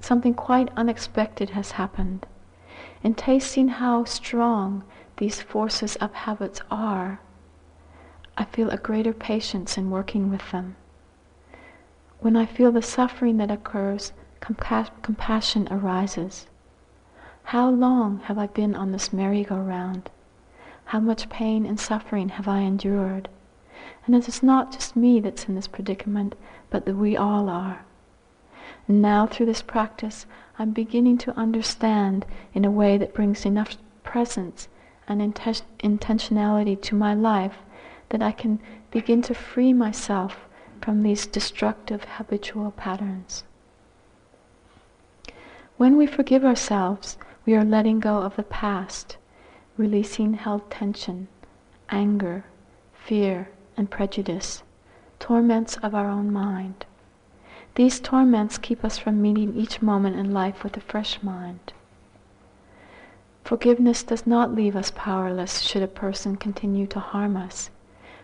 something 0.00 0.34
quite 0.34 0.76
unexpected 0.76 1.50
has 1.50 1.70
happened. 1.70 2.26
In 3.04 3.14
tasting 3.14 3.68
how 3.68 4.02
strong 4.02 4.82
these 5.18 5.40
forces 5.40 5.94
of 6.02 6.12
habits 6.12 6.62
are, 6.68 7.20
I 8.36 8.44
feel 8.46 8.70
a 8.70 8.76
greater 8.76 9.12
patience 9.12 9.78
in 9.78 9.92
working 9.92 10.32
with 10.32 10.50
them. 10.50 10.74
When 12.18 12.34
I 12.34 12.44
feel 12.44 12.72
the 12.72 12.82
suffering 12.82 13.36
that 13.36 13.52
occurs, 13.52 14.12
compa- 14.40 14.90
compassion 15.02 15.68
arises. 15.70 16.48
How 17.44 17.68
long 17.68 18.20
have 18.24 18.38
I 18.38 18.46
been 18.46 18.74
on 18.74 18.92
this 18.92 19.12
merry-go-round? 19.12 20.10
How 20.86 21.00
much 21.00 21.28
pain 21.28 21.66
and 21.66 21.78
suffering 21.78 22.30
have 22.30 22.48
I 22.48 22.60
endured? 22.60 23.28
And 24.06 24.14
it 24.14 24.26
is 24.28 24.42
not 24.42 24.72
just 24.72 24.96
me 24.96 25.20
that's 25.20 25.44
in 25.44 25.54
this 25.54 25.68
predicament, 25.68 26.34
but 26.70 26.86
that 26.86 26.96
we 26.96 27.16
all 27.16 27.48
are. 27.48 27.84
And 28.88 29.02
now 29.02 29.26
through 29.26 29.46
this 29.46 29.62
practice, 29.62 30.26
I'm 30.58 30.70
beginning 30.70 31.18
to 31.18 31.36
understand 31.38 32.24
in 32.54 32.64
a 32.64 32.70
way 32.70 32.96
that 32.98 33.14
brings 33.14 33.44
enough 33.44 33.76
presence 34.02 34.68
and 35.06 35.20
inten- 35.20 35.62
intentionality 35.80 36.80
to 36.82 36.94
my 36.94 37.14
life 37.14 37.58
that 38.08 38.22
I 38.22 38.32
can 38.32 38.60
begin 38.90 39.22
to 39.22 39.34
free 39.34 39.72
myself 39.72 40.48
from 40.80 41.02
these 41.02 41.26
destructive 41.26 42.04
habitual 42.04 42.72
patterns. 42.72 43.44
When 45.76 45.96
we 45.96 46.06
forgive 46.06 46.44
ourselves, 46.44 47.16
we 47.44 47.54
are 47.54 47.64
letting 47.64 47.98
go 47.98 48.18
of 48.18 48.36
the 48.36 48.42
past, 48.44 49.16
releasing 49.76 50.34
held 50.34 50.70
tension, 50.70 51.26
anger, 51.90 52.44
fear, 52.94 53.50
and 53.76 53.90
prejudice, 53.90 54.62
torments 55.18 55.76
of 55.78 55.94
our 55.94 56.08
own 56.08 56.32
mind. 56.32 56.86
These 57.74 58.00
torments 58.00 58.58
keep 58.58 58.84
us 58.84 58.98
from 58.98 59.20
meeting 59.20 59.56
each 59.56 59.82
moment 59.82 60.16
in 60.16 60.32
life 60.32 60.62
with 60.62 60.76
a 60.76 60.80
fresh 60.80 61.22
mind. 61.22 61.72
Forgiveness 63.44 64.04
does 64.04 64.26
not 64.26 64.54
leave 64.54 64.76
us 64.76 64.92
powerless 64.94 65.62
should 65.62 65.82
a 65.82 65.88
person 65.88 66.36
continue 66.36 66.86
to 66.86 67.00
harm 67.00 67.36
us. 67.36 67.70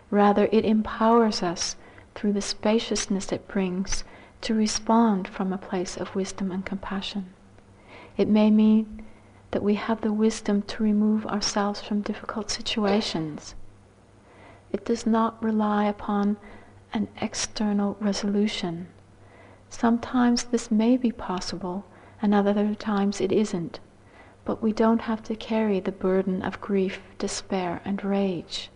Rather, 0.09 0.47
it 0.51 0.63
empowers 0.65 1.43
us 1.43 1.75
through 2.15 2.33
the 2.33 2.41
spaciousness 2.41 3.31
it 3.31 3.47
brings 3.47 4.03
to 4.41 4.53
respond 4.53 5.27
from 5.27 5.51
a 5.51 5.57
place 5.57 5.97
of 5.97 6.15
wisdom 6.15 6.51
and 6.51 6.65
compassion. 6.65 7.33
It 8.17 8.29
may 8.29 8.49
mean 8.49 9.05
that 9.51 9.63
we 9.63 9.75
have 9.75 10.01
the 10.01 10.13
wisdom 10.13 10.61
to 10.61 10.83
remove 10.83 11.25
ourselves 11.25 11.81
from 11.81 12.01
difficult 12.01 12.51
situations. 12.51 13.55
It 14.71 14.85
does 14.85 15.05
not 15.05 15.41
rely 15.43 15.85
upon 15.85 16.37
an 16.93 17.07
external 17.19 17.97
resolution. 17.99 18.87
Sometimes 19.69 20.43
this 20.45 20.69
may 20.69 20.97
be 20.97 21.11
possible, 21.11 21.85
and 22.21 22.33
other 22.33 22.75
times 22.75 23.21
it 23.21 23.31
isn't. 23.31 23.79
But 24.45 24.61
we 24.61 24.73
don't 24.73 25.01
have 25.01 25.23
to 25.23 25.35
carry 25.35 25.79
the 25.79 25.91
burden 25.91 26.41
of 26.41 26.61
grief, 26.61 27.01
despair, 27.17 27.81
and 27.85 28.03
rage. 28.03 28.69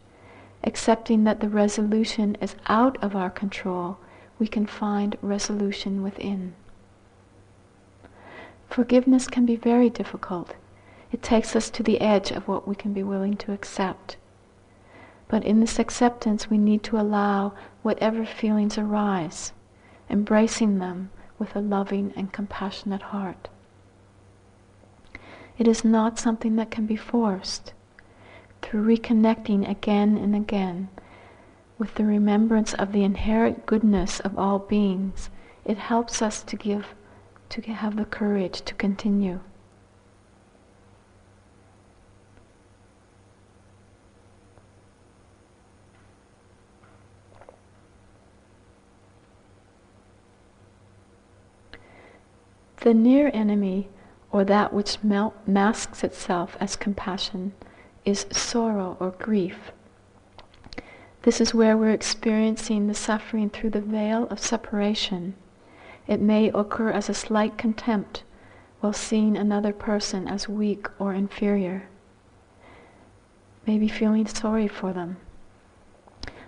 Accepting 0.64 1.24
that 1.24 1.40
the 1.40 1.50
resolution 1.50 2.36
is 2.42 2.56
out 2.68 3.02
of 3.04 3.16
our 3.16 3.30
control, 3.30 3.98
we 4.40 4.48
can 4.48 4.66
find 4.66 5.18
resolution 5.22 6.02
within. 6.02 6.54
Forgiveness 8.70 9.28
can 9.28 9.46
be 9.46 9.56
very 9.56 9.90
difficult. 9.90 10.56
It 11.14 11.22
takes 11.22 11.56
us 11.56 11.70
to 11.70 11.84
the 11.84 12.02
edge 12.02 12.32
of 12.32 12.48
what 12.48 12.68
we 12.68 12.74
can 12.74 12.92
be 12.92 13.04
willing 13.04 13.38
to 13.38 13.54
accept. 13.54 14.18
But 15.28 15.44
in 15.44 15.60
this 15.60 15.78
acceptance, 15.78 16.50
we 16.50 16.58
need 16.58 16.82
to 16.86 17.00
allow 17.00 17.54
whatever 17.84 18.26
feelings 18.26 18.80
arise, 18.80 19.54
embracing 20.10 20.80
them 20.80 21.12
with 21.38 21.56
a 21.56 21.60
loving 21.62 22.14
and 22.16 22.34
compassionate 22.34 23.04
heart. 23.04 23.50
It 25.60 25.68
is 25.68 25.86
not 25.86 26.18
something 26.18 26.56
that 26.56 26.72
can 26.72 26.88
be 26.88 26.96
forced. 26.96 27.74
Through 28.64 28.84
reconnecting 28.98 29.70
again 29.70 30.18
and 30.18 30.36
again 30.36 30.90
with 31.78 31.94
the 31.94 32.06
remembrance 32.06 32.74
of 32.74 32.92
the 32.92 33.04
inherent 33.04 33.68
goodness 33.68 34.20
of 34.22 34.40
all 34.40 34.58
beings, 34.58 35.30
it 35.64 35.78
helps 35.78 36.24
us 36.24 36.42
to 36.42 36.56
give, 36.56 36.96
to 37.50 37.62
have 37.62 37.98
the 37.98 38.06
courage 38.06 38.62
to 38.62 38.74
continue. 38.74 39.42
The 52.84 52.94
near 52.94 53.32
enemy, 53.34 53.88
or 54.30 54.44
that 54.44 54.74
which 54.74 54.98
masks 55.02 56.04
itself 56.04 56.58
as 56.60 56.76
compassion, 56.76 57.54
is 58.04 58.26
sorrow 58.30 58.98
or 59.00 59.12
grief. 59.12 59.72
This 61.22 61.40
is 61.40 61.54
where 61.54 61.78
we're 61.78 61.92
experiencing 61.92 62.88
the 62.88 62.94
suffering 62.94 63.50
through 63.50 63.70
the 63.70 63.80
veil 63.80 64.28
of 64.28 64.40
separation. 64.42 65.36
It 66.08 66.20
may 66.20 66.50
occur 66.50 66.90
as 66.90 67.08
a 67.08 67.14
slight 67.14 67.58
contempt 67.58 68.24
while 68.82 68.92
seeing 68.92 69.38
another 69.38 69.72
person 69.72 70.28
as 70.28 70.50
weak 70.50 70.88
or 71.00 71.14
inferior. 71.14 71.88
Maybe 73.66 73.88
feeling 73.88 74.28
sorry 74.28 74.68
for 74.68 74.92
them. 74.92 75.16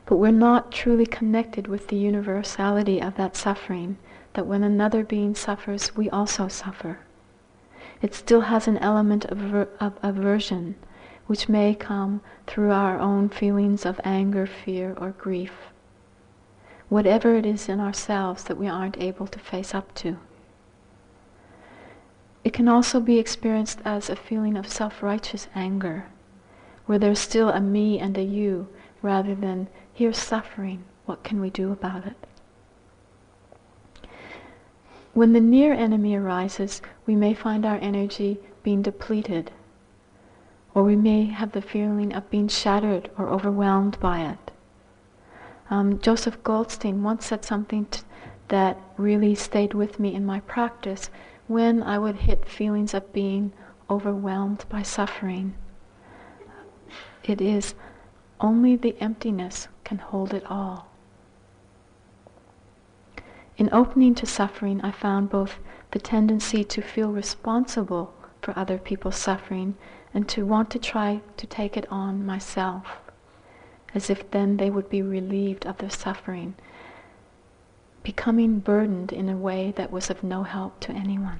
But 0.06 0.17
we're 0.17 0.32
not 0.32 0.74
truly 0.74 1.06
connected 1.06 1.67
with 1.67 1.88
the 1.88 1.95
universality 1.95 3.02
of 3.02 3.15
that 3.15 3.38
suffering 3.38 3.98
that 4.36 4.45
when 4.45 4.63
another 4.63 5.04
being 5.04 5.34
suffers, 5.34 5.95
we 5.95 6.10
also 6.10 6.48
suffer. 6.48 7.00
It 8.02 8.13
still 8.13 8.41
has 8.41 8.67
an 8.67 8.78
element 8.78 9.26
of, 9.26 9.67
of 9.80 9.93
aversion, 10.04 10.76
which 11.28 11.50
may 11.50 11.74
come 11.74 12.21
through 12.45 12.71
our 12.71 13.00
own 13.00 13.30
feelings 13.30 13.86
of 13.86 14.00
anger, 14.04 14.45
fear, 14.45 14.95
or 14.98 15.12
grief. 15.12 15.54
Whatever 16.88 17.36
it 17.36 17.45
is 17.45 17.67
in 17.67 17.80
ourselves 17.80 18.43
that 18.43 18.58
we 18.58 18.67
aren't 18.67 19.02
able 19.02 19.26
to 19.28 19.39
face 19.39 19.74
up 19.74 19.93
to. 19.95 20.17
It 22.43 22.54
can 22.54 22.67
also 22.67 23.00
be 23.00 23.17
experienced 23.17 23.80
as 23.84 24.10
a 24.10 24.15
feeling 24.15 24.56
of 24.56 24.67
self 24.67 25.02
righteous 25.02 25.48
anger, 25.56 26.06
where 26.86 27.00
there's 27.00 27.17
still 27.17 27.50
a 27.50 27.60
me 27.60 28.00
and 28.00 28.15
a 28.17 28.24
you, 28.24 28.67
rather 29.02 29.34
than 29.34 29.67
here's 29.93 30.19
suffering, 30.19 30.84
what 31.06 31.24
can 31.24 31.41
we 31.41 31.50
do 31.50 31.71
about 31.71 32.06
it? 32.06 32.25
When 35.15 35.32
the 35.32 35.39
near 35.39 35.71
enemy 35.71 36.13
arises, 36.17 36.82
we 37.06 37.15
may 37.15 37.34
find 37.34 37.65
our 37.65 37.78
energy 37.78 38.38
being 38.63 38.82
depleted, 38.82 39.49
or 40.73 40.84
we 40.84 40.97
may 40.97 41.28
have 41.28 41.54
the 41.54 41.62
feeling 41.62 42.13
of 42.13 42.30
being 42.30 42.49
shattered 42.49 43.10
or 43.17 43.30
overwhelmed 43.30 43.97
by 44.01 44.25
it. 44.25 44.51
Um, 45.69 45.99
Joseph 45.99 46.43
Goldstein 46.43 47.01
once 47.01 47.25
said 47.28 47.45
something 47.45 47.86
t- 47.86 48.01
that 48.49 48.78
really 48.97 49.36
stayed 49.36 49.73
with 49.73 50.01
me 50.01 50.13
in 50.13 50.25
my 50.25 50.41
practice 50.41 51.10
when 51.47 51.82
I 51.82 51.97
would 51.97 52.17
hit 52.17 52.45
feelings 52.45 52.93
of 52.93 53.13
being 53.13 53.54
overwhelmed 53.89 54.65
by 54.67 54.82
suffering. 54.82 55.54
It 57.23 57.39
is 57.39 57.73
only 58.41 58.75
the 58.75 58.97
emptiness 58.99 59.69
can 59.86 59.99
hold 59.99 60.34
it 60.34 60.43
all. 60.51 60.89
In 63.58 63.70
opening 63.72 64.15
to 64.15 64.26
suffering, 64.26 64.82
I 64.82 64.91
found 64.91 65.30
both 65.30 65.60
the 65.91 66.00
tendency 66.00 66.63
to 66.65 66.82
feel 66.82 67.12
responsible 67.12 68.13
for 68.41 68.58
other 68.58 68.78
people's 68.78 69.15
suffering 69.15 69.76
and 70.13 70.28
to 70.30 70.46
want 70.46 70.70
to 70.72 70.80
try 70.80 71.22
to 71.38 71.48
take 71.48 71.78
it 71.78 71.86
on 71.91 72.26
myself, 72.26 73.00
as 73.94 74.10
if 74.10 74.30
then 74.32 74.58
they 74.58 74.70
would 74.70 74.89
be 74.89 75.02
relieved 75.02 75.65
of 75.65 75.78
their 75.78 75.89
suffering, 75.89 76.56
becoming 78.04 78.60
burdened 78.60 79.13
in 79.13 79.30
a 79.30 79.38
way 79.38 79.72
that 79.78 79.91
was 79.91 80.10
of 80.10 80.24
no 80.24 80.44
help 80.44 80.80
to 80.82 80.91
anyone. 80.91 81.39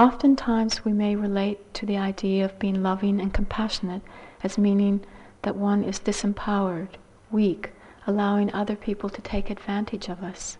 Oftentimes 0.00 0.82
we 0.82 0.94
may 0.94 1.14
relate 1.14 1.74
to 1.74 1.84
the 1.84 1.98
idea 1.98 2.46
of 2.46 2.58
being 2.58 2.82
loving 2.82 3.20
and 3.20 3.34
compassionate 3.34 4.00
as 4.42 4.56
meaning 4.56 5.04
that 5.42 5.56
one 5.56 5.84
is 5.84 6.00
disempowered, 6.00 6.88
weak, 7.30 7.72
allowing 8.06 8.50
other 8.54 8.76
people 8.76 9.10
to 9.10 9.20
take 9.20 9.50
advantage 9.50 10.08
of 10.08 10.22
us. 10.22 10.56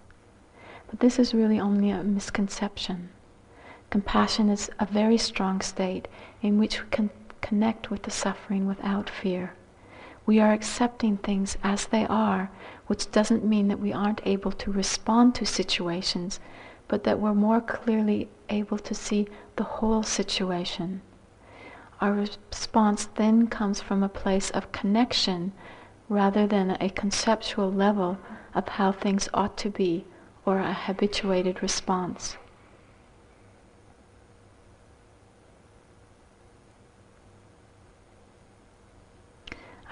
But 0.90 1.00
this 1.00 1.18
is 1.18 1.33
really 1.33 1.59
only 1.59 1.88
a 1.88 2.03
misconception. 2.03 3.09
Compassion 3.88 4.50
is 4.50 4.70
a 4.79 4.85
very 4.85 5.16
strong 5.16 5.62
state 5.62 6.07
in 6.42 6.59
which 6.59 6.83
we 6.83 6.90
can 6.90 7.09
connect 7.40 7.90
with 7.90 8.03
the 8.03 8.11
suffering 8.11 8.66
without 8.66 9.09
fear. 9.09 9.55
We 10.26 10.38
are 10.38 10.53
accepting 10.53 11.16
things 11.16 11.57
as 11.64 11.87
they 11.87 12.05
are, 12.09 12.50
which 12.88 13.11
doesn't 13.11 13.42
mean 13.42 13.68
that 13.68 13.81
we 13.81 13.90
aren't 13.90 14.20
able 14.26 14.53
to 14.53 14.70
respond 14.70 15.35
to 15.37 15.46
situations, 15.46 16.40
but 16.90 17.05
that 17.05 17.20
we're 17.20 17.33
more 17.33 17.61
clearly 17.61 18.29
able 18.48 18.76
to 18.76 18.92
see 18.92 19.29
the 19.55 19.62
whole 19.62 20.03
situation. 20.03 21.00
Our 22.00 22.12
response 22.12 23.07
then 23.14 23.46
comes 23.46 23.81
from 23.81 24.03
a 24.03 24.09
place 24.09 24.50
of 24.50 24.72
connection 24.72 25.53
rather 26.09 26.48
than 26.48 26.76
a 26.81 26.90
conceptual 26.90 27.70
level 27.70 28.18
of 28.57 28.66
how 28.66 28.90
things 28.90 29.29
ought 29.33 29.57
to 29.59 29.70
be 29.70 30.05
or 30.44 30.59
a 30.59 30.72
habituated 30.72 31.62
response. 31.62 32.37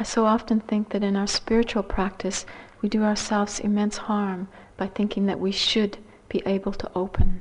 I 0.01 0.03
so 0.03 0.27
often 0.27 0.59
think 0.59 0.89
that 0.89 1.05
in 1.05 1.15
our 1.15 1.29
spiritual 1.29 1.85
practice, 1.85 2.45
we 2.83 2.89
do 2.89 3.05
ourselves 3.05 3.61
immense 3.61 3.99
harm 3.99 4.49
by 4.77 4.89
thinking 4.89 5.27
that 5.27 5.39
we 5.39 5.53
should 5.53 5.99
be 6.29 6.43
able 6.47 6.73
to 6.73 6.91
open. 6.95 7.41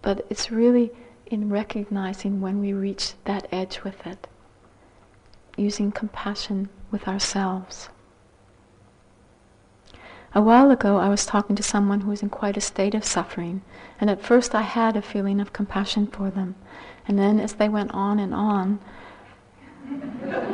But 0.00 0.26
it's 0.30 0.50
really 0.50 0.90
in 1.26 1.48
recognizing 1.48 2.40
when 2.40 2.60
we 2.60 2.72
reach 2.72 3.14
that 3.24 3.46
edge 3.52 3.82
with 3.82 4.06
it, 4.06 4.26
using 5.56 5.92
compassion 5.92 6.68
with 6.90 7.06
ourselves. 7.08 7.88
A 10.34 10.40
while 10.40 10.70
ago, 10.70 10.96
I 10.96 11.08
was 11.08 11.26
talking 11.26 11.56
to 11.56 11.62
someone 11.62 12.00
who 12.00 12.10
was 12.10 12.22
in 12.22 12.30
quite 12.30 12.56
a 12.56 12.60
state 12.60 12.94
of 12.94 13.04
suffering, 13.04 13.60
and 14.00 14.08
at 14.08 14.22
first 14.22 14.54
I 14.54 14.62
had 14.62 14.96
a 14.96 15.02
feeling 15.02 15.40
of 15.40 15.52
compassion 15.52 16.06
for 16.06 16.30
them. 16.30 16.54
And 17.06 17.18
then, 17.18 17.38
as 17.38 17.54
they 17.54 17.68
went 17.68 17.92
on 17.92 18.18
and 18.18 18.32
on, 18.32 18.78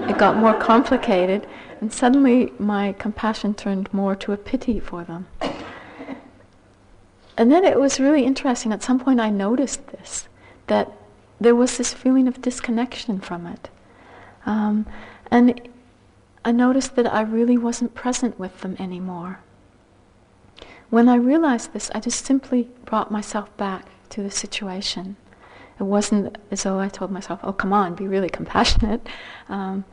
it 0.08 0.18
got 0.18 0.36
more 0.36 0.54
complicated, 0.54 1.46
and 1.80 1.92
suddenly 1.92 2.52
my 2.58 2.92
compassion 2.92 3.54
turned 3.54 3.92
more 3.92 4.16
to 4.16 4.32
a 4.32 4.36
pity 4.36 4.80
for 4.80 5.04
them. 5.04 5.26
And 7.36 7.52
then 7.52 7.64
it 7.64 7.78
was 7.78 8.00
really 8.00 8.24
interesting. 8.24 8.72
At 8.72 8.82
some 8.82 8.98
point, 8.98 9.20
I 9.20 9.30
noticed 9.30 9.86
this 9.88 10.28
that 10.66 10.90
there 11.40 11.54
was 11.54 11.78
this 11.78 11.94
feeling 11.94 12.26
of 12.26 12.42
disconnection 12.42 13.20
from 13.20 13.46
it. 13.46 13.70
Um, 14.44 14.86
and 15.30 15.60
I 16.44 16.52
noticed 16.52 16.96
that 16.96 17.06
I 17.06 17.20
really 17.22 17.56
wasn't 17.56 17.94
present 17.94 18.38
with 18.38 18.60
them 18.60 18.76
anymore. 18.78 19.38
When 20.90 21.08
I 21.08 21.14
realized 21.14 21.72
this, 21.72 21.90
I 21.94 22.00
just 22.00 22.24
simply 22.24 22.68
brought 22.84 23.10
myself 23.10 23.54
back 23.56 23.86
to 24.10 24.22
the 24.22 24.30
situation. 24.30 25.16
It 25.78 25.84
wasn't 25.84 26.38
as 26.50 26.64
though 26.64 26.80
I 26.80 26.88
told 26.88 27.10
myself, 27.10 27.40
oh, 27.42 27.52
come 27.52 27.72
on, 27.72 27.94
be 27.94 28.08
really 28.08 28.28
compassionate. 28.28 29.06
Um, 29.48 29.84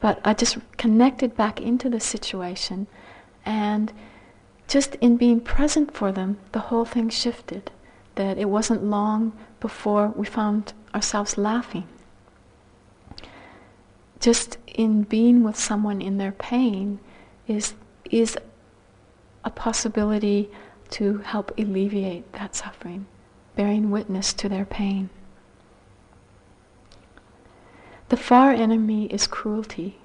but 0.00 0.20
I 0.24 0.34
just 0.34 0.58
connected 0.76 1.36
back 1.36 1.60
into 1.60 1.88
the 1.88 2.00
situation. 2.00 2.86
And 3.44 3.92
just 4.68 4.94
in 4.96 5.16
being 5.16 5.40
present 5.40 5.94
for 5.94 6.12
them, 6.12 6.38
the 6.52 6.60
whole 6.60 6.84
thing 6.84 7.10
shifted. 7.10 7.70
That 8.14 8.38
it 8.38 8.48
wasn't 8.48 8.84
long 8.84 9.32
before 9.60 10.08
we 10.08 10.24
found 10.24 10.72
ourselves 10.94 11.36
laughing. 11.36 11.86
Just 14.20 14.56
in 14.66 15.02
being 15.02 15.42
with 15.42 15.56
someone 15.56 16.00
in 16.00 16.16
their 16.16 16.32
pain 16.32 17.00
is, 17.46 17.74
is 18.10 18.38
a 19.44 19.50
possibility 19.50 20.50
to 20.90 21.18
help 21.18 21.52
alleviate 21.58 22.32
that 22.34 22.54
suffering, 22.54 23.06
bearing 23.56 23.90
witness 23.90 24.32
to 24.34 24.48
their 24.48 24.64
pain. 24.64 25.10
The 28.10 28.16
far 28.16 28.52
enemy 28.52 29.06
is 29.06 29.26
cruelty. 29.26 29.98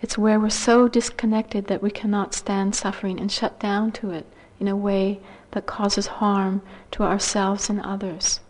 It's 0.00 0.18
where 0.18 0.40
we're 0.40 0.50
so 0.50 0.88
disconnected 0.88 1.68
that 1.68 1.80
we 1.80 1.90
cannot 1.90 2.34
stand 2.34 2.74
suffering 2.74 3.20
and 3.20 3.30
shut 3.30 3.60
down 3.60 3.92
to 3.92 4.10
it 4.10 4.26
in 4.58 4.66
a 4.66 4.76
way 4.76 5.20
that 5.52 5.66
causes 5.66 6.18
harm 6.18 6.62
to 6.90 7.04
ourselves 7.04 7.70
and 7.70 7.80
others. 7.80 8.40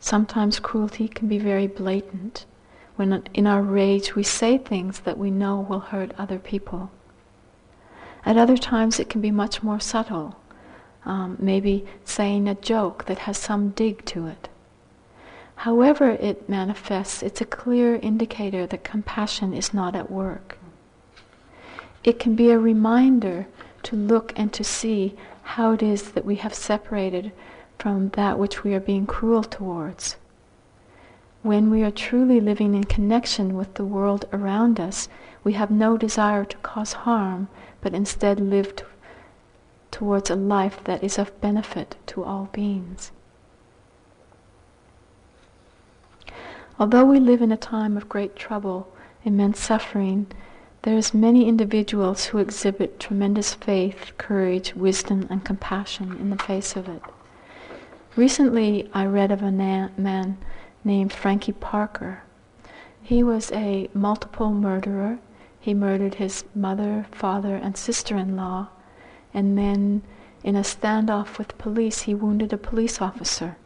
Sometimes 0.00 0.60
cruelty 0.60 1.08
can 1.08 1.26
be 1.26 1.38
very 1.38 1.66
blatant, 1.66 2.44
when 2.96 3.22
in 3.32 3.46
our 3.46 3.62
rage 3.62 4.14
we 4.14 4.22
say 4.22 4.58
things 4.58 5.00
that 5.00 5.18
we 5.18 5.30
know 5.30 5.60
will 5.60 5.80
hurt 5.80 6.12
other 6.18 6.38
people. 6.38 6.90
At 8.26 8.36
other 8.36 8.58
times 8.58 9.00
it 9.00 9.08
can 9.08 9.20
be 9.22 9.30
much 9.30 9.62
more 9.62 9.80
subtle, 9.80 10.36
um, 11.06 11.36
maybe 11.40 11.86
saying 12.04 12.46
a 12.46 12.54
joke 12.54 13.06
that 13.06 13.20
has 13.20 13.38
some 13.38 13.70
dig 13.70 14.04
to 14.06 14.26
it. 14.26 14.48
However 15.62 16.10
it 16.10 16.48
manifests, 16.48 17.20
it's 17.20 17.40
a 17.40 17.44
clear 17.44 17.96
indicator 17.96 18.64
that 18.68 18.84
compassion 18.84 19.52
is 19.52 19.74
not 19.74 19.96
at 19.96 20.08
work. 20.08 20.56
It 22.04 22.20
can 22.20 22.36
be 22.36 22.52
a 22.52 22.58
reminder 22.60 23.48
to 23.82 23.96
look 23.96 24.32
and 24.36 24.52
to 24.52 24.62
see 24.62 25.16
how 25.42 25.72
it 25.72 25.82
is 25.82 26.12
that 26.12 26.24
we 26.24 26.36
have 26.36 26.54
separated 26.54 27.32
from 27.76 28.10
that 28.10 28.38
which 28.38 28.62
we 28.62 28.72
are 28.72 28.78
being 28.78 29.04
cruel 29.04 29.42
towards. 29.42 30.14
When 31.42 31.70
we 31.70 31.82
are 31.82 31.90
truly 31.90 32.38
living 32.40 32.76
in 32.76 32.84
connection 32.84 33.56
with 33.56 33.74
the 33.74 33.84
world 33.84 34.26
around 34.32 34.78
us, 34.78 35.08
we 35.42 35.54
have 35.54 35.72
no 35.72 35.96
desire 35.96 36.44
to 36.44 36.56
cause 36.58 36.92
harm, 36.92 37.48
but 37.80 37.94
instead 37.94 38.38
live 38.38 38.76
t- 38.76 38.84
towards 39.90 40.30
a 40.30 40.36
life 40.36 40.84
that 40.84 41.02
is 41.02 41.18
of 41.18 41.40
benefit 41.40 41.96
to 42.06 42.22
all 42.22 42.48
beings. 42.52 43.10
Although 46.80 47.06
we 47.06 47.18
live 47.18 47.42
in 47.42 47.50
a 47.50 47.56
time 47.56 47.96
of 47.96 48.08
great 48.08 48.36
trouble, 48.36 48.86
immense 49.24 49.58
suffering, 49.58 50.28
there's 50.82 51.12
many 51.12 51.48
individuals 51.48 52.26
who 52.26 52.38
exhibit 52.38 53.00
tremendous 53.00 53.52
faith, 53.54 54.12
courage, 54.16 54.76
wisdom, 54.76 55.26
and 55.28 55.44
compassion 55.44 56.16
in 56.20 56.30
the 56.30 56.38
face 56.38 56.76
of 56.76 56.88
it. 56.88 57.02
Recently, 58.14 58.88
I 58.94 59.06
read 59.06 59.32
of 59.32 59.42
a 59.42 59.50
na- 59.50 59.88
man 59.96 60.38
named 60.84 61.12
Frankie 61.12 61.52
Parker. 61.52 62.22
He 63.02 63.24
was 63.24 63.50
a 63.52 63.88
multiple 63.92 64.52
murderer. 64.52 65.18
He 65.58 65.74
murdered 65.74 66.14
his 66.14 66.44
mother, 66.54 67.06
father, 67.10 67.56
and 67.56 67.76
sister 67.76 68.16
in 68.16 68.36
law, 68.36 68.68
and 69.34 69.58
then, 69.58 70.02
in 70.44 70.54
a 70.54 70.60
standoff 70.60 71.38
with 71.38 71.58
police, 71.58 72.02
he 72.02 72.14
wounded 72.14 72.52
a 72.52 72.56
police 72.56 73.00
officer. 73.00 73.56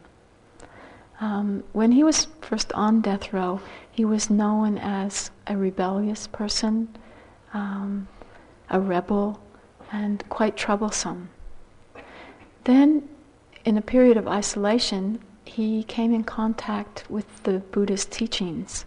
Um, 1.21 1.63
when 1.73 1.91
he 1.91 2.03
was 2.03 2.27
first 2.41 2.73
on 2.73 3.01
death 3.01 3.31
row, 3.31 3.61
he 3.91 4.03
was 4.03 4.29
known 4.29 4.77
as 4.77 5.31
a 5.47 5.55
rebellious 5.55 6.27
person, 6.27 6.89
um, 7.53 8.07
a 8.69 8.79
rebel, 8.79 9.39
and 9.91 10.27
quite 10.29 10.57
troublesome. 10.57 11.29
Then, 12.63 13.07
in 13.63 13.77
a 13.77 13.81
period 13.81 14.17
of 14.17 14.27
isolation, 14.27 15.19
he 15.45 15.83
came 15.83 16.13
in 16.13 16.23
contact 16.23 17.05
with 17.09 17.43
the 17.43 17.59
Buddhist 17.59 18.11
teachings. 18.11 18.85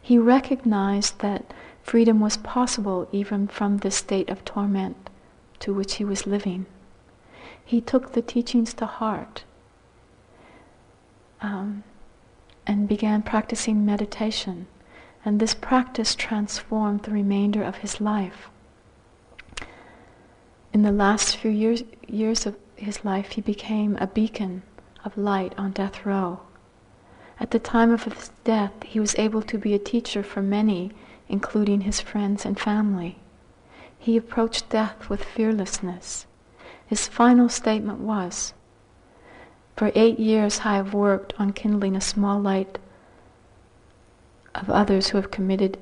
He 0.00 0.18
recognized 0.18 1.20
that 1.20 1.54
freedom 1.82 2.20
was 2.20 2.36
possible 2.36 3.08
even 3.12 3.48
from 3.48 3.78
the 3.78 3.90
state 3.90 4.28
of 4.28 4.44
torment 4.44 5.10
to 5.60 5.72
which 5.72 5.94
he 5.94 6.04
was 6.04 6.26
living. 6.26 6.66
He 7.64 7.80
took 7.80 8.12
the 8.12 8.22
teachings 8.22 8.74
to 8.74 8.86
heart 8.86 9.44
um, 11.40 11.84
and 12.66 12.88
began 12.88 13.22
practicing 13.22 13.84
meditation. 13.84 14.66
And 15.24 15.40
this 15.40 15.54
practice 15.54 16.14
transformed 16.14 17.02
the 17.02 17.10
remainder 17.10 17.62
of 17.62 17.76
his 17.76 18.00
life. 18.00 18.48
In 20.72 20.82
the 20.82 20.92
last 20.92 21.36
few 21.36 21.50
years, 21.50 21.82
years 22.06 22.46
of 22.46 22.56
his 22.76 23.04
life, 23.04 23.32
he 23.32 23.40
became 23.40 23.96
a 23.96 24.06
beacon 24.06 24.62
of 25.04 25.16
light 25.16 25.54
on 25.56 25.72
death 25.72 26.04
row. 26.04 26.40
At 27.40 27.50
the 27.50 27.58
time 27.58 27.90
of 27.90 28.04
his 28.04 28.30
death, 28.44 28.72
he 28.84 29.00
was 29.00 29.14
able 29.18 29.42
to 29.42 29.58
be 29.58 29.74
a 29.74 29.78
teacher 29.78 30.22
for 30.22 30.42
many, 30.42 30.92
including 31.28 31.82
his 31.82 32.00
friends 32.00 32.44
and 32.44 32.58
family. 32.58 33.18
He 33.98 34.16
approached 34.16 34.70
death 34.70 35.08
with 35.08 35.24
fearlessness. 35.24 36.26
His 36.86 37.08
final 37.08 37.48
statement 37.48 37.98
was, 38.00 38.54
for 39.76 39.92
eight 39.94 40.18
years, 40.18 40.60
I 40.64 40.76
have 40.76 40.94
worked 40.94 41.34
on 41.38 41.52
kindling 41.52 41.96
a 41.96 42.00
small 42.00 42.40
light 42.40 42.78
of 44.54 44.70
others 44.70 45.08
who 45.08 45.18
have 45.18 45.30
committed 45.30 45.78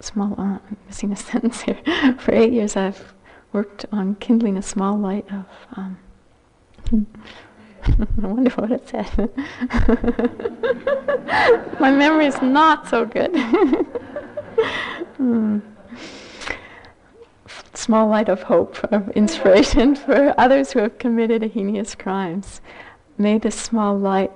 small. 0.00 0.34
Uh, 0.38 0.58
I'm 0.58 0.76
missing 0.86 1.12
a 1.12 1.16
sentence 1.30 1.62
here. 1.62 1.78
For 2.18 2.34
eight 2.34 2.52
years, 2.52 2.76
I've 2.76 3.14
worked 3.52 3.86
on 3.92 4.16
kindling 4.16 4.56
a 4.56 4.62
small 4.62 4.98
light 4.98 5.26
of. 5.32 5.44
Um, 5.76 5.98
I 7.82 8.26
wonder 8.26 8.50
what 8.50 8.72
it 8.72 8.88
said. 8.88 9.30
My 11.80 11.90
memory 11.90 12.26
is 12.26 12.42
not 12.42 12.88
so 12.88 13.06
good. 13.06 13.32
mm. 15.18 15.62
Small 17.80 18.06
light 18.06 18.28
of 18.28 18.42
hope, 18.42 18.82
of 18.92 19.08
inspiration 19.10 19.96
for 20.04 20.34
others 20.38 20.72
who 20.72 20.80
have 20.80 20.98
committed 20.98 21.42
heinous 21.42 21.94
crimes. 21.94 22.60
May 23.18 23.38
this 23.38 23.56
small 23.56 23.98
light 23.98 24.32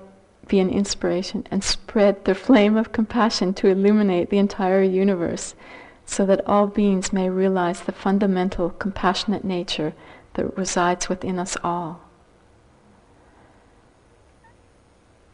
be 0.48 0.58
an 0.58 0.70
inspiration 0.70 1.46
and 1.50 1.64
spread 1.64 2.24
the 2.24 2.34
flame 2.34 2.76
of 2.76 2.92
compassion 2.92 3.54
to 3.54 3.68
illuminate 3.68 4.30
the 4.30 4.38
entire 4.38 4.82
universe 4.82 5.54
so 6.06 6.26
that 6.26 6.46
all 6.46 6.66
beings 6.66 7.12
may 7.12 7.30
realize 7.30 7.80
the 7.80 7.92
fundamental 7.92 8.70
compassionate 8.70 9.44
nature 9.44 9.94
that 10.34 10.56
resides 10.58 11.08
within 11.08 11.38
us 11.38 11.56
all. 11.64 12.00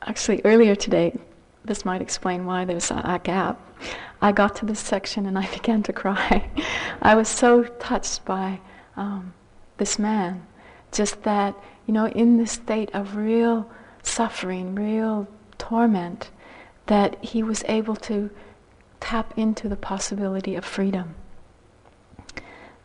Actually, 0.02 0.40
earlier 0.44 0.76
today, 0.76 1.18
this 1.64 1.84
might 1.84 2.02
explain 2.02 2.46
why 2.46 2.64
there's 2.64 2.90
a, 2.90 3.00
a 3.04 3.20
gap. 3.22 3.60
I 4.22 4.32
got 4.32 4.56
to 4.56 4.66
this 4.66 4.80
section 4.80 5.26
and 5.26 5.38
I 5.38 5.46
began 5.52 5.82
to 5.84 5.92
cry. 5.92 6.48
I 7.02 7.14
was 7.14 7.28
so 7.28 7.64
touched 7.64 8.24
by 8.24 8.60
um, 8.96 9.34
this 9.78 9.98
man, 9.98 10.46
just 10.92 11.22
that, 11.22 11.54
you 11.86 11.94
know, 11.94 12.06
in 12.08 12.36
this 12.36 12.52
state 12.52 12.90
of 12.94 13.16
real 13.16 13.70
suffering, 14.02 14.74
real 14.74 15.26
torment, 15.58 16.30
that 16.86 17.22
he 17.24 17.42
was 17.42 17.64
able 17.68 17.96
to 17.96 18.30
tap 19.00 19.32
into 19.36 19.68
the 19.68 19.76
possibility 19.76 20.56
of 20.56 20.64
freedom. 20.64 21.14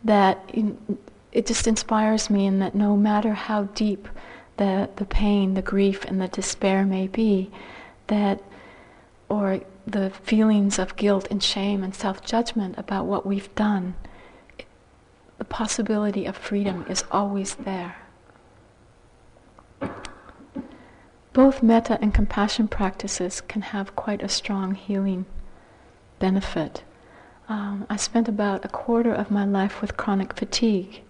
That 0.03 0.39
in, 0.53 0.97
it 1.31 1.45
just 1.45 1.67
inspires 1.67 2.29
me 2.29 2.45
in 2.45 2.59
that 2.59 2.75
no 2.75 2.95
matter 2.95 3.33
how 3.33 3.63
deep 3.63 4.07
the, 4.57 4.89
the 4.95 5.05
pain, 5.05 5.53
the 5.53 5.61
grief, 5.61 6.05
and 6.05 6.21
the 6.21 6.29
despair 6.29 6.85
may 6.85 7.07
be, 7.07 7.51
that, 8.07 8.41
or 9.29 9.61
the 9.85 10.09
feelings 10.09 10.79
of 10.79 10.95
guilt 10.95 11.27
and 11.29 11.41
shame 11.41 11.83
and 11.83 11.93
self 11.95 12.23
judgment 12.23 12.75
about 12.77 13.05
what 13.05 13.25
we've 13.25 13.53
done, 13.55 13.95
the 15.37 15.45
possibility 15.45 16.25
of 16.25 16.37
freedom 16.37 16.85
is 16.89 17.03
always 17.11 17.55
there. 17.55 17.97
Both 21.33 21.61
metta 21.61 21.99
and 22.01 22.13
compassion 22.13 22.69
practices 22.69 23.41
can 23.41 23.61
have 23.61 23.95
quite 23.95 24.23
a 24.23 24.29
strong 24.29 24.73
healing 24.73 25.25
benefit. 26.17 26.83
Um, 27.49 27.85
I 27.89 27.97
spent 27.97 28.27
about 28.27 28.63
a 28.63 28.69
quarter 28.69 29.13
of 29.13 29.29
my 29.29 29.45
life 29.45 29.81
with 29.81 29.97
chronic 29.97 30.33
fatigue. 30.33 31.01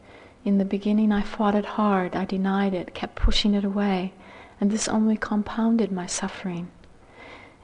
In 0.43 0.57
the 0.57 0.65
beginning, 0.65 1.11
I 1.11 1.21
fought 1.21 1.55
it 1.55 1.65
hard, 1.65 2.15
I 2.15 2.25
denied 2.25 2.73
it, 2.73 2.93
kept 2.93 3.15
pushing 3.15 3.53
it 3.53 3.63
away, 3.63 4.13
and 4.59 4.71
this 4.71 4.87
only 4.87 5.15
compounded 5.15 5.91
my 5.91 6.07
suffering. 6.07 6.69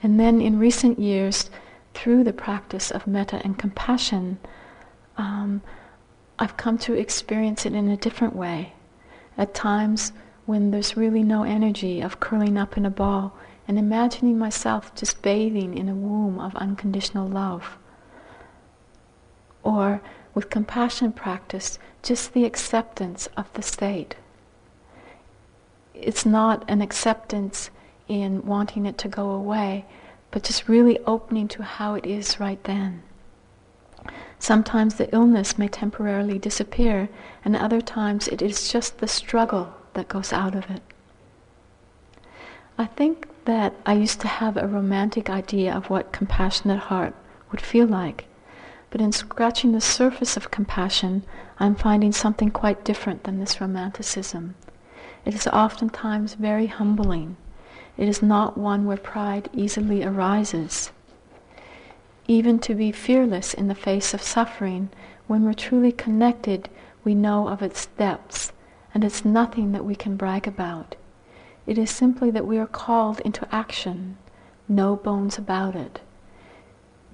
And 0.03 0.19
then 0.19 0.41
in 0.41 0.59
recent 0.59 0.99
years, 0.99 1.49
through 1.93 2.23
the 2.23 2.33
practice 2.33 2.91
of 2.91 3.07
metta 3.07 3.41
and 3.43 3.57
compassion, 3.57 4.39
um, 5.17 5.61
I've 6.39 6.57
come 6.57 6.77
to 6.79 6.93
experience 6.93 7.65
it 7.65 7.73
in 7.73 7.87
a 7.87 7.97
different 7.97 8.35
way. 8.35 8.73
At 9.37 9.53
times, 9.53 10.11
when 10.45 10.71
there's 10.71 10.97
really 10.97 11.23
no 11.23 11.43
energy 11.43 12.01
of 12.01 12.19
curling 12.19 12.57
up 12.57 12.77
in 12.77 12.85
a 12.85 12.89
ball 12.89 13.33
and 13.67 13.77
imagining 13.77 14.37
myself 14.37 14.93
just 14.95 15.21
bathing 15.21 15.77
in 15.77 15.87
a 15.87 15.95
womb 15.95 16.39
of 16.39 16.55
unconditional 16.55 17.27
love. 17.27 17.77
Or 19.63 20.01
with 20.33 20.49
compassion 20.49 21.11
practice, 21.11 21.77
just 22.01 22.33
the 22.33 22.45
acceptance 22.45 23.27
of 23.37 23.51
the 23.53 23.61
state. 23.61 24.15
It's 25.93 26.25
not 26.25 26.65
an 26.67 26.81
acceptance 26.81 27.69
in 28.11 28.45
wanting 28.45 28.85
it 28.85 28.97
to 28.97 29.07
go 29.07 29.29
away, 29.29 29.85
but 30.31 30.43
just 30.43 30.67
really 30.67 30.99
opening 31.05 31.47
to 31.47 31.63
how 31.63 31.93
it 31.93 32.05
is 32.05 32.41
right 32.41 32.61
then. 32.65 33.01
Sometimes 34.37 34.95
the 34.95 35.09
illness 35.15 35.57
may 35.57 35.69
temporarily 35.69 36.37
disappear, 36.37 37.07
and 37.45 37.55
other 37.55 37.79
times 37.79 38.27
it 38.27 38.41
is 38.41 38.69
just 38.69 38.97
the 38.97 39.07
struggle 39.07 39.73
that 39.93 40.09
goes 40.09 40.33
out 40.33 40.55
of 40.55 40.69
it. 40.69 40.81
I 42.77 42.85
think 42.85 43.29
that 43.45 43.75
I 43.85 43.93
used 43.93 44.19
to 44.21 44.27
have 44.27 44.57
a 44.57 44.67
romantic 44.67 45.29
idea 45.29 45.73
of 45.73 45.89
what 45.89 46.11
compassionate 46.11 46.79
heart 46.79 47.15
would 47.49 47.61
feel 47.61 47.87
like. 47.87 48.25
But 48.89 48.99
in 48.99 49.13
scratching 49.13 49.71
the 49.71 49.79
surface 49.79 50.35
of 50.35 50.51
compassion, 50.51 51.23
I'm 51.59 51.75
finding 51.75 52.11
something 52.11 52.51
quite 52.51 52.83
different 52.83 53.23
than 53.23 53.39
this 53.39 53.61
romanticism. 53.61 54.55
It 55.23 55.33
is 55.33 55.47
oftentimes 55.47 56.33
very 56.33 56.67
humbling. 56.67 57.37
It 58.01 58.09
is 58.09 58.23
not 58.23 58.57
one 58.57 58.85
where 58.87 58.97
pride 58.97 59.47
easily 59.53 60.03
arises. 60.03 60.91
Even 62.27 62.57
to 62.57 62.73
be 62.73 62.91
fearless 62.91 63.53
in 63.53 63.67
the 63.67 63.75
face 63.75 64.15
of 64.15 64.23
suffering, 64.23 64.89
when 65.27 65.43
we're 65.45 65.53
truly 65.53 65.91
connected, 65.91 66.67
we 67.03 67.13
know 67.13 67.47
of 67.47 67.61
its 67.61 67.85
depths 67.85 68.53
and 68.95 69.03
it's 69.03 69.23
nothing 69.23 69.71
that 69.73 69.85
we 69.85 69.93
can 69.93 70.15
brag 70.15 70.47
about. 70.47 70.95
It 71.67 71.77
is 71.77 71.91
simply 71.91 72.31
that 72.31 72.47
we 72.47 72.57
are 72.57 72.65
called 72.65 73.19
into 73.19 73.47
action, 73.53 74.17
no 74.67 74.95
bones 74.95 75.37
about 75.37 75.75
it. 75.75 76.01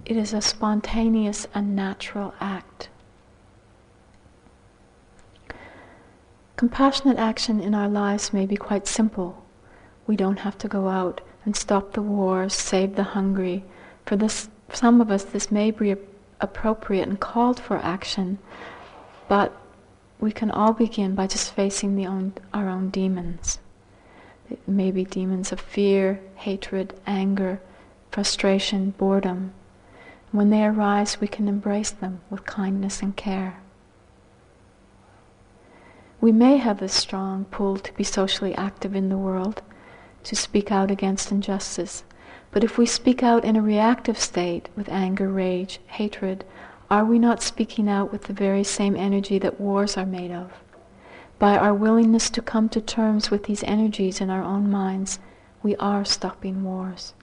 It 0.06 0.16
is 0.16 0.32
a 0.32 0.40
spontaneous 0.40 1.48
and 1.54 1.76
natural 1.76 2.34
act. 2.40 2.88
Compassionate 6.56 7.18
action 7.18 7.60
in 7.60 7.76
our 7.76 7.90
lives 7.90 8.32
may 8.32 8.46
be 8.46 8.56
quite 8.56 8.88
simple. 8.88 9.44
We 10.08 10.16
don't 10.16 10.40
have 10.40 10.58
to 10.60 10.68
go 10.68 10.88
out 10.88 11.22
and 11.46 11.56
stop 11.56 11.94
the 11.94 12.02
wars, 12.02 12.54
save 12.54 12.96
the 12.96 13.04
hungry. 13.04 13.64
For 14.06 14.16
this, 14.16 14.50
some 14.74 15.02
of 15.02 15.12
us, 15.12 15.24
this 15.24 15.52
may 15.52 15.70
be 15.72 15.96
appropriate 16.40 17.08
and 17.08 17.20
called 17.20 17.60
for 17.60 17.78
action, 17.78 18.40
but 19.28 19.54
we 20.20 20.32
can 20.32 20.50
all 20.50 20.74
begin 20.74 21.14
by 21.14 21.28
just 21.28 21.54
facing 21.54 22.06
own, 22.08 22.34
our 22.54 22.70
own 22.70 22.90
demons. 22.90 23.60
It 24.50 24.66
may 24.68 24.92
be 24.92 25.04
demons 25.04 25.52
of 25.52 25.60
fear, 25.60 26.22
hatred, 26.36 26.94
anger, 27.06 27.60
frustration, 28.12 28.92
boredom. 28.92 29.54
When 30.32 30.50
they 30.50 30.66
arise, 30.66 31.20
we 31.20 31.28
can 31.28 31.48
embrace 31.48 31.92
them 31.92 32.22
with 32.30 32.46
kindness 32.46 33.02
and 33.02 33.16
care. 33.16 33.60
We 36.20 36.32
may 36.32 36.58
have 36.58 36.80
this 36.80 36.94
strong 36.94 37.46
pull 37.46 37.78
to 37.78 37.94
be 37.94 38.04
socially 38.04 38.56
active 38.56 38.96
in 38.96 39.10
the 39.10 39.18
world, 39.18 39.62
to 40.28 40.36
speak 40.36 40.72
out 40.72 40.92
against 40.92 41.32
injustice, 41.32 42.04
but 42.52 42.64
if 42.64 42.78
we 42.78 42.86
speak 42.86 43.24
out 43.24 43.44
in 43.44 43.56
a 43.56 43.62
reactive 43.62 44.20
state 44.20 44.70
with 44.76 44.90
anger, 44.90 45.30
rage, 45.30 45.80
hatred, 45.88 46.46
are 46.90 47.04
we 47.04 47.20
not 47.20 47.44
speaking 47.44 47.90
out 47.90 48.12
with 48.12 48.24
the 48.24 48.34
very 48.34 48.64
same 48.64 48.96
energy 48.96 49.40
that 49.40 49.60
wars 49.60 49.98
are 49.98 50.06
made 50.06 50.32
of? 50.32 50.52
By 51.40 51.58
our 51.58 51.74
willingness 51.74 52.30
to 52.32 52.42
come 52.42 52.70
to 52.70 52.82
terms 52.82 53.30
with 53.30 53.44
these 53.44 53.64
energies 53.64 54.22
in 54.22 54.30
our 54.30 54.44
own 54.44 54.72
minds, 54.72 55.20
we 55.62 55.76
are 55.76 56.06
stopping 56.06 56.64
wars. 56.64 57.14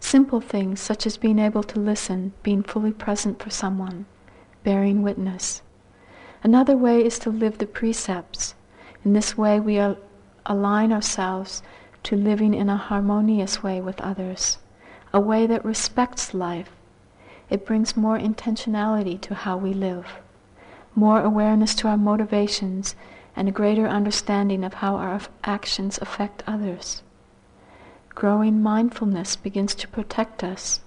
Simple 0.00 0.40
things 0.40 0.80
such 0.80 1.06
as 1.06 1.16
being 1.16 1.38
able 1.38 1.64
to 1.64 1.80
listen, 1.80 2.32
being 2.42 2.62
fully 2.62 2.92
present 2.92 3.42
for 3.42 3.50
someone, 3.50 4.06
bearing 4.62 5.02
witness. 5.02 5.62
Another 6.42 6.76
way 6.76 7.04
is 7.04 7.18
to 7.20 7.30
live 7.30 7.58
the 7.58 7.66
precepts. 7.66 8.54
In 9.04 9.12
this 9.12 9.36
way, 9.36 9.58
we 9.58 9.78
align 10.48 10.92
ourselves 10.92 11.62
to 12.02 12.16
living 12.16 12.54
in 12.54 12.68
a 12.68 12.76
harmonious 12.76 13.62
way 13.62 13.80
with 13.80 14.00
others, 14.00 14.58
a 15.12 15.20
way 15.20 15.46
that 15.46 15.64
respects 15.64 16.34
life 16.34 16.72
it 17.50 17.64
brings 17.64 17.96
more 17.96 18.18
intentionality 18.18 19.18
to 19.22 19.34
how 19.34 19.56
we 19.56 19.72
live, 19.72 20.18
more 20.94 21.22
awareness 21.22 21.74
to 21.76 21.88
our 21.88 21.96
motivations, 21.96 22.94
and 23.34 23.48
a 23.48 23.52
greater 23.52 23.86
understanding 23.86 24.64
of 24.64 24.74
how 24.74 24.96
our 24.96 25.20
actions 25.44 25.98
affect 26.02 26.42
others. 26.46 27.02
Growing 28.10 28.62
mindfulness 28.62 29.36
begins 29.36 29.74
to 29.76 29.88
protect 29.88 30.44
us, 30.44 30.80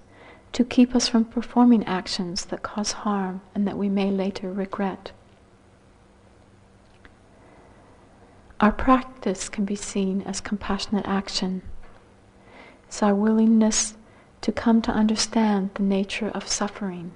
to 0.52 0.64
keep 0.64 0.94
us 0.94 1.08
from 1.08 1.24
performing 1.24 1.82
actions 1.84 2.44
that 2.46 2.62
cause 2.62 2.92
harm 2.92 3.40
and 3.54 3.66
that 3.66 3.78
we 3.78 3.88
may 3.88 4.10
later 4.10 4.52
regret. 4.52 5.10
Our 8.62 8.70
practice 8.70 9.48
can 9.48 9.64
be 9.64 9.74
seen 9.74 10.22
as 10.22 10.40
compassionate 10.40 11.04
action. 11.08 11.62
It's 12.86 13.02
our 13.02 13.12
willingness 13.12 13.94
to 14.40 14.52
come 14.52 14.80
to 14.82 14.92
understand 14.92 15.70
the 15.74 15.82
nature 15.82 16.28
of 16.28 16.46
suffering. 16.46 17.10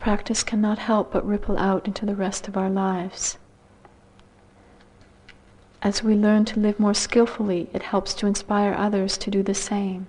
Practice 0.00 0.42
cannot 0.42 0.78
help 0.78 1.12
but 1.12 1.24
ripple 1.24 1.56
out 1.56 1.86
into 1.86 2.04
the 2.04 2.16
rest 2.16 2.48
of 2.48 2.56
our 2.56 2.68
lives. 2.68 3.38
As 5.82 6.02
we 6.02 6.16
learn 6.16 6.44
to 6.46 6.58
live 6.58 6.80
more 6.80 6.94
skillfully, 6.94 7.70
it 7.72 7.82
helps 7.82 8.12
to 8.14 8.26
inspire 8.26 8.74
others 8.74 9.16
to 9.18 9.30
do 9.30 9.44
the 9.44 9.54
same. 9.54 10.08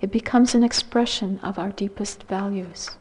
It 0.00 0.12
becomes 0.12 0.54
an 0.54 0.62
expression 0.62 1.40
of 1.42 1.58
our 1.58 1.70
deepest 1.70 2.22
values. 2.24 2.97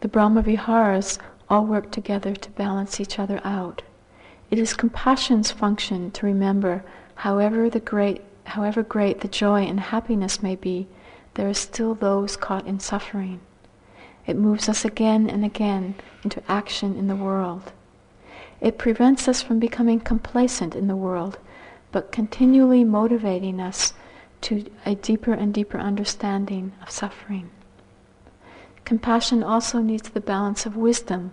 The 0.00 0.08
Brahma 0.08 0.40
Viharas 0.40 1.18
all 1.50 1.66
work 1.66 1.90
together 1.90 2.34
to 2.34 2.50
balance 2.52 3.00
each 3.00 3.18
other 3.18 3.38
out. 3.44 3.82
It 4.50 4.58
is 4.58 4.72
compassion's 4.72 5.50
function 5.50 6.10
to 6.12 6.24
remember, 6.24 6.82
however 7.16 7.68
the 7.68 7.80
great, 7.80 8.22
however 8.44 8.82
great 8.82 9.20
the 9.20 9.28
joy 9.28 9.64
and 9.64 9.78
happiness 9.78 10.42
may 10.42 10.56
be, 10.56 10.88
there 11.34 11.48
are 11.50 11.54
still 11.54 11.94
those 11.94 12.36
caught 12.36 12.66
in 12.66 12.80
suffering. 12.80 13.40
It 14.26 14.36
moves 14.36 14.68
us 14.70 14.86
again 14.86 15.28
and 15.28 15.44
again 15.44 15.96
into 16.24 16.42
action 16.48 16.96
in 16.96 17.06
the 17.06 17.16
world. 17.16 17.72
It 18.60 18.78
prevents 18.78 19.28
us 19.28 19.42
from 19.42 19.58
becoming 19.58 20.00
complacent 20.00 20.74
in 20.74 20.88
the 20.88 20.96
world, 20.96 21.38
but 21.92 22.10
continually 22.10 22.84
motivating 22.84 23.60
us 23.60 23.92
to 24.42 24.64
a 24.86 24.94
deeper 24.94 25.34
and 25.34 25.52
deeper 25.52 25.78
understanding 25.78 26.72
of 26.80 26.90
suffering. 26.90 27.50
Compassion 28.84 29.42
also 29.42 29.80
needs 29.80 30.08
the 30.08 30.20
balance 30.20 30.66
of 30.66 30.76
wisdom, 30.76 31.32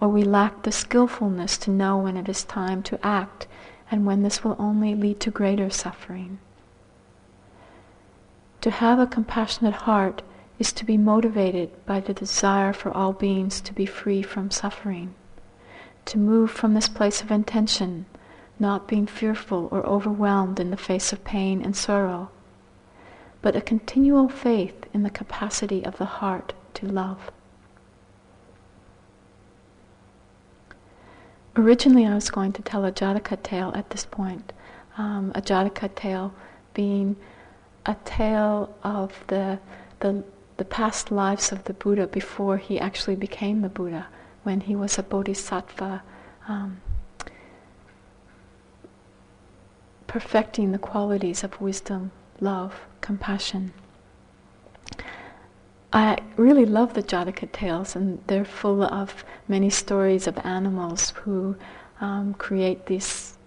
or 0.00 0.08
we 0.08 0.22
lack 0.22 0.62
the 0.62 0.72
skillfulness 0.72 1.58
to 1.58 1.70
know 1.70 1.98
when 1.98 2.16
it 2.16 2.28
is 2.28 2.44
time 2.44 2.82
to 2.84 2.98
act 3.06 3.46
and 3.90 4.06
when 4.06 4.22
this 4.22 4.42
will 4.42 4.56
only 4.58 4.94
lead 4.94 5.20
to 5.20 5.30
greater 5.30 5.70
suffering. 5.70 6.38
To 8.62 8.70
have 8.70 8.98
a 8.98 9.06
compassionate 9.06 9.74
heart 9.74 10.22
is 10.58 10.72
to 10.72 10.84
be 10.84 10.96
motivated 10.96 11.70
by 11.84 12.00
the 12.00 12.14
desire 12.14 12.72
for 12.72 12.90
all 12.90 13.12
beings 13.12 13.60
to 13.60 13.72
be 13.74 13.86
free 13.86 14.22
from 14.22 14.50
suffering, 14.50 15.14
to 16.06 16.18
move 16.18 16.50
from 16.50 16.74
this 16.74 16.88
place 16.88 17.20
of 17.22 17.30
intention, 17.30 18.06
not 18.58 18.88
being 18.88 19.06
fearful 19.06 19.68
or 19.70 19.84
overwhelmed 19.84 20.60
in 20.60 20.70
the 20.70 20.76
face 20.76 21.12
of 21.12 21.24
pain 21.24 21.62
and 21.62 21.76
sorrow, 21.76 22.30
but 23.42 23.56
a 23.56 23.60
continual 23.60 24.28
faith 24.28 24.86
in 24.94 25.02
the 25.02 25.10
capacity 25.10 25.84
of 25.84 25.98
the 25.98 26.04
heart 26.04 26.54
to 26.74 26.86
love. 26.86 27.30
Originally, 31.56 32.04
I 32.04 32.14
was 32.14 32.30
going 32.30 32.52
to 32.54 32.62
tell 32.62 32.84
a 32.84 32.90
Jataka 32.90 33.40
tale 33.42 33.72
at 33.76 33.90
this 33.90 34.04
point, 34.04 34.52
um, 34.98 35.30
a 35.34 35.40
Jataka 35.40 35.94
tale 35.94 36.34
being 36.74 37.16
a 37.86 37.94
tale 38.04 38.74
of 38.82 39.12
the, 39.28 39.58
the, 40.00 40.24
the 40.56 40.64
past 40.64 41.12
lives 41.12 41.52
of 41.52 41.64
the 41.64 41.72
Buddha 41.72 42.08
before 42.08 42.56
he 42.56 42.80
actually 42.80 43.14
became 43.14 43.60
the 43.60 43.68
Buddha, 43.68 44.06
when 44.42 44.60
he 44.62 44.74
was 44.74 44.98
a 44.98 45.02
bodhisattva, 45.02 46.02
um, 46.48 46.80
perfecting 50.06 50.72
the 50.72 50.78
qualities 50.78 51.44
of 51.44 51.60
wisdom, 51.60 52.10
love, 52.40 52.80
compassion. 53.00 53.72
I 55.94 56.18
really 56.36 56.66
love 56.66 56.94
the 56.94 57.04
Jataka 57.04 57.52
tales, 57.52 57.94
and 57.94 58.18
they're 58.26 58.44
full 58.44 58.82
of 58.82 59.24
many 59.46 59.70
stories 59.70 60.26
of 60.26 60.36
animals 60.44 61.10
who 61.10 61.54
um, 62.00 62.34
create 62.34 62.86
these 62.86 63.38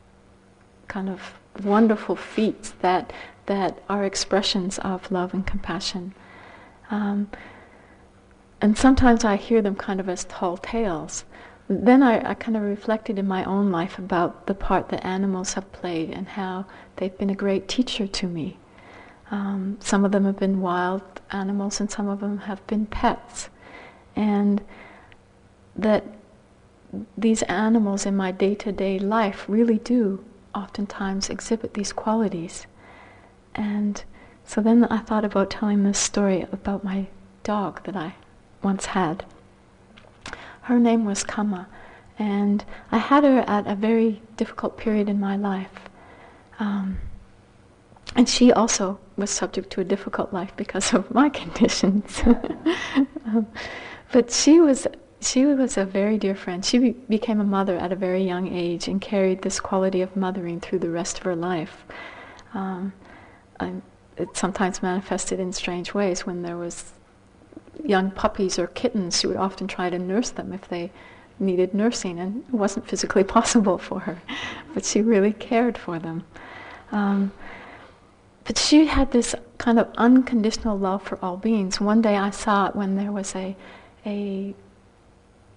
kind 0.87 1.09
of 1.09 1.33
wonderful 1.63 2.15
feats 2.15 2.71
that 2.81 3.11
that 3.47 3.79
are 3.89 4.05
expressions 4.05 4.77
of 4.79 5.11
love 5.11 5.33
and 5.33 5.45
compassion. 5.45 6.13
Um, 6.89 7.29
and 8.61 8.77
sometimes 8.77 9.23
I 9.23 9.35
hear 9.35 9.61
them 9.61 9.75
kind 9.75 9.99
of 9.99 10.09
as 10.09 10.25
tall 10.25 10.57
tales. 10.57 11.25
Then 11.69 12.01
I, 12.03 12.31
I, 12.31 12.33
kind 12.33 12.57
of 12.57 12.63
reflected 12.63 13.19
in 13.19 13.27
my 13.27 13.43
own 13.43 13.71
life 13.71 13.97
about 13.97 14.47
the 14.47 14.53
part 14.53 14.89
that 14.89 15.05
animals 15.05 15.53
have 15.53 15.71
played 15.71 16.11
and 16.11 16.27
how 16.27 16.65
they've 16.95 17.17
been 17.17 17.29
a 17.29 17.35
great 17.35 17.67
teacher 17.67 18.07
to 18.07 18.27
me. 18.27 18.57
Um, 19.31 19.77
some 19.79 20.05
of 20.05 20.11
them 20.11 20.25
have 20.25 20.37
been 20.37 20.61
wild 20.61 21.01
animals 21.31 21.79
and 21.79 21.91
some 21.91 22.07
of 22.07 22.19
them 22.19 22.39
have 22.39 22.65
been 22.67 22.85
pets. 22.85 23.49
And 24.15 24.61
that 25.75 26.03
these 27.17 27.43
animals 27.43 28.05
in 28.05 28.15
my 28.15 28.31
day 28.31 28.55
to 28.55 28.71
day 28.71 28.97
life 28.97 29.45
really 29.47 29.77
do 29.79 30.23
oftentimes 30.55 31.29
exhibit 31.29 31.73
these 31.73 31.93
qualities. 31.93 32.65
And 33.53 34.03
so 34.45 34.61
then 34.61 34.85
I 34.85 34.99
thought 34.99 35.25
about 35.25 35.49
telling 35.49 35.83
this 35.83 35.99
story 35.99 36.45
about 36.51 36.83
my 36.83 37.07
dog 37.43 37.83
that 37.83 37.95
I 37.95 38.15
once 38.63 38.87
had. 38.87 39.25
Her 40.61 40.79
name 40.79 41.05
was 41.05 41.23
Kama, 41.23 41.67
and 42.17 42.63
I 42.91 42.97
had 42.97 43.23
her 43.23 43.43
at 43.47 43.67
a 43.67 43.75
very 43.75 44.21
difficult 44.35 44.77
period 44.77 45.09
in 45.09 45.19
my 45.19 45.35
life. 45.37 45.89
Um, 46.59 46.99
and 48.17 48.27
she 48.27 48.51
also 48.51 48.99
was 49.15 49.29
subject 49.29 49.69
to 49.71 49.81
a 49.81 49.83
difficult 49.83 50.33
life 50.33 50.51
because 50.57 50.93
of 50.93 51.13
my 51.13 51.29
conditions. 51.41 52.21
um, 53.25 53.47
but 54.11 54.31
she 54.31 54.59
was 54.59 54.87
she 55.19 55.45
was 55.45 55.77
a 55.77 55.85
very 55.85 56.17
dear 56.17 56.35
friend. 56.35 56.63
She 56.65 56.77
be- 56.77 56.91
became 56.91 57.39
a 57.39 57.43
mother 57.43 57.77
at 57.77 57.91
a 57.91 57.95
very 57.95 58.23
young 58.23 58.47
age 58.53 58.87
and 58.87 58.99
carried 59.01 59.41
this 59.41 59.59
quality 59.59 60.01
of 60.01 60.15
mothering 60.15 60.59
through 60.59 60.79
the 60.79 60.89
rest 60.89 61.17
of 61.17 61.23
her 61.23 61.35
life. 61.35 61.85
Um, 62.53 62.93
it 64.17 64.35
sometimes 64.35 64.81
manifested 64.81 65.39
in 65.39 65.53
strange 65.53 65.93
ways. 65.93 66.25
When 66.25 66.41
there 66.41 66.57
was 66.57 66.91
young 67.83 68.11
puppies 68.11 68.59
or 68.59 68.67
kittens, 68.67 69.19
she 69.19 69.27
would 69.27 69.37
often 69.37 69.67
try 69.67 69.89
to 69.89 69.99
nurse 69.99 70.31
them 70.31 70.53
if 70.53 70.67
they 70.67 70.91
needed 71.39 71.73
nursing, 71.73 72.19
and 72.19 72.43
it 72.47 72.53
wasn't 72.53 72.87
physically 72.87 73.23
possible 73.37 73.77
for 73.77 74.01
her, 74.01 74.21
but 74.73 74.85
she 74.85 75.01
really 75.01 75.33
cared 75.33 75.77
for 75.77 75.99
them. 75.99 76.23
Um, 76.91 77.31
but 78.47 78.57
she 78.57 78.85
had 78.85 79.11
this 79.11 79.35
kind 79.57 79.77
of 79.77 79.89
unconditional 79.97 80.79
love 80.79 81.03
for 81.03 81.19
all 81.21 81.35
beings. 81.35 81.81
One 81.81 82.01
day 82.01 82.15
I 82.15 82.29
saw 82.29 82.67
it 82.67 82.77
when 82.77 82.95
there 82.95 83.11
was 83.11 83.35
a, 83.35 83.57
a 84.05 84.55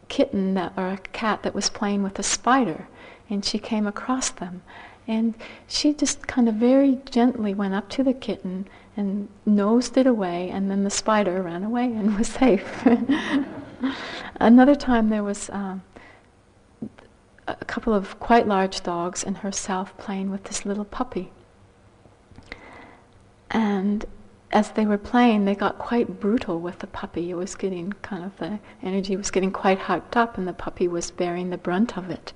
kitten 0.09 0.55
that, 0.55 0.73
or 0.77 0.89
a 0.89 0.99
cat 0.99 1.45
that 1.45 1.55
was 1.55 1.71
playing 1.71 2.03
with 2.03 2.19
a 2.19 2.25
spider, 2.25 2.89
and 3.31 3.45
she 3.45 3.61
came 3.61 3.87
across 3.87 4.31
them. 4.31 4.63
And 5.07 5.35
she 5.69 5.95
just 5.95 6.27
kind 6.27 6.49
of 6.49 6.57
very 6.57 6.99
gently 7.09 7.55
went 7.55 7.75
up 7.75 7.89
to 7.91 8.03
the 8.03 8.13
kitten 8.13 8.67
and 8.97 9.29
nosed 9.47 9.97
it 9.97 10.09
away, 10.09 10.51
and 10.51 10.69
then 10.69 10.83
the 10.83 10.91
spider 10.91 11.43
ran 11.43 11.63
away 11.63 11.85
and 11.85 12.19
was 12.19 12.27
safe. 12.27 12.85
Another 14.41 14.75
time 14.75 15.11
there 15.11 15.23
was 15.23 15.49
um, 15.51 15.83
a 17.47 17.65
couple 17.67 17.95
of 17.95 18.19
quite 18.19 18.49
large 18.49 18.83
dogs 18.83 19.23
and 19.23 19.39
herself 19.39 19.97
playing 19.97 20.33
with 20.33 20.43
this 20.45 20.67
little 20.67 20.85
puppy. 20.85 21.31
And 23.51 24.05
as 24.53 24.71
they 24.73 24.87
were 24.87 24.99
playing, 24.99 25.45
they 25.45 25.55
got 25.55 25.79
quite 25.79 26.21
brutal 26.21 26.61
with 26.61 26.81
the 26.81 26.87
puppy. 26.87 27.31
It 27.31 27.35
was 27.35 27.55
getting 27.55 27.93
kind 28.03 28.25
of 28.25 28.37
the 28.39 28.59
energy 28.83 29.17
was 29.17 29.31
getting 29.31 29.53
quite 29.53 29.79
hyped 29.79 30.17
up, 30.17 30.39
and 30.39 30.47
the 30.47 30.53
puppy 30.53 30.89
was 30.89 31.11
bearing 31.11 31.51
the 31.51 31.59
brunt 31.59 31.97
of 31.97 32.11
it. 32.11 32.33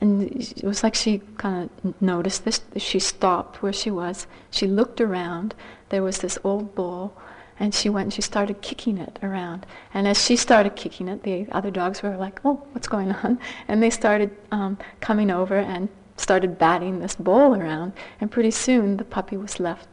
And 0.00 0.30
it 0.30 0.64
was 0.64 0.82
like 0.82 0.94
she 0.94 1.22
kind 1.38 1.70
of 1.84 2.02
noticed 2.02 2.44
this. 2.44 2.60
She 2.76 2.98
stopped 2.98 3.62
where 3.62 3.72
she 3.72 3.90
was. 3.90 4.26
She 4.50 4.66
looked 4.66 5.00
around. 5.00 5.54
There 5.88 6.02
was 6.02 6.18
this 6.18 6.38
old 6.44 6.74
bull, 6.74 7.16
and 7.58 7.74
she 7.74 7.88
went 7.88 8.06
and 8.06 8.14
she 8.14 8.22
started 8.22 8.60
kicking 8.60 8.98
it 8.98 9.18
around. 9.22 9.66
And 9.94 10.06
as 10.06 10.22
she 10.22 10.36
started 10.36 10.76
kicking 10.76 11.08
it, 11.08 11.22
the 11.22 11.46
other 11.52 11.70
dogs 11.70 12.02
were 12.02 12.16
like, 12.16 12.40
"Oh, 12.44 12.62
what's 12.72 12.88
going 12.88 13.12
on?" 13.12 13.38
And 13.68 13.82
they 13.82 13.90
started 13.90 14.36
um, 14.50 14.78
coming 15.00 15.30
over 15.30 15.56
and 15.56 15.88
started 16.16 16.58
batting 16.58 16.98
this 16.98 17.14
bull 17.16 17.54
around. 17.54 17.92
And 18.20 18.30
pretty 18.30 18.50
soon, 18.50 18.96
the 18.96 19.04
puppy 19.04 19.36
was 19.36 19.60
left 19.60 19.88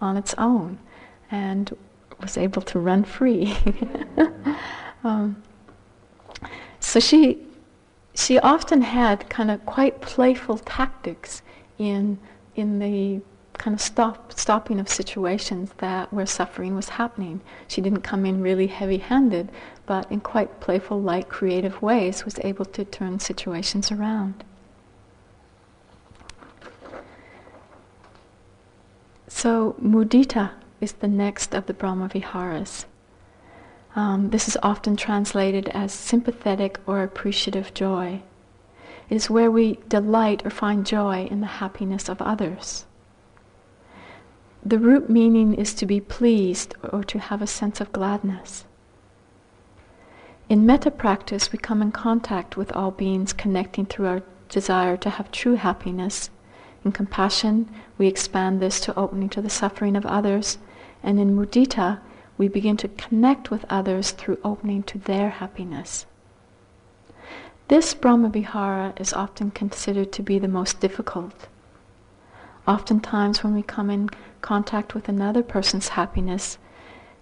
on 0.00 0.16
its 0.16 0.34
own 0.38 0.78
and 1.30 1.76
was 2.20 2.36
able 2.36 2.62
to 2.62 2.78
run 2.78 3.04
free. 3.04 3.56
um, 5.04 5.42
so 6.80 7.00
she, 7.00 7.38
she 8.14 8.38
often 8.38 8.82
had 8.82 9.28
kind 9.28 9.50
of 9.50 9.64
quite 9.66 10.00
playful 10.00 10.58
tactics 10.58 11.42
in, 11.78 12.18
in 12.56 12.78
the 12.78 13.20
kind 13.54 13.74
of 13.74 13.80
stop, 13.80 14.32
stopping 14.32 14.80
of 14.80 14.88
situations 14.88 15.70
that 15.78 16.12
where 16.12 16.26
suffering 16.26 16.74
was 16.74 16.88
happening. 16.88 17.40
She 17.68 17.80
didn't 17.80 18.00
come 18.00 18.24
in 18.24 18.40
really 18.40 18.66
heavy-handed, 18.66 19.50
but 19.86 20.10
in 20.10 20.20
quite 20.20 20.60
playful, 20.60 21.00
light, 21.00 21.28
creative 21.28 21.82
ways 21.82 22.24
was 22.24 22.38
able 22.42 22.64
to 22.66 22.84
turn 22.84 23.18
situations 23.18 23.92
around. 23.92 24.44
So 29.32 29.76
mudita 29.80 30.50
is 30.80 30.92
the 30.92 31.08
next 31.08 31.54
of 31.54 31.66
the 31.66 31.72
Brahma 31.72 32.08
Viharas. 32.08 32.84
Um, 33.94 34.30
this 34.30 34.48
is 34.48 34.58
often 34.62 34.96
translated 34.96 35.68
as 35.68 35.92
sympathetic 35.92 36.78
or 36.84 37.02
appreciative 37.02 37.72
joy. 37.72 38.22
It 39.08 39.14
is 39.14 39.30
where 39.30 39.50
we 39.50 39.78
delight 39.88 40.44
or 40.44 40.50
find 40.50 40.84
joy 40.84 41.28
in 41.30 41.40
the 41.40 41.46
happiness 41.62 42.08
of 42.08 42.20
others. 42.20 42.84
The 44.66 44.80
root 44.80 45.08
meaning 45.08 45.54
is 45.54 45.74
to 45.74 45.86
be 45.86 46.00
pleased 46.00 46.74
or 46.92 47.02
to 47.04 47.18
have 47.18 47.40
a 47.40 47.46
sense 47.46 47.80
of 47.80 47.92
gladness. 47.92 48.64
In 50.48 50.66
metta 50.66 50.90
practice, 50.90 51.52
we 51.52 51.58
come 51.58 51.80
in 51.80 51.92
contact 51.92 52.56
with 52.56 52.72
all 52.72 52.90
beings 52.90 53.32
connecting 53.32 53.86
through 53.86 54.06
our 54.08 54.22
desire 54.48 54.96
to 54.98 55.10
have 55.10 55.30
true 55.30 55.54
happiness 55.54 56.30
in 56.84 56.92
compassion, 56.92 57.68
we 57.98 58.06
expand 58.06 58.60
this 58.60 58.80
to 58.80 58.98
opening 58.98 59.28
to 59.30 59.42
the 59.42 59.50
suffering 59.50 59.96
of 59.96 60.06
others. 60.06 60.58
And 61.02 61.20
in 61.20 61.36
mudita, 61.36 62.00
we 62.38 62.48
begin 62.48 62.76
to 62.78 62.88
connect 62.88 63.50
with 63.50 63.66
others 63.68 64.12
through 64.12 64.38
opening 64.42 64.82
to 64.84 64.98
their 64.98 65.30
happiness. 65.30 66.06
This 67.68 67.94
Brahmavihara 67.94 68.98
is 69.00 69.12
often 69.12 69.50
considered 69.50 70.10
to 70.12 70.22
be 70.22 70.38
the 70.38 70.48
most 70.48 70.80
difficult. 70.80 71.48
Oftentimes, 72.66 73.44
when 73.44 73.54
we 73.54 73.62
come 73.62 73.90
in 73.90 74.08
contact 74.40 74.94
with 74.94 75.08
another 75.08 75.42
person's 75.42 75.88
happiness, 75.88 76.58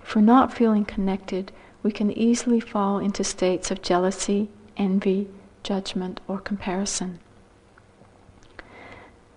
if 0.03 0.15
we're 0.15 0.23
not 0.23 0.55
feeling 0.55 0.85
connected, 0.85 1.53
we 1.83 1.93
can 1.93 2.11
easily 2.13 2.61
fall 2.61 2.99
into 2.99 3.25
states 3.25 3.71
of 3.71 3.83
jealousy, 3.83 4.49
envy, 4.77 5.29
judgment, 5.63 6.21
or 6.29 6.39
comparison. 6.39 7.19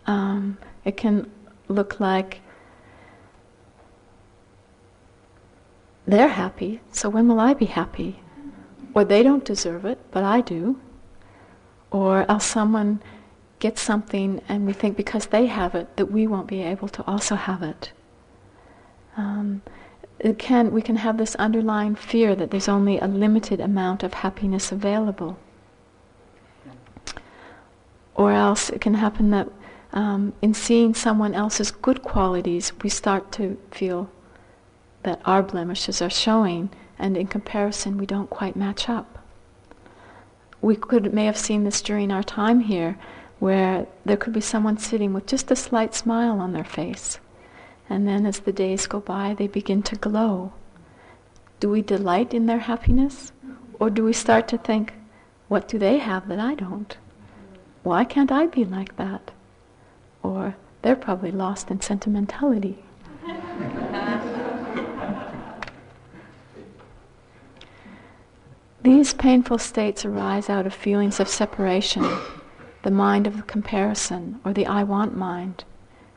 Um, 0.08 0.58
it 0.84 0.98
can 0.98 1.30
look 1.68 2.00
like 2.00 2.42
they're 6.06 6.30
happy, 6.30 6.82
so 6.92 7.10
when 7.10 7.28
will 7.28 7.40
I 7.40 7.54
be 7.54 7.66
happy? 7.66 8.20
Or 8.94 9.06
they 9.06 9.24
don't 9.24 9.46
deserve 9.46 9.86
it, 9.86 10.00
but 10.12 10.24
I 10.24 10.42
do. 10.42 10.80
Or 11.92 12.30
else 12.30 12.46
someone 12.46 13.02
gets 13.60 13.82
something 13.82 14.42
and 14.50 14.66
we 14.66 14.74
think 14.74 14.98
because 14.98 15.28
they 15.28 15.46
have 15.46 15.76
it 15.76 15.96
that 15.96 16.12
we 16.12 16.26
won't 16.28 16.48
be 16.48 16.62
able 16.62 16.90
to 16.90 17.04
also 17.06 17.36
have 17.36 17.62
it. 17.62 17.92
Um, 19.16 19.62
it 20.20 20.38
can, 20.40 20.72
we 20.72 20.82
can 20.82 20.98
have 20.98 21.18
this 21.18 21.36
underlying 21.36 21.96
fear 21.96 22.36
that 22.36 22.52
there's 22.52 22.68
only 22.68 22.98
a 23.00 23.08
limited 23.08 23.60
amount 23.60 24.04
of 24.04 24.16
happiness 24.16 24.72
available. 24.72 25.38
Or 28.16 28.32
else 28.32 28.70
it 28.70 28.82
can 28.82 28.96
happen 28.96 29.30
that 29.32 29.48
um, 29.94 30.34
in 30.42 30.54
seeing 30.54 30.94
someone 30.94 31.34
else's 31.34 31.72
good 31.72 32.02
qualities, 32.02 32.72
we 32.82 32.90
start 32.90 33.32
to 33.34 33.58
feel 33.72 34.10
that 35.04 35.22
our 35.26 35.44
blemishes 35.44 36.02
are 36.02 36.10
showing, 36.10 36.70
and 36.98 37.18
in 37.18 37.28
comparison, 37.28 37.98
we 37.98 38.06
don't 38.06 38.30
quite 38.30 38.56
match 38.56 38.88
up. 38.88 39.20
We 40.62 40.76
could 40.76 41.14
may 41.14 41.26
have 41.26 41.38
seen 41.38 41.64
this 41.64 41.82
during 41.82 42.12
our 42.12 42.24
time 42.24 42.62
here, 42.62 42.98
where 43.40 43.88
there 44.06 44.18
could 44.18 44.34
be 44.34 44.42
someone 44.42 44.78
sitting 44.78 45.12
with 45.14 45.26
just 45.26 45.50
a 45.50 45.56
slight 45.56 45.96
smile 45.96 46.40
on 46.40 46.54
their 46.54 46.64
face, 46.64 47.20
and 47.90 48.08
then 48.08 48.26
as 48.26 48.40
the 48.42 48.54
days 48.54 48.86
go 48.86 49.00
by, 49.00 49.34
they 49.34 49.48
begin 49.48 49.82
to 49.84 49.96
glow. 49.96 50.54
Do 51.60 51.70
we 51.70 51.82
delight 51.82 52.34
in 52.34 52.46
their 52.46 52.60
happiness, 52.60 53.32
or 53.80 53.90
do 53.90 54.04
we 54.04 54.14
start 54.14 54.48
to 54.50 54.58
think, 54.58 54.94
"What 55.48 55.68
do 55.68 55.80
they 55.80 55.98
have 55.98 56.28
that 56.28 56.40
I 56.40 56.54
don't? 56.54 56.96
Why 57.84 58.04
can't 58.06 58.32
I 58.32 58.46
be 58.46 58.64
like 58.64 58.96
that?" 58.98 59.32
Or 60.24 60.56
they're 60.82 60.96
probably 60.96 61.32
lost 61.32 61.72
in 61.72 61.82
sentimentality. 61.82 62.84
These 68.84 69.14
painful 69.14 69.60
states 69.60 70.06
arise 70.06 70.50
out 70.50 70.66
of 70.66 70.74
feelings 70.74 71.20
of 71.20 71.30
separation, 71.30 72.04
the 72.82 72.90
mind 72.90 73.28
of 73.28 73.46
comparison, 73.46 74.40
or 74.44 74.54
the 74.54 74.66
I 74.66 74.84
want 74.84 75.16
mind. 75.16 75.64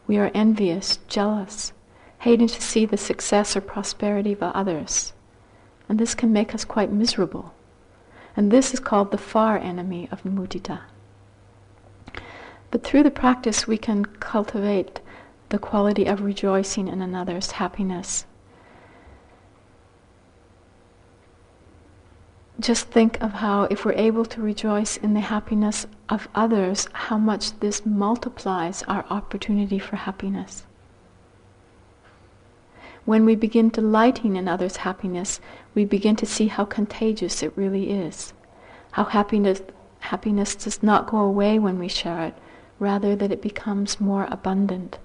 We 0.07 0.17
are 0.17 0.31
envious, 0.35 0.99
jealous, 1.09 1.73
hating 2.21 2.49
to 2.49 2.63
see 2.63 2.87
the 2.87 2.97
success 2.97 3.55
or 3.55 3.61
prosperity 3.61 4.33
of 4.33 4.43
others. 4.43 5.13
And 5.91 5.99
this 5.99 6.15
can 6.15 6.33
make 6.33 6.55
us 6.55 6.65
quite 6.65 6.91
miserable. 6.91 7.53
And 8.35 8.51
this 8.51 8.73
is 8.73 8.81
called 8.81 9.11
the 9.11 9.19
far 9.19 9.59
enemy 9.59 10.09
of 10.11 10.23
mudita. 10.23 10.81
But 12.75 12.83
through 12.83 13.05
the 13.05 13.11
practice, 13.23 13.69
we 13.69 13.79
can 13.79 14.05
cultivate 14.05 15.01
the 15.51 15.61
quality 15.61 16.07
of 16.07 16.25
rejoicing 16.25 16.89
in 16.89 17.01
another's 17.01 17.53
happiness 17.53 18.27
just 22.65 22.89
think 22.89 23.21
of 23.21 23.35
how, 23.35 23.65
if 23.65 23.85
we're 23.85 23.93
able 23.93 24.25
to 24.25 24.41
rejoice 24.41 24.97
in 24.97 25.13
the 25.13 25.21
happiness 25.21 25.87
of 26.09 26.29
others, 26.35 26.89
how 26.93 27.19
much 27.19 27.59
this 27.61 27.85
multiplies 27.85 28.83
our 28.85 29.05
opportunity 29.11 29.79
for 29.79 29.97
happiness. 29.97 30.65
When 33.05 33.27
we 33.27 33.35
begin 33.35 33.69
delighting 33.69 34.37
in 34.37 34.49
others' 34.49 34.79
happiness, 34.79 35.41
we 35.75 35.85
begin 35.85 36.17
to 36.17 36.27
see 36.27 36.47
how 36.47 36.65
contagious 36.65 37.43
it 37.43 37.53
really 37.55 37.91
is. 37.91 38.33
How 38.93 39.05
happiness, 39.05 39.61
happiness 39.99 40.55
does 40.55 40.83
not 40.83 41.07
go 41.07 41.19
away 41.19 41.59
when 41.59 41.79
we 41.79 41.89
share 41.89 42.25
it, 42.25 42.35
rather 42.79 43.15
that 43.17 43.33
it 43.33 43.43
becomes 43.43 44.01
more 44.01 44.27
abundant. 44.31 44.99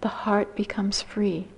The 0.00 0.08
heart 0.08 0.54
becomes 0.54 1.02
free. 1.02 1.48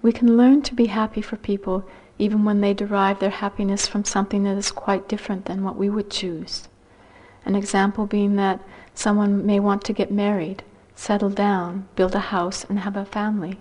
We 0.00 0.12
can 0.12 0.36
learn 0.36 0.62
to 0.62 0.74
be 0.74 0.86
happy 0.86 1.20
for 1.20 1.36
people 1.36 1.84
even 2.18 2.44
when 2.44 2.60
they 2.60 2.74
derive 2.74 3.20
their 3.20 3.30
happiness 3.30 3.86
from 3.86 4.04
something 4.04 4.42
that 4.44 4.56
is 4.56 4.70
quite 4.70 5.08
different 5.08 5.44
than 5.44 5.62
what 5.62 5.76
we 5.76 5.88
would 5.88 6.10
choose. 6.10 6.68
An 7.44 7.54
example 7.54 8.06
being 8.06 8.36
that 8.36 8.60
someone 8.94 9.46
may 9.46 9.60
want 9.60 9.84
to 9.84 9.92
get 9.92 10.10
married, 10.10 10.64
settle 10.94 11.30
down, 11.30 11.88
build 11.94 12.14
a 12.14 12.20
house, 12.20 12.64
and 12.64 12.80
have 12.80 12.96
a 12.96 13.04
family. 13.04 13.60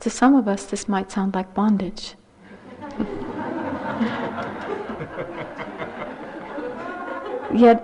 To 0.00 0.10
some 0.10 0.36
of 0.36 0.46
us, 0.46 0.64
this 0.64 0.88
might 0.88 1.10
sound 1.10 1.34
like 1.34 1.54
bondage. 1.54 2.14
Yet, 7.54 7.82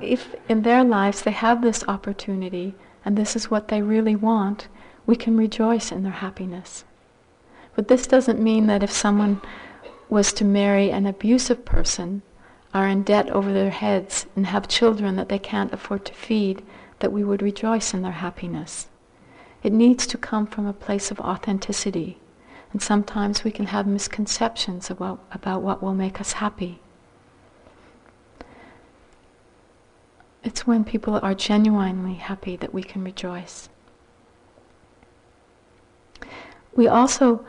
if 0.00 0.34
in 0.48 0.62
their 0.62 0.84
lives 0.84 1.22
they 1.22 1.30
have 1.30 1.62
this 1.62 1.84
opportunity 1.88 2.74
and 3.04 3.16
this 3.16 3.34
is 3.34 3.50
what 3.50 3.68
they 3.68 3.82
really 3.82 4.16
want, 4.16 4.68
we 5.06 5.16
can 5.16 5.36
rejoice 5.36 5.90
in 5.90 6.02
their 6.02 6.12
happiness. 6.12 6.84
But 7.74 7.88
this 7.88 8.06
doesn't 8.06 8.42
mean 8.42 8.66
that 8.66 8.82
if 8.82 8.90
someone 8.92 9.40
was 10.08 10.32
to 10.34 10.44
marry 10.44 10.90
an 10.90 11.06
abusive 11.06 11.64
person, 11.64 12.22
are 12.74 12.86
in 12.86 13.02
debt 13.02 13.30
over 13.30 13.52
their 13.52 13.70
heads, 13.70 14.26
and 14.36 14.46
have 14.46 14.68
children 14.68 15.16
that 15.16 15.28
they 15.28 15.38
can't 15.38 15.72
afford 15.72 16.04
to 16.04 16.14
feed, 16.14 16.62
that 16.98 17.12
we 17.12 17.24
would 17.24 17.40
rejoice 17.40 17.94
in 17.94 18.02
their 18.02 18.12
happiness. 18.12 18.88
It 19.62 19.72
needs 19.72 20.06
to 20.08 20.18
come 20.18 20.46
from 20.46 20.66
a 20.66 20.72
place 20.72 21.10
of 21.10 21.20
authenticity. 21.20 22.18
And 22.72 22.82
sometimes 22.82 23.44
we 23.44 23.50
can 23.50 23.66
have 23.66 23.86
misconceptions 23.86 24.90
about, 24.90 25.24
about 25.32 25.62
what 25.62 25.82
will 25.82 25.94
make 25.94 26.20
us 26.20 26.32
happy. 26.32 26.80
It's 30.44 30.66
when 30.66 30.84
people 30.84 31.18
are 31.22 31.34
genuinely 31.34 32.14
happy 32.14 32.56
that 32.56 32.72
we 32.72 32.82
can 32.82 33.04
rejoice. 33.04 33.68
We 36.74 36.86
also 36.86 37.44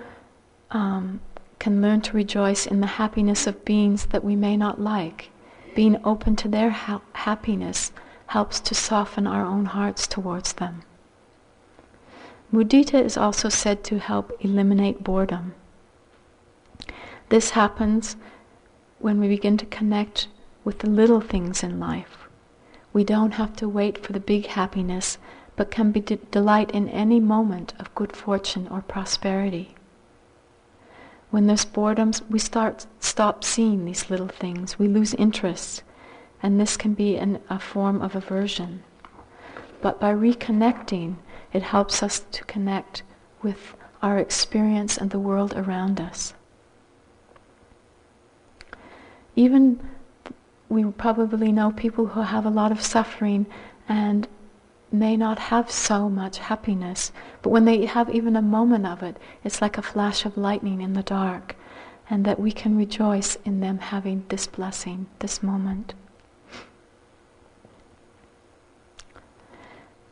um, 0.72 1.22
can 1.60 1.82
learn 1.82 2.02
to 2.02 2.18
rejoice 2.18 2.66
in 2.66 2.80
the 2.80 2.88
happiness 2.88 3.46
of 3.46 3.66
beings 3.66 4.08
that 4.08 4.24
we 4.24 4.36
may 4.36 4.58
not 4.58 4.82
like. 4.82 5.30
Being 5.76 5.98
open 6.04 6.36
to 6.38 6.48
their 6.48 6.72
ha- 6.72 7.02
happiness 7.14 7.92
helps 8.28 8.60
to 8.62 8.76
soften 8.76 9.28
our 9.28 9.46
own 9.46 9.66
hearts 9.66 10.08
towards 10.08 10.54
them. 10.54 10.84
Mudita 12.52 13.04
is 13.04 13.18
also 13.18 13.50
said 13.50 13.84
to 13.84 14.00
help 14.00 14.36
eliminate 14.40 15.04
boredom. 15.04 15.54
This 17.30 17.52
happens 17.52 18.16
when 18.98 19.20
we 19.20 19.28
begin 19.28 19.58
to 19.58 19.66
connect 19.68 20.28
with 20.64 20.80
the 20.80 20.90
little 20.90 21.22
things 21.22 21.62
in 21.62 21.80
life. 21.80 22.19
We 23.00 23.06
don't 23.06 23.36
have 23.36 23.56
to 23.56 23.70
wait 23.70 23.98
for 23.98 24.12
the 24.12 24.20
big 24.20 24.48
happiness, 24.48 25.20
but 25.56 25.72
can 25.72 25.94
be 25.94 26.02
de- 26.02 26.18
delight 26.18 26.70
in 26.72 26.90
any 26.90 27.22
moment 27.22 27.74
of 27.80 27.96
good 27.96 28.14
fortune 28.14 28.68
or 28.70 28.82
prosperity. 28.82 29.74
When 31.32 31.48
there's 31.48 31.64
boredom, 31.64 32.12
we 32.30 32.40
start 32.40 32.88
stop 33.00 33.46
seeing 33.46 33.86
these 33.86 34.10
little 34.10 34.28
things. 34.28 34.78
We 34.78 34.90
lose 34.90 35.14
interest, 35.14 35.82
and 36.44 36.60
this 36.60 36.76
can 36.76 36.94
be 36.94 37.16
an, 37.16 37.40
a 37.50 37.58
form 37.58 38.02
of 38.02 38.18
aversion. 38.18 38.84
But 39.80 40.02
by 40.02 40.14
reconnecting, 40.14 41.20
it 41.54 41.64
helps 41.64 42.04
us 42.04 42.20
to 42.20 42.44
connect 42.44 43.04
with 43.42 43.76
our 44.02 44.18
experience 44.18 44.98
and 44.98 45.10
the 45.12 45.20
world 45.20 45.54
around 45.56 46.02
us. 46.02 46.34
Even 49.38 49.80
we 50.70 50.86
probably 50.86 51.52
know 51.52 51.72
people 51.72 52.06
who 52.06 52.22
have 52.22 52.46
a 52.46 52.50
lot 52.52 52.72
of 52.72 52.82
suffering 52.82 53.48
and 53.88 54.28
may 54.92 55.18
not 55.18 55.40
have 55.40 55.70
so 55.70 56.08
much 56.10 56.38
happiness, 56.38 57.12
but 57.42 57.50
when 57.50 57.66
they 57.66 57.86
have 57.86 58.10
even 58.14 58.36
a 58.36 58.42
moment 58.42 58.86
of 58.86 59.04
it, 59.04 59.18
it's 59.44 59.62
like 59.62 59.78
a 59.78 59.82
flash 59.82 60.26
of 60.26 60.38
lightning 60.38 60.82
in 60.82 60.94
the 60.94 61.04
dark, 61.04 61.56
and 62.10 62.26
that 62.26 62.40
we 62.40 62.52
can 62.52 62.78
rejoice 62.78 63.36
in 63.46 63.60
them 63.60 63.80
having 63.80 64.26
this 64.30 64.48
blessing, 64.48 65.08
this 65.20 65.44
moment. 65.44 65.94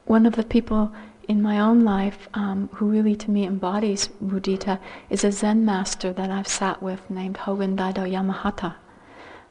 One 0.05 0.26
of 0.26 0.36
the 0.36 0.43
people 0.43 0.93
in 1.28 1.41
my 1.41 1.60
own 1.60 1.84
life 1.84 2.30
um, 2.34 2.70
who 2.74 2.86
really 2.86 3.16
to 3.16 3.30
me 3.30 3.45
embodies 3.45 4.10
mudita 4.24 4.80
is 5.10 5.24
a 5.24 5.32
Zen 5.32 5.66
master 5.66 6.14
that 6.14 6.32
I've 6.32 6.47
sat 6.47 6.82
with 6.82 7.10
named 7.10 7.38
Hogen 7.38 7.76
Daido 7.76 8.10
Yamahata. 8.10 8.76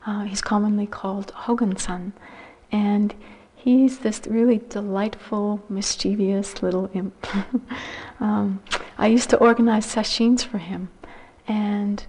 Uh, 0.07 0.23
he's 0.23 0.41
commonly 0.41 0.87
called 0.87 1.33
Hogen-san. 1.33 2.13
And 2.71 3.15
he's 3.55 3.99
this 3.99 4.23
really 4.29 4.61
delightful, 4.69 5.61
mischievous 5.69 6.63
little 6.63 6.89
imp. 6.95 7.27
um, 8.21 8.63
I 8.97 9.09
used 9.09 9.31
to 9.31 9.37
organize 9.39 9.87
sesshins 9.87 10.45
for 10.45 10.59
him, 10.59 10.89
and 11.49 12.07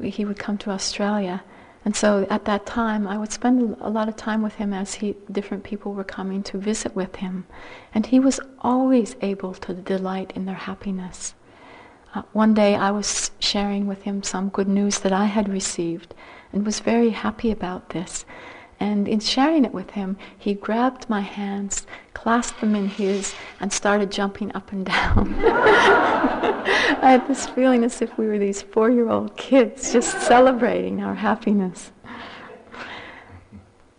he 0.00 0.24
would 0.24 0.38
come 0.38 0.56
to 0.58 0.70
Australia. 0.70 1.42
And 1.84 1.94
so 1.94 2.26
at 2.30 2.44
that 2.46 2.64
time, 2.64 3.06
I 3.06 3.18
would 3.18 3.32
spend 3.32 3.76
a 3.80 3.90
lot 3.90 4.08
of 4.08 4.16
time 4.16 4.42
with 4.42 4.54
him 4.54 4.72
as 4.72 4.94
he, 4.94 5.16
different 5.30 5.64
people 5.64 5.92
were 5.92 6.04
coming 6.04 6.42
to 6.44 6.58
visit 6.58 6.94
with 6.94 7.16
him. 7.16 7.46
And 7.92 8.06
he 8.06 8.20
was 8.20 8.40
always 8.60 9.16
able 9.20 9.54
to 9.54 9.74
delight 9.74 10.32
in 10.34 10.46
their 10.46 10.54
happiness. 10.54 11.34
Uh, 12.14 12.22
one 12.32 12.54
day 12.54 12.76
I 12.76 12.92
was 12.92 13.32
sharing 13.40 13.86
with 13.86 14.02
him 14.02 14.22
some 14.22 14.48
good 14.48 14.68
news 14.68 15.00
that 15.00 15.12
I 15.12 15.26
had 15.26 15.48
received 15.48 16.14
and 16.54 16.64
was 16.64 16.80
very 16.80 17.10
happy 17.10 17.50
about 17.50 17.90
this. 17.90 18.24
And 18.80 19.08
in 19.08 19.20
sharing 19.20 19.64
it 19.64 19.74
with 19.74 19.90
him, 19.90 20.16
he 20.38 20.54
grabbed 20.54 21.10
my 21.10 21.20
hands, 21.20 21.86
clasped 22.12 22.60
them 22.60 22.74
in 22.74 22.88
his, 22.88 23.34
and 23.60 23.72
started 23.72 24.10
jumping 24.10 24.54
up 24.54 24.72
and 24.72 24.86
down. 24.94 25.34
I 25.44 27.10
had 27.10 27.28
this 27.28 27.46
feeling 27.46 27.84
as 27.84 28.00
if 28.00 28.16
we 28.16 28.26
were 28.26 28.38
these 28.38 28.62
four 28.62 28.90
year 28.90 29.10
old 29.10 29.36
kids 29.36 29.92
just 29.92 30.20
celebrating 30.22 31.02
our 31.02 31.14
happiness. 31.14 31.92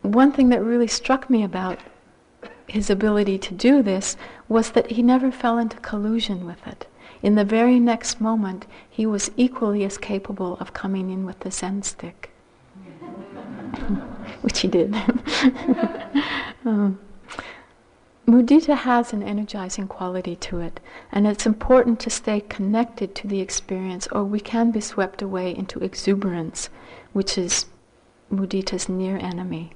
One 0.02 0.32
thing 0.32 0.50
that 0.50 0.64
really 0.64 0.88
struck 0.88 1.30
me 1.30 1.44
about 1.44 1.80
his 2.68 2.90
ability 2.90 3.38
to 3.40 3.54
do 3.54 3.82
this 3.82 4.18
was 4.48 4.72
that 4.72 4.92
he 4.92 5.04
never 5.04 5.32
fell 5.32 5.58
into 5.58 5.78
collusion 5.78 6.46
with 6.46 6.66
it. 6.68 6.88
In 7.22 7.36
the 7.36 7.46
very 7.46 7.80
next 7.80 8.22
moment, 8.22 8.66
he 8.90 9.06
was 9.06 9.32
equally 9.36 9.84
as 9.84 9.98
capable 9.98 10.58
of 10.58 10.74
coming 10.74 11.10
in 11.10 11.26
with 11.26 11.40
the 11.40 11.52
Zen 11.52 11.82
stick, 11.82 12.35
which 14.42 14.60
he 14.60 14.68
did. 14.68 14.94
um, 16.66 17.00
Mudita 18.28 18.76
has 18.76 19.14
an 19.14 19.22
energizing 19.22 19.88
quality 19.88 20.36
to 20.38 20.60
it, 20.60 20.80
and 21.12 21.28
it's 21.28 21.46
important 21.46 22.00
to 22.00 22.10
stay 22.10 22.42
connected 22.42 23.14
to 23.16 23.28
the 23.28 23.40
experience, 23.40 24.08
or 24.12 24.24
we 24.24 24.40
can 24.40 24.72
be 24.72 24.82
swept 24.82 25.22
away 25.22 25.56
into 25.56 25.84
exuberance, 25.84 26.70
which 27.14 27.38
is 27.38 27.68
mudita's 28.32 28.90
near 28.90 29.18
enemy. 29.18 29.74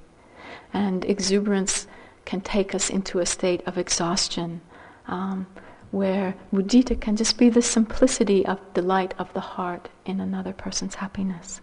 And 0.72 1.04
exuberance 1.04 1.86
can 2.24 2.40
take 2.40 2.74
us 2.74 2.90
into 2.90 3.20
a 3.20 3.26
state 3.26 3.62
of 3.66 3.78
exhaustion, 3.78 4.62
um, 5.06 5.46
where 5.92 6.34
mudita 6.52 7.00
can 7.00 7.14
just 7.14 7.38
be 7.38 7.50
the 7.50 7.62
simplicity 7.62 8.44
of 8.44 8.58
delight 8.74 9.14
of 9.16 9.32
the 9.32 9.40
heart 9.40 9.88
in 10.04 10.20
another 10.20 10.52
person's 10.52 10.96
happiness. 10.96 11.60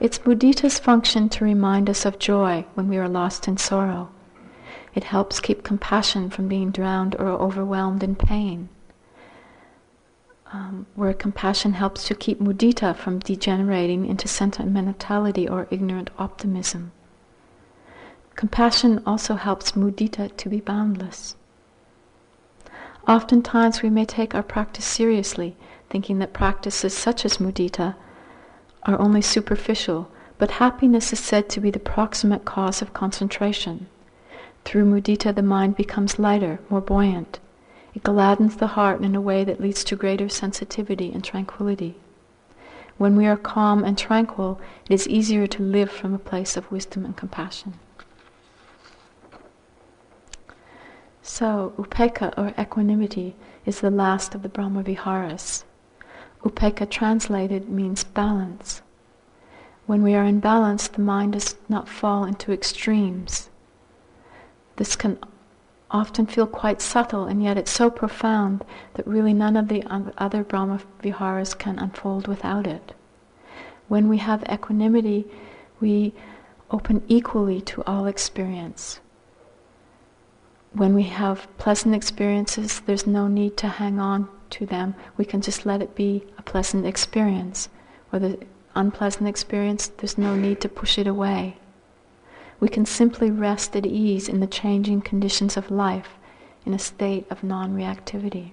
It's 0.00 0.18
mudita's 0.20 0.78
function 0.78 1.28
to 1.30 1.44
remind 1.44 1.90
us 1.90 2.04
of 2.04 2.18
joy 2.18 2.64
when 2.74 2.88
we 2.88 2.98
are 2.98 3.08
lost 3.08 3.48
in 3.48 3.56
sorrow 3.56 4.10
it 4.96 5.04
helps 5.04 5.40
keep 5.40 5.62
compassion 5.62 6.30
from 6.30 6.48
being 6.48 6.70
drowned 6.70 7.14
or 7.16 7.28
overwhelmed 7.28 8.02
in 8.02 8.16
pain. 8.16 8.70
Um, 10.50 10.86
where 10.94 11.12
compassion 11.12 11.74
helps 11.74 12.04
to 12.08 12.14
keep 12.14 12.40
mudita 12.40 12.96
from 12.96 13.18
degenerating 13.18 14.06
into 14.06 14.26
sentimentality 14.26 15.46
or 15.46 15.68
ignorant 15.70 16.08
optimism. 16.18 16.92
Compassion 18.36 19.02
also 19.04 19.34
helps 19.34 19.72
mudita 19.72 20.34
to 20.34 20.48
be 20.48 20.60
boundless. 20.60 21.36
Oftentimes 23.06 23.82
we 23.82 23.90
may 23.90 24.06
take 24.06 24.34
our 24.34 24.42
practice 24.42 24.86
seriously, 24.86 25.56
thinking 25.90 26.20
that 26.20 26.32
practices 26.32 26.96
such 26.96 27.26
as 27.26 27.36
mudita 27.36 27.96
are 28.86 28.98
only 29.00 29.20
superficial, 29.20 30.08
but 30.38 30.52
happiness 30.52 31.12
is 31.12 31.20
said 31.20 31.48
to 31.50 31.60
be 31.60 31.70
the 31.70 31.78
proximate 31.78 32.44
cause 32.44 32.80
of 32.80 32.94
concentration. 32.94 33.88
Through 34.64 34.86
mudita, 34.86 35.34
the 35.34 35.42
mind 35.42 35.76
becomes 35.76 36.18
lighter, 36.18 36.60
more 36.70 36.80
buoyant. 36.80 37.38
It 37.94 38.02
gladdens 38.02 38.56
the 38.56 38.68
heart 38.68 39.00
in 39.02 39.14
a 39.14 39.20
way 39.20 39.44
that 39.44 39.60
leads 39.60 39.84
to 39.84 39.96
greater 39.96 40.28
sensitivity 40.28 41.12
and 41.12 41.24
tranquility. 41.24 41.96
When 42.98 43.16
we 43.16 43.26
are 43.26 43.36
calm 43.36 43.84
and 43.84 43.98
tranquil, 43.98 44.60
it 44.88 44.94
is 44.94 45.08
easier 45.08 45.46
to 45.46 45.62
live 45.62 45.90
from 45.90 46.14
a 46.14 46.18
place 46.18 46.56
of 46.56 46.70
wisdom 46.70 47.04
and 47.04 47.16
compassion. 47.16 47.74
So, 51.22 51.74
upekkha 51.76 52.32
or 52.38 52.54
equanimity 52.58 53.34
is 53.66 53.80
the 53.80 53.90
last 53.90 54.34
of 54.34 54.42
the 54.42 54.48
Brahma 54.48 54.82
Viharas. 54.82 55.64
Upekkha 56.46 56.88
translated 56.88 57.68
means 57.68 58.04
balance. 58.04 58.80
When 59.86 60.04
we 60.04 60.14
are 60.14 60.22
in 60.22 60.38
balance, 60.38 60.86
the 60.86 61.00
mind 61.00 61.32
does 61.32 61.56
not 61.68 61.88
fall 61.88 62.24
into 62.24 62.52
extremes. 62.52 63.50
This 64.76 64.94
can 64.94 65.18
often 65.90 66.24
feel 66.26 66.46
quite 66.46 66.80
subtle, 66.80 67.24
and 67.24 67.42
yet 67.42 67.58
it's 67.58 67.72
so 67.72 67.90
profound 67.90 68.64
that 68.94 69.08
really 69.08 69.32
none 69.32 69.56
of 69.56 69.66
the 69.66 69.82
other 70.18 70.44
Brahma 70.44 70.82
Viharas 71.02 71.52
can 71.52 71.80
unfold 71.80 72.28
without 72.28 72.68
it. 72.68 72.94
When 73.88 74.08
we 74.08 74.18
have 74.18 74.44
equanimity, 74.48 75.26
we 75.80 76.14
open 76.70 77.02
equally 77.08 77.60
to 77.62 77.82
all 77.88 78.06
experience. 78.06 79.00
When 80.72 80.94
we 80.94 81.04
have 81.04 81.48
pleasant 81.58 81.96
experiences, 81.96 82.82
there's 82.86 83.06
no 83.06 83.26
need 83.26 83.56
to 83.56 83.68
hang 83.68 83.98
on 83.98 84.28
to 84.50 84.66
them. 84.66 84.94
We 85.16 85.24
can 85.24 85.40
just 85.40 85.66
let 85.66 85.82
it 85.82 85.94
be 85.94 86.24
a 86.38 86.42
pleasant 86.42 86.86
experience. 86.86 87.68
Or 88.12 88.18
the 88.18 88.38
unpleasant 88.74 89.28
experience, 89.28 89.88
there's 89.88 90.18
no 90.18 90.34
need 90.34 90.60
to 90.60 90.68
push 90.68 90.98
it 90.98 91.06
away 91.06 91.58
we 92.58 92.68
can 92.68 92.86
simply 92.86 93.30
rest 93.30 93.76
at 93.76 93.86
ease 93.86 94.28
in 94.28 94.40
the 94.40 94.46
changing 94.46 95.02
conditions 95.02 95.56
of 95.56 95.70
life 95.70 96.16
in 96.64 96.72
a 96.72 96.78
state 96.78 97.26
of 97.30 97.44
non 97.44 97.74
reactivity. 97.76 98.52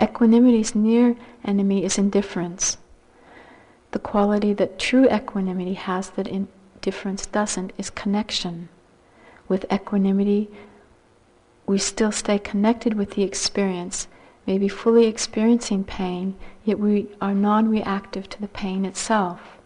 Equanimity's 0.00 0.74
near 0.74 1.16
enemy 1.44 1.84
is 1.84 1.98
indifference. 1.98 2.78
The 3.90 3.98
quality 3.98 4.52
that 4.54 4.78
true 4.78 5.08
equanimity 5.10 5.74
has 5.74 6.10
that 6.10 6.26
indifference 6.28 7.26
doesn't 7.26 7.72
is 7.76 7.90
connection. 7.90 8.68
With 9.48 9.70
equanimity, 9.70 10.50
we 11.72 11.78
still 11.78 12.12
stay 12.12 12.38
connected 12.38 12.92
with 12.92 13.12
the 13.12 13.22
experience, 13.22 14.06
maybe 14.46 14.68
fully 14.68 15.06
experiencing 15.06 15.82
pain, 15.82 16.36
yet 16.66 16.78
we 16.78 17.08
are 17.18 17.32
non 17.32 17.66
reactive 17.70 18.28
to 18.28 18.38
the 18.38 18.48
pain 18.48 18.84
itself. 18.84 19.56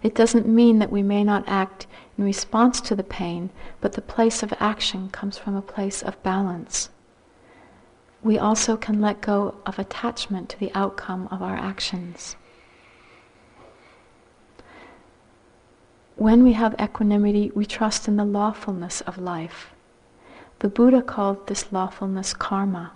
It 0.00 0.14
doesn't 0.14 0.46
mean 0.46 0.78
that 0.78 0.92
we 0.92 1.02
may 1.02 1.24
not 1.24 1.42
act 1.48 1.88
in 2.16 2.22
response 2.22 2.80
to 2.82 2.94
the 2.94 3.02
pain, 3.02 3.50
but 3.80 3.94
the 3.94 4.00
place 4.00 4.44
of 4.44 4.54
action 4.60 5.10
comes 5.10 5.38
from 5.38 5.56
a 5.56 5.60
place 5.60 6.04
of 6.04 6.22
balance. 6.22 6.88
We 8.22 8.38
also 8.38 8.76
can 8.76 9.00
let 9.00 9.20
go 9.20 9.56
of 9.66 9.76
attachment 9.76 10.50
to 10.50 10.60
the 10.60 10.70
outcome 10.72 11.26
of 11.32 11.42
our 11.42 11.56
actions. 11.56 12.36
When 16.14 16.44
we 16.44 16.52
have 16.52 16.80
equanimity, 16.80 17.50
we 17.56 17.66
trust 17.66 18.06
in 18.06 18.14
the 18.14 18.24
lawfulness 18.24 19.00
of 19.00 19.18
life. 19.18 19.70
The 20.60 20.68
Buddha 20.68 21.02
called 21.02 21.46
this 21.46 21.72
lawfulness 21.72 22.32
karma. 22.32 22.92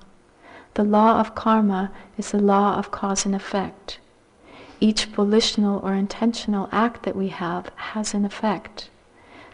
The 0.75 0.85
law 0.85 1.21
of 1.21 1.35
karma 1.35 1.93
is 2.17 2.31
the 2.31 2.41
law 2.41 2.77
of 2.77 2.91
cause 2.91 3.27
and 3.27 3.35
effect 3.35 3.99
each 4.85 5.07
volitional 5.07 5.81
or 5.83 5.95
intentional 5.95 6.69
act 6.71 7.05
that 7.05 7.17
we 7.17 7.29
have 7.29 7.71
has 7.77 8.13
an 8.13 8.25
effect. 8.25 8.91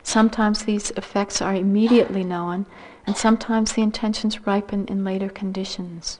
Sometimes 0.02 0.64
these 0.64 0.90
effects 0.92 1.40
are 1.40 1.54
immediately 1.54 2.24
known, 2.24 2.66
and 3.06 3.16
sometimes 3.16 3.72
the 3.72 3.82
intentions 3.82 4.44
ripen 4.44 4.86
in 4.86 5.04
later 5.04 5.28
conditions. 5.28 6.18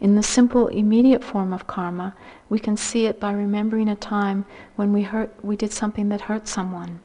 In 0.00 0.14
the 0.14 0.22
simple, 0.22 0.68
immediate 0.68 1.24
form 1.24 1.52
of 1.52 1.66
karma, 1.66 2.14
we 2.48 2.60
can 2.60 2.76
see 2.76 3.06
it 3.06 3.18
by 3.18 3.32
remembering 3.32 3.88
a 3.88 3.96
time 3.96 4.44
when 4.76 4.92
we 4.92 5.02
hurt, 5.02 5.34
we 5.42 5.56
did 5.56 5.72
something 5.72 6.08
that 6.10 6.22
hurt 6.22 6.46
someone. 6.46 7.00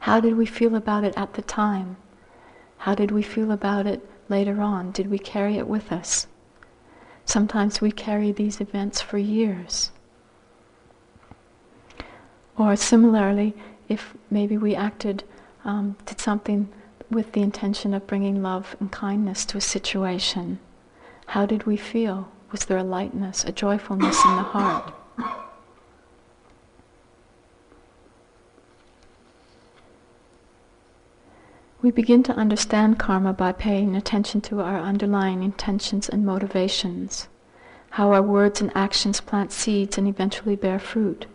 How 0.00 0.20
did 0.20 0.36
we 0.36 0.46
feel 0.46 0.74
about 0.74 1.04
it 1.04 1.14
at 1.16 1.34
the 1.34 1.42
time? 1.42 1.96
How 2.84 2.94
did 2.94 3.12
we 3.12 3.22
feel 3.22 3.50
about 3.50 3.86
it 3.86 4.06
later 4.28 4.60
on? 4.60 4.90
Did 4.90 5.08
we 5.10 5.18
carry 5.18 5.56
it 5.56 5.66
with 5.66 5.90
us? 5.90 6.26
Sometimes 7.24 7.80
we 7.80 7.90
carry 7.90 8.30
these 8.30 8.60
events 8.60 9.00
for 9.00 9.16
years. 9.16 9.90
Or 12.58 12.76
similarly, 12.76 13.54
if 13.88 14.12
maybe 14.30 14.58
we 14.58 14.76
acted, 14.76 15.24
um, 15.64 15.96
did 16.04 16.20
something 16.20 16.68
with 17.08 17.32
the 17.32 17.40
intention 17.40 17.94
of 17.94 18.06
bringing 18.06 18.42
love 18.42 18.76
and 18.78 18.92
kindness 18.92 19.46
to 19.46 19.56
a 19.56 19.62
situation, 19.62 20.58
how 21.28 21.46
did 21.46 21.64
we 21.64 21.78
feel? 21.78 22.28
Was 22.52 22.66
there 22.66 22.76
a 22.76 22.84
lightness, 22.84 23.44
a 23.44 23.52
joyfulness 23.52 24.22
in 24.26 24.36
the 24.36 24.42
heart? 24.42 24.92
We 31.84 31.90
begin 31.90 32.22
to 32.22 32.32
understand 32.32 32.98
karma 32.98 33.34
by 33.34 33.52
paying 33.52 33.94
attention 33.94 34.40
to 34.48 34.62
our 34.62 34.78
underlying 34.78 35.42
intentions 35.42 36.08
and 36.08 36.24
motivations, 36.24 37.28
how 37.90 38.10
our 38.14 38.22
words 38.22 38.62
and 38.62 38.74
actions 38.74 39.20
plant 39.20 39.52
seeds 39.52 39.98
and 39.98 40.08
eventually 40.08 40.56
bear 40.56 40.78
fruit. 40.78 41.26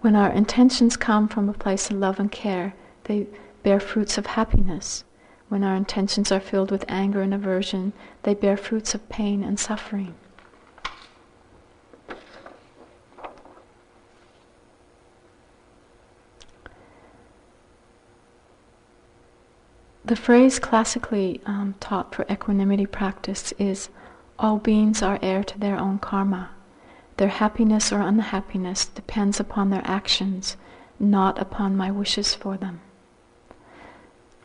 When 0.00 0.16
our 0.16 0.32
intentions 0.32 0.96
come 0.96 1.28
from 1.28 1.50
a 1.50 1.52
place 1.52 1.90
of 1.90 1.98
love 1.98 2.18
and 2.18 2.32
care, 2.32 2.72
they 3.02 3.26
bear 3.62 3.78
fruits 3.78 4.16
of 4.16 4.24
happiness. 4.24 5.04
When 5.50 5.64
our 5.64 5.76
intentions 5.76 6.32
are 6.32 6.40
filled 6.40 6.70
with 6.70 6.86
anger 6.88 7.20
and 7.20 7.34
aversion, 7.34 7.92
they 8.22 8.32
bear 8.32 8.56
fruits 8.56 8.94
of 8.94 9.06
pain 9.10 9.44
and 9.44 9.60
suffering. 9.60 10.14
The 20.06 20.16
phrase 20.16 20.58
classically 20.58 21.40
um, 21.46 21.76
taught 21.80 22.14
for 22.14 22.26
equanimity 22.30 22.84
practice 22.84 23.52
is 23.58 23.88
all 24.38 24.58
beings 24.58 25.02
are 25.02 25.18
heir 25.22 25.42
to 25.44 25.58
their 25.58 25.78
own 25.78 25.98
karma. 25.98 26.50
Their 27.16 27.28
happiness 27.28 27.90
or 27.90 28.00
unhappiness 28.00 28.84
depends 28.84 29.40
upon 29.40 29.70
their 29.70 29.80
actions, 29.84 30.58
not 31.00 31.38
upon 31.40 31.74
my 31.74 31.90
wishes 31.90 32.34
for 32.34 32.58
them. 32.58 32.80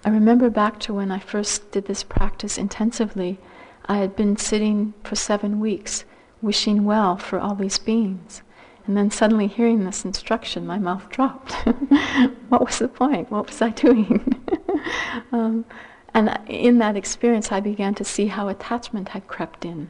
I 0.05 0.09
remember 0.09 0.49
back 0.49 0.79
to 0.81 0.93
when 0.93 1.11
I 1.11 1.19
first 1.19 1.71
did 1.71 1.87
this 1.87 2.03
practice 2.03 2.57
intensively, 2.57 3.37
I 3.85 3.97
had 3.97 4.15
been 4.15 4.37
sitting 4.37 4.93
for 5.03 5.15
seven 5.15 5.59
weeks 5.59 6.05
wishing 6.41 6.85
well 6.85 7.17
for 7.17 7.37
all 7.37 7.55
these 7.55 7.79
beings. 7.79 8.43
And 8.87 8.95
then 8.95 9.11
suddenly 9.11 9.47
hearing 9.47 9.83
this 9.83 10.05
instruction, 10.05 10.65
my 10.65 10.79
mouth 10.79 11.09
dropped. 11.09 11.51
what 12.47 12.65
was 12.65 12.79
the 12.79 12.87
point? 12.87 13.29
What 13.29 13.47
was 13.47 13.61
I 13.61 13.71
doing? 13.71 14.41
um, 15.31 15.65
and 16.13 16.39
in 16.47 16.79
that 16.79 16.95
experience, 16.95 17.51
I 17.51 17.59
began 17.59 17.93
to 17.95 18.03
see 18.03 18.27
how 18.27 18.47
attachment 18.47 19.09
had 19.09 19.27
crept 19.27 19.65
in, 19.65 19.89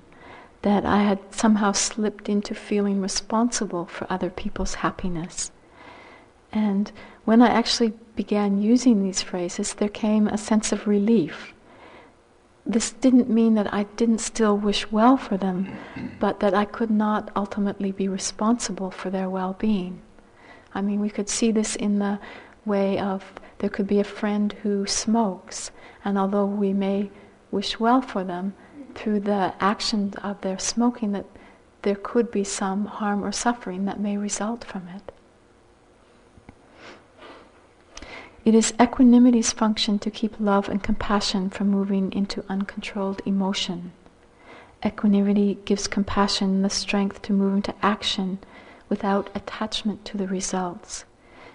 that 0.62 0.86
I 0.86 1.04
had 1.04 1.20
somehow 1.34 1.72
slipped 1.72 2.30
into 2.30 2.54
feeling 2.54 3.02
responsible 3.02 3.86
for 3.86 4.08
other 4.12 4.30
people's 4.30 4.76
happiness. 4.76 5.52
And 6.52 6.92
when 7.26 7.42
I 7.42 7.50
actually 7.50 7.94
began 8.16 8.62
using 8.62 9.04
these 9.04 9.22
phrases, 9.22 9.76
there 9.76 9.90
came 9.90 10.28
a 10.28 10.38
sense 10.38 10.72
of 10.72 10.88
relief. 10.88 11.54
This 12.66 12.92
didn't 12.92 13.30
mean 13.30 13.56
that 13.56 13.74
I 13.74 13.84
didn't 13.84 14.20
still 14.20 14.58
wish 14.58 14.92
well 14.92 15.16
for 15.18 15.38
them, 15.38 15.76
but 16.20 16.40
that 16.40 16.54
I 16.54 16.66
could 16.66 16.92
not 16.92 17.32
ultimately 17.36 17.92
be 17.92 18.08
responsible 18.08 18.92
for 18.92 19.10
their 19.10 19.30
well 19.30 19.54
being. 19.54 20.02
I 20.74 20.82
mean, 20.82 21.00
we 21.00 21.10
could 21.10 21.30
see 21.30 21.52
this 21.52 21.76
in 21.76 22.00
the 22.00 22.20
way 22.70 22.98
of 22.98 23.34
there 23.58 23.70
could 23.70 23.88
be 23.88 24.00
a 24.00 24.06
friend 24.06 24.54
who 24.64 24.86
smokes, 24.86 25.72
and 26.06 26.18
although 26.18 26.46
we 26.46 26.72
may 26.72 27.12
wish 27.52 27.80
well 27.80 28.02
for 28.02 28.24
them, 28.24 28.54
through 28.96 29.20
the 29.20 29.54
action 29.60 30.14
of 30.24 30.40
their 30.42 30.58
smoking, 30.58 31.12
that 31.12 31.26
there 31.82 31.96
could 31.96 32.32
be 32.32 32.44
some 32.44 32.86
harm 32.86 33.24
or 33.24 33.32
suffering 33.32 33.86
that 33.86 34.00
may 34.00 34.16
result 34.16 34.64
from 34.64 34.88
it. 34.88 35.12
It 38.46 38.56
is 38.56 38.74
equanimity's 38.80 39.52
function 39.52 40.00
to 40.00 40.10
keep 40.10 40.40
love 40.40 40.70
and 40.70 40.82
compassion 40.82 41.50
from 41.50 41.68
moving 41.68 42.12
into 42.14 42.46
uncontrolled 42.48 43.22
emotion. 43.26 43.92
Equanimity 44.86 45.60
gives 45.66 45.88
compassion 45.88 46.62
the 46.62 46.70
strength 46.70 47.22
to 47.24 47.34
move 47.34 47.56
into 47.56 47.76
action 47.82 48.40
without 48.88 49.30
attachment 49.36 50.06
to 50.06 50.18
the 50.18 50.28
results. 50.28 51.04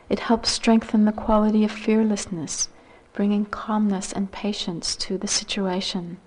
It 0.08 0.20
helps 0.20 0.50
strengthen 0.50 1.04
the 1.04 1.12
quality 1.12 1.64
of 1.64 1.72
fearlessness, 1.72 2.68
bringing 3.12 3.46
calmness 3.46 4.12
and 4.12 4.30
patience 4.30 4.96
to 4.96 5.16
the 5.16 5.28
situation. 5.28 6.18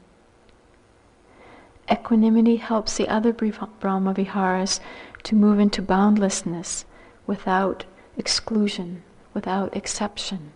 Equanimity 1.90 2.58
helps 2.58 2.98
the 2.98 3.08
other 3.08 3.32
Brahma 3.32 4.14
Viharas 4.14 4.80
to 5.24 5.36
move 5.36 5.60
into 5.60 5.82
boundlessness 5.82 6.86
without 7.26 7.86
exclusion, 8.18 9.04
without 9.34 9.76
exception. 9.76 10.52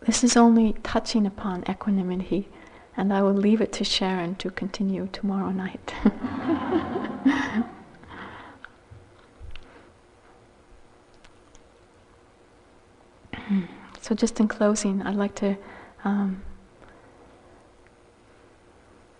This 0.00 0.22
is 0.22 0.36
only 0.36 0.74
touching 0.82 1.26
upon 1.26 1.64
equanimity, 1.68 2.48
and 2.96 3.12
I 3.12 3.22
will 3.22 3.34
leave 3.34 3.60
it 3.60 3.72
to 3.74 3.84
Sharon 3.84 4.36
to 4.36 4.50
continue 4.50 5.08
tomorrow 5.12 5.50
night. 5.50 5.92
so, 14.00 14.14
just 14.14 14.38
in 14.38 14.48
closing, 14.48 15.02
I'd 15.02 15.16
like 15.16 15.34
to 15.36 15.56
um, 16.04 16.42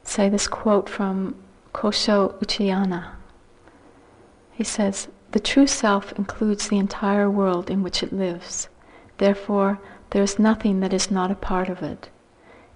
say 0.04 0.28
this 0.28 0.46
quote 0.46 0.88
from 0.88 1.34
Kosho 1.72 2.34
Uchiyama. 2.40 3.10
He 4.52 4.62
says, 4.62 5.08
The 5.32 5.40
true 5.40 5.66
self 5.66 6.12
includes 6.12 6.68
the 6.68 6.78
entire 6.78 7.28
world 7.28 7.70
in 7.70 7.82
which 7.82 8.04
it 8.04 8.12
lives. 8.12 8.68
Therefore, 9.18 9.80
there 10.10 10.22
is 10.22 10.38
nothing 10.38 10.78
that 10.80 10.92
is 10.92 11.10
not 11.10 11.32
a 11.32 11.34
part 11.34 11.68
of 11.68 11.82
it. 11.82 12.08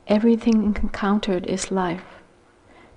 Everything 0.09 0.65
encountered 0.65 1.45
is 1.47 1.71
life. 1.71 2.17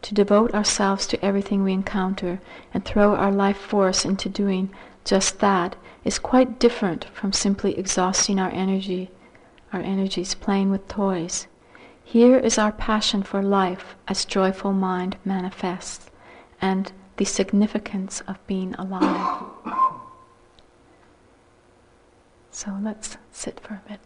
To 0.04 0.14
devote 0.14 0.54
ourselves 0.54 1.06
to 1.08 1.24
everything 1.24 1.62
we 1.62 1.74
encounter 1.74 2.40
and 2.74 2.86
throw 2.86 3.16
our 3.16 3.32
life 3.32 3.58
force 3.58 4.06
into 4.06 4.30
doing 4.30 4.70
just 5.04 5.40
that 5.40 5.76
is 6.06 6.20
quite 6.20 6.58
different 6.58 7.06
from 7.14 7.34
simply 7.34 7.78
exhausting 7.78 8.40
our 8.40 8.52
energy, 8.52 9.12
our 9.74 9.82
energies 9.82 10.36
playing 10.36 10.72
with 10.72 10.88
toys. 10.88 11.48
Here 12.02 12.38
is 12.38 12.58
our 12.58 12.72
passion 12.72 13.24
for 13.24 13.42
life 13.42 13.96
as 14.08 14.26
joyful 14.26 14.72
mind 14.72 15.18
manifests, 15.26 16.10
and 16.62 16.92
the 17.18 17.26
significance 17.26 18.22
of 18.22 18.46
being 18.48 18.74
alive. 18.76 19.44
So 22.54 22.78
let's 22.84 23.18
sit 23.32 23.62
for 23.62 23.76
a 23.76 23.90
bit. 23.90 24.00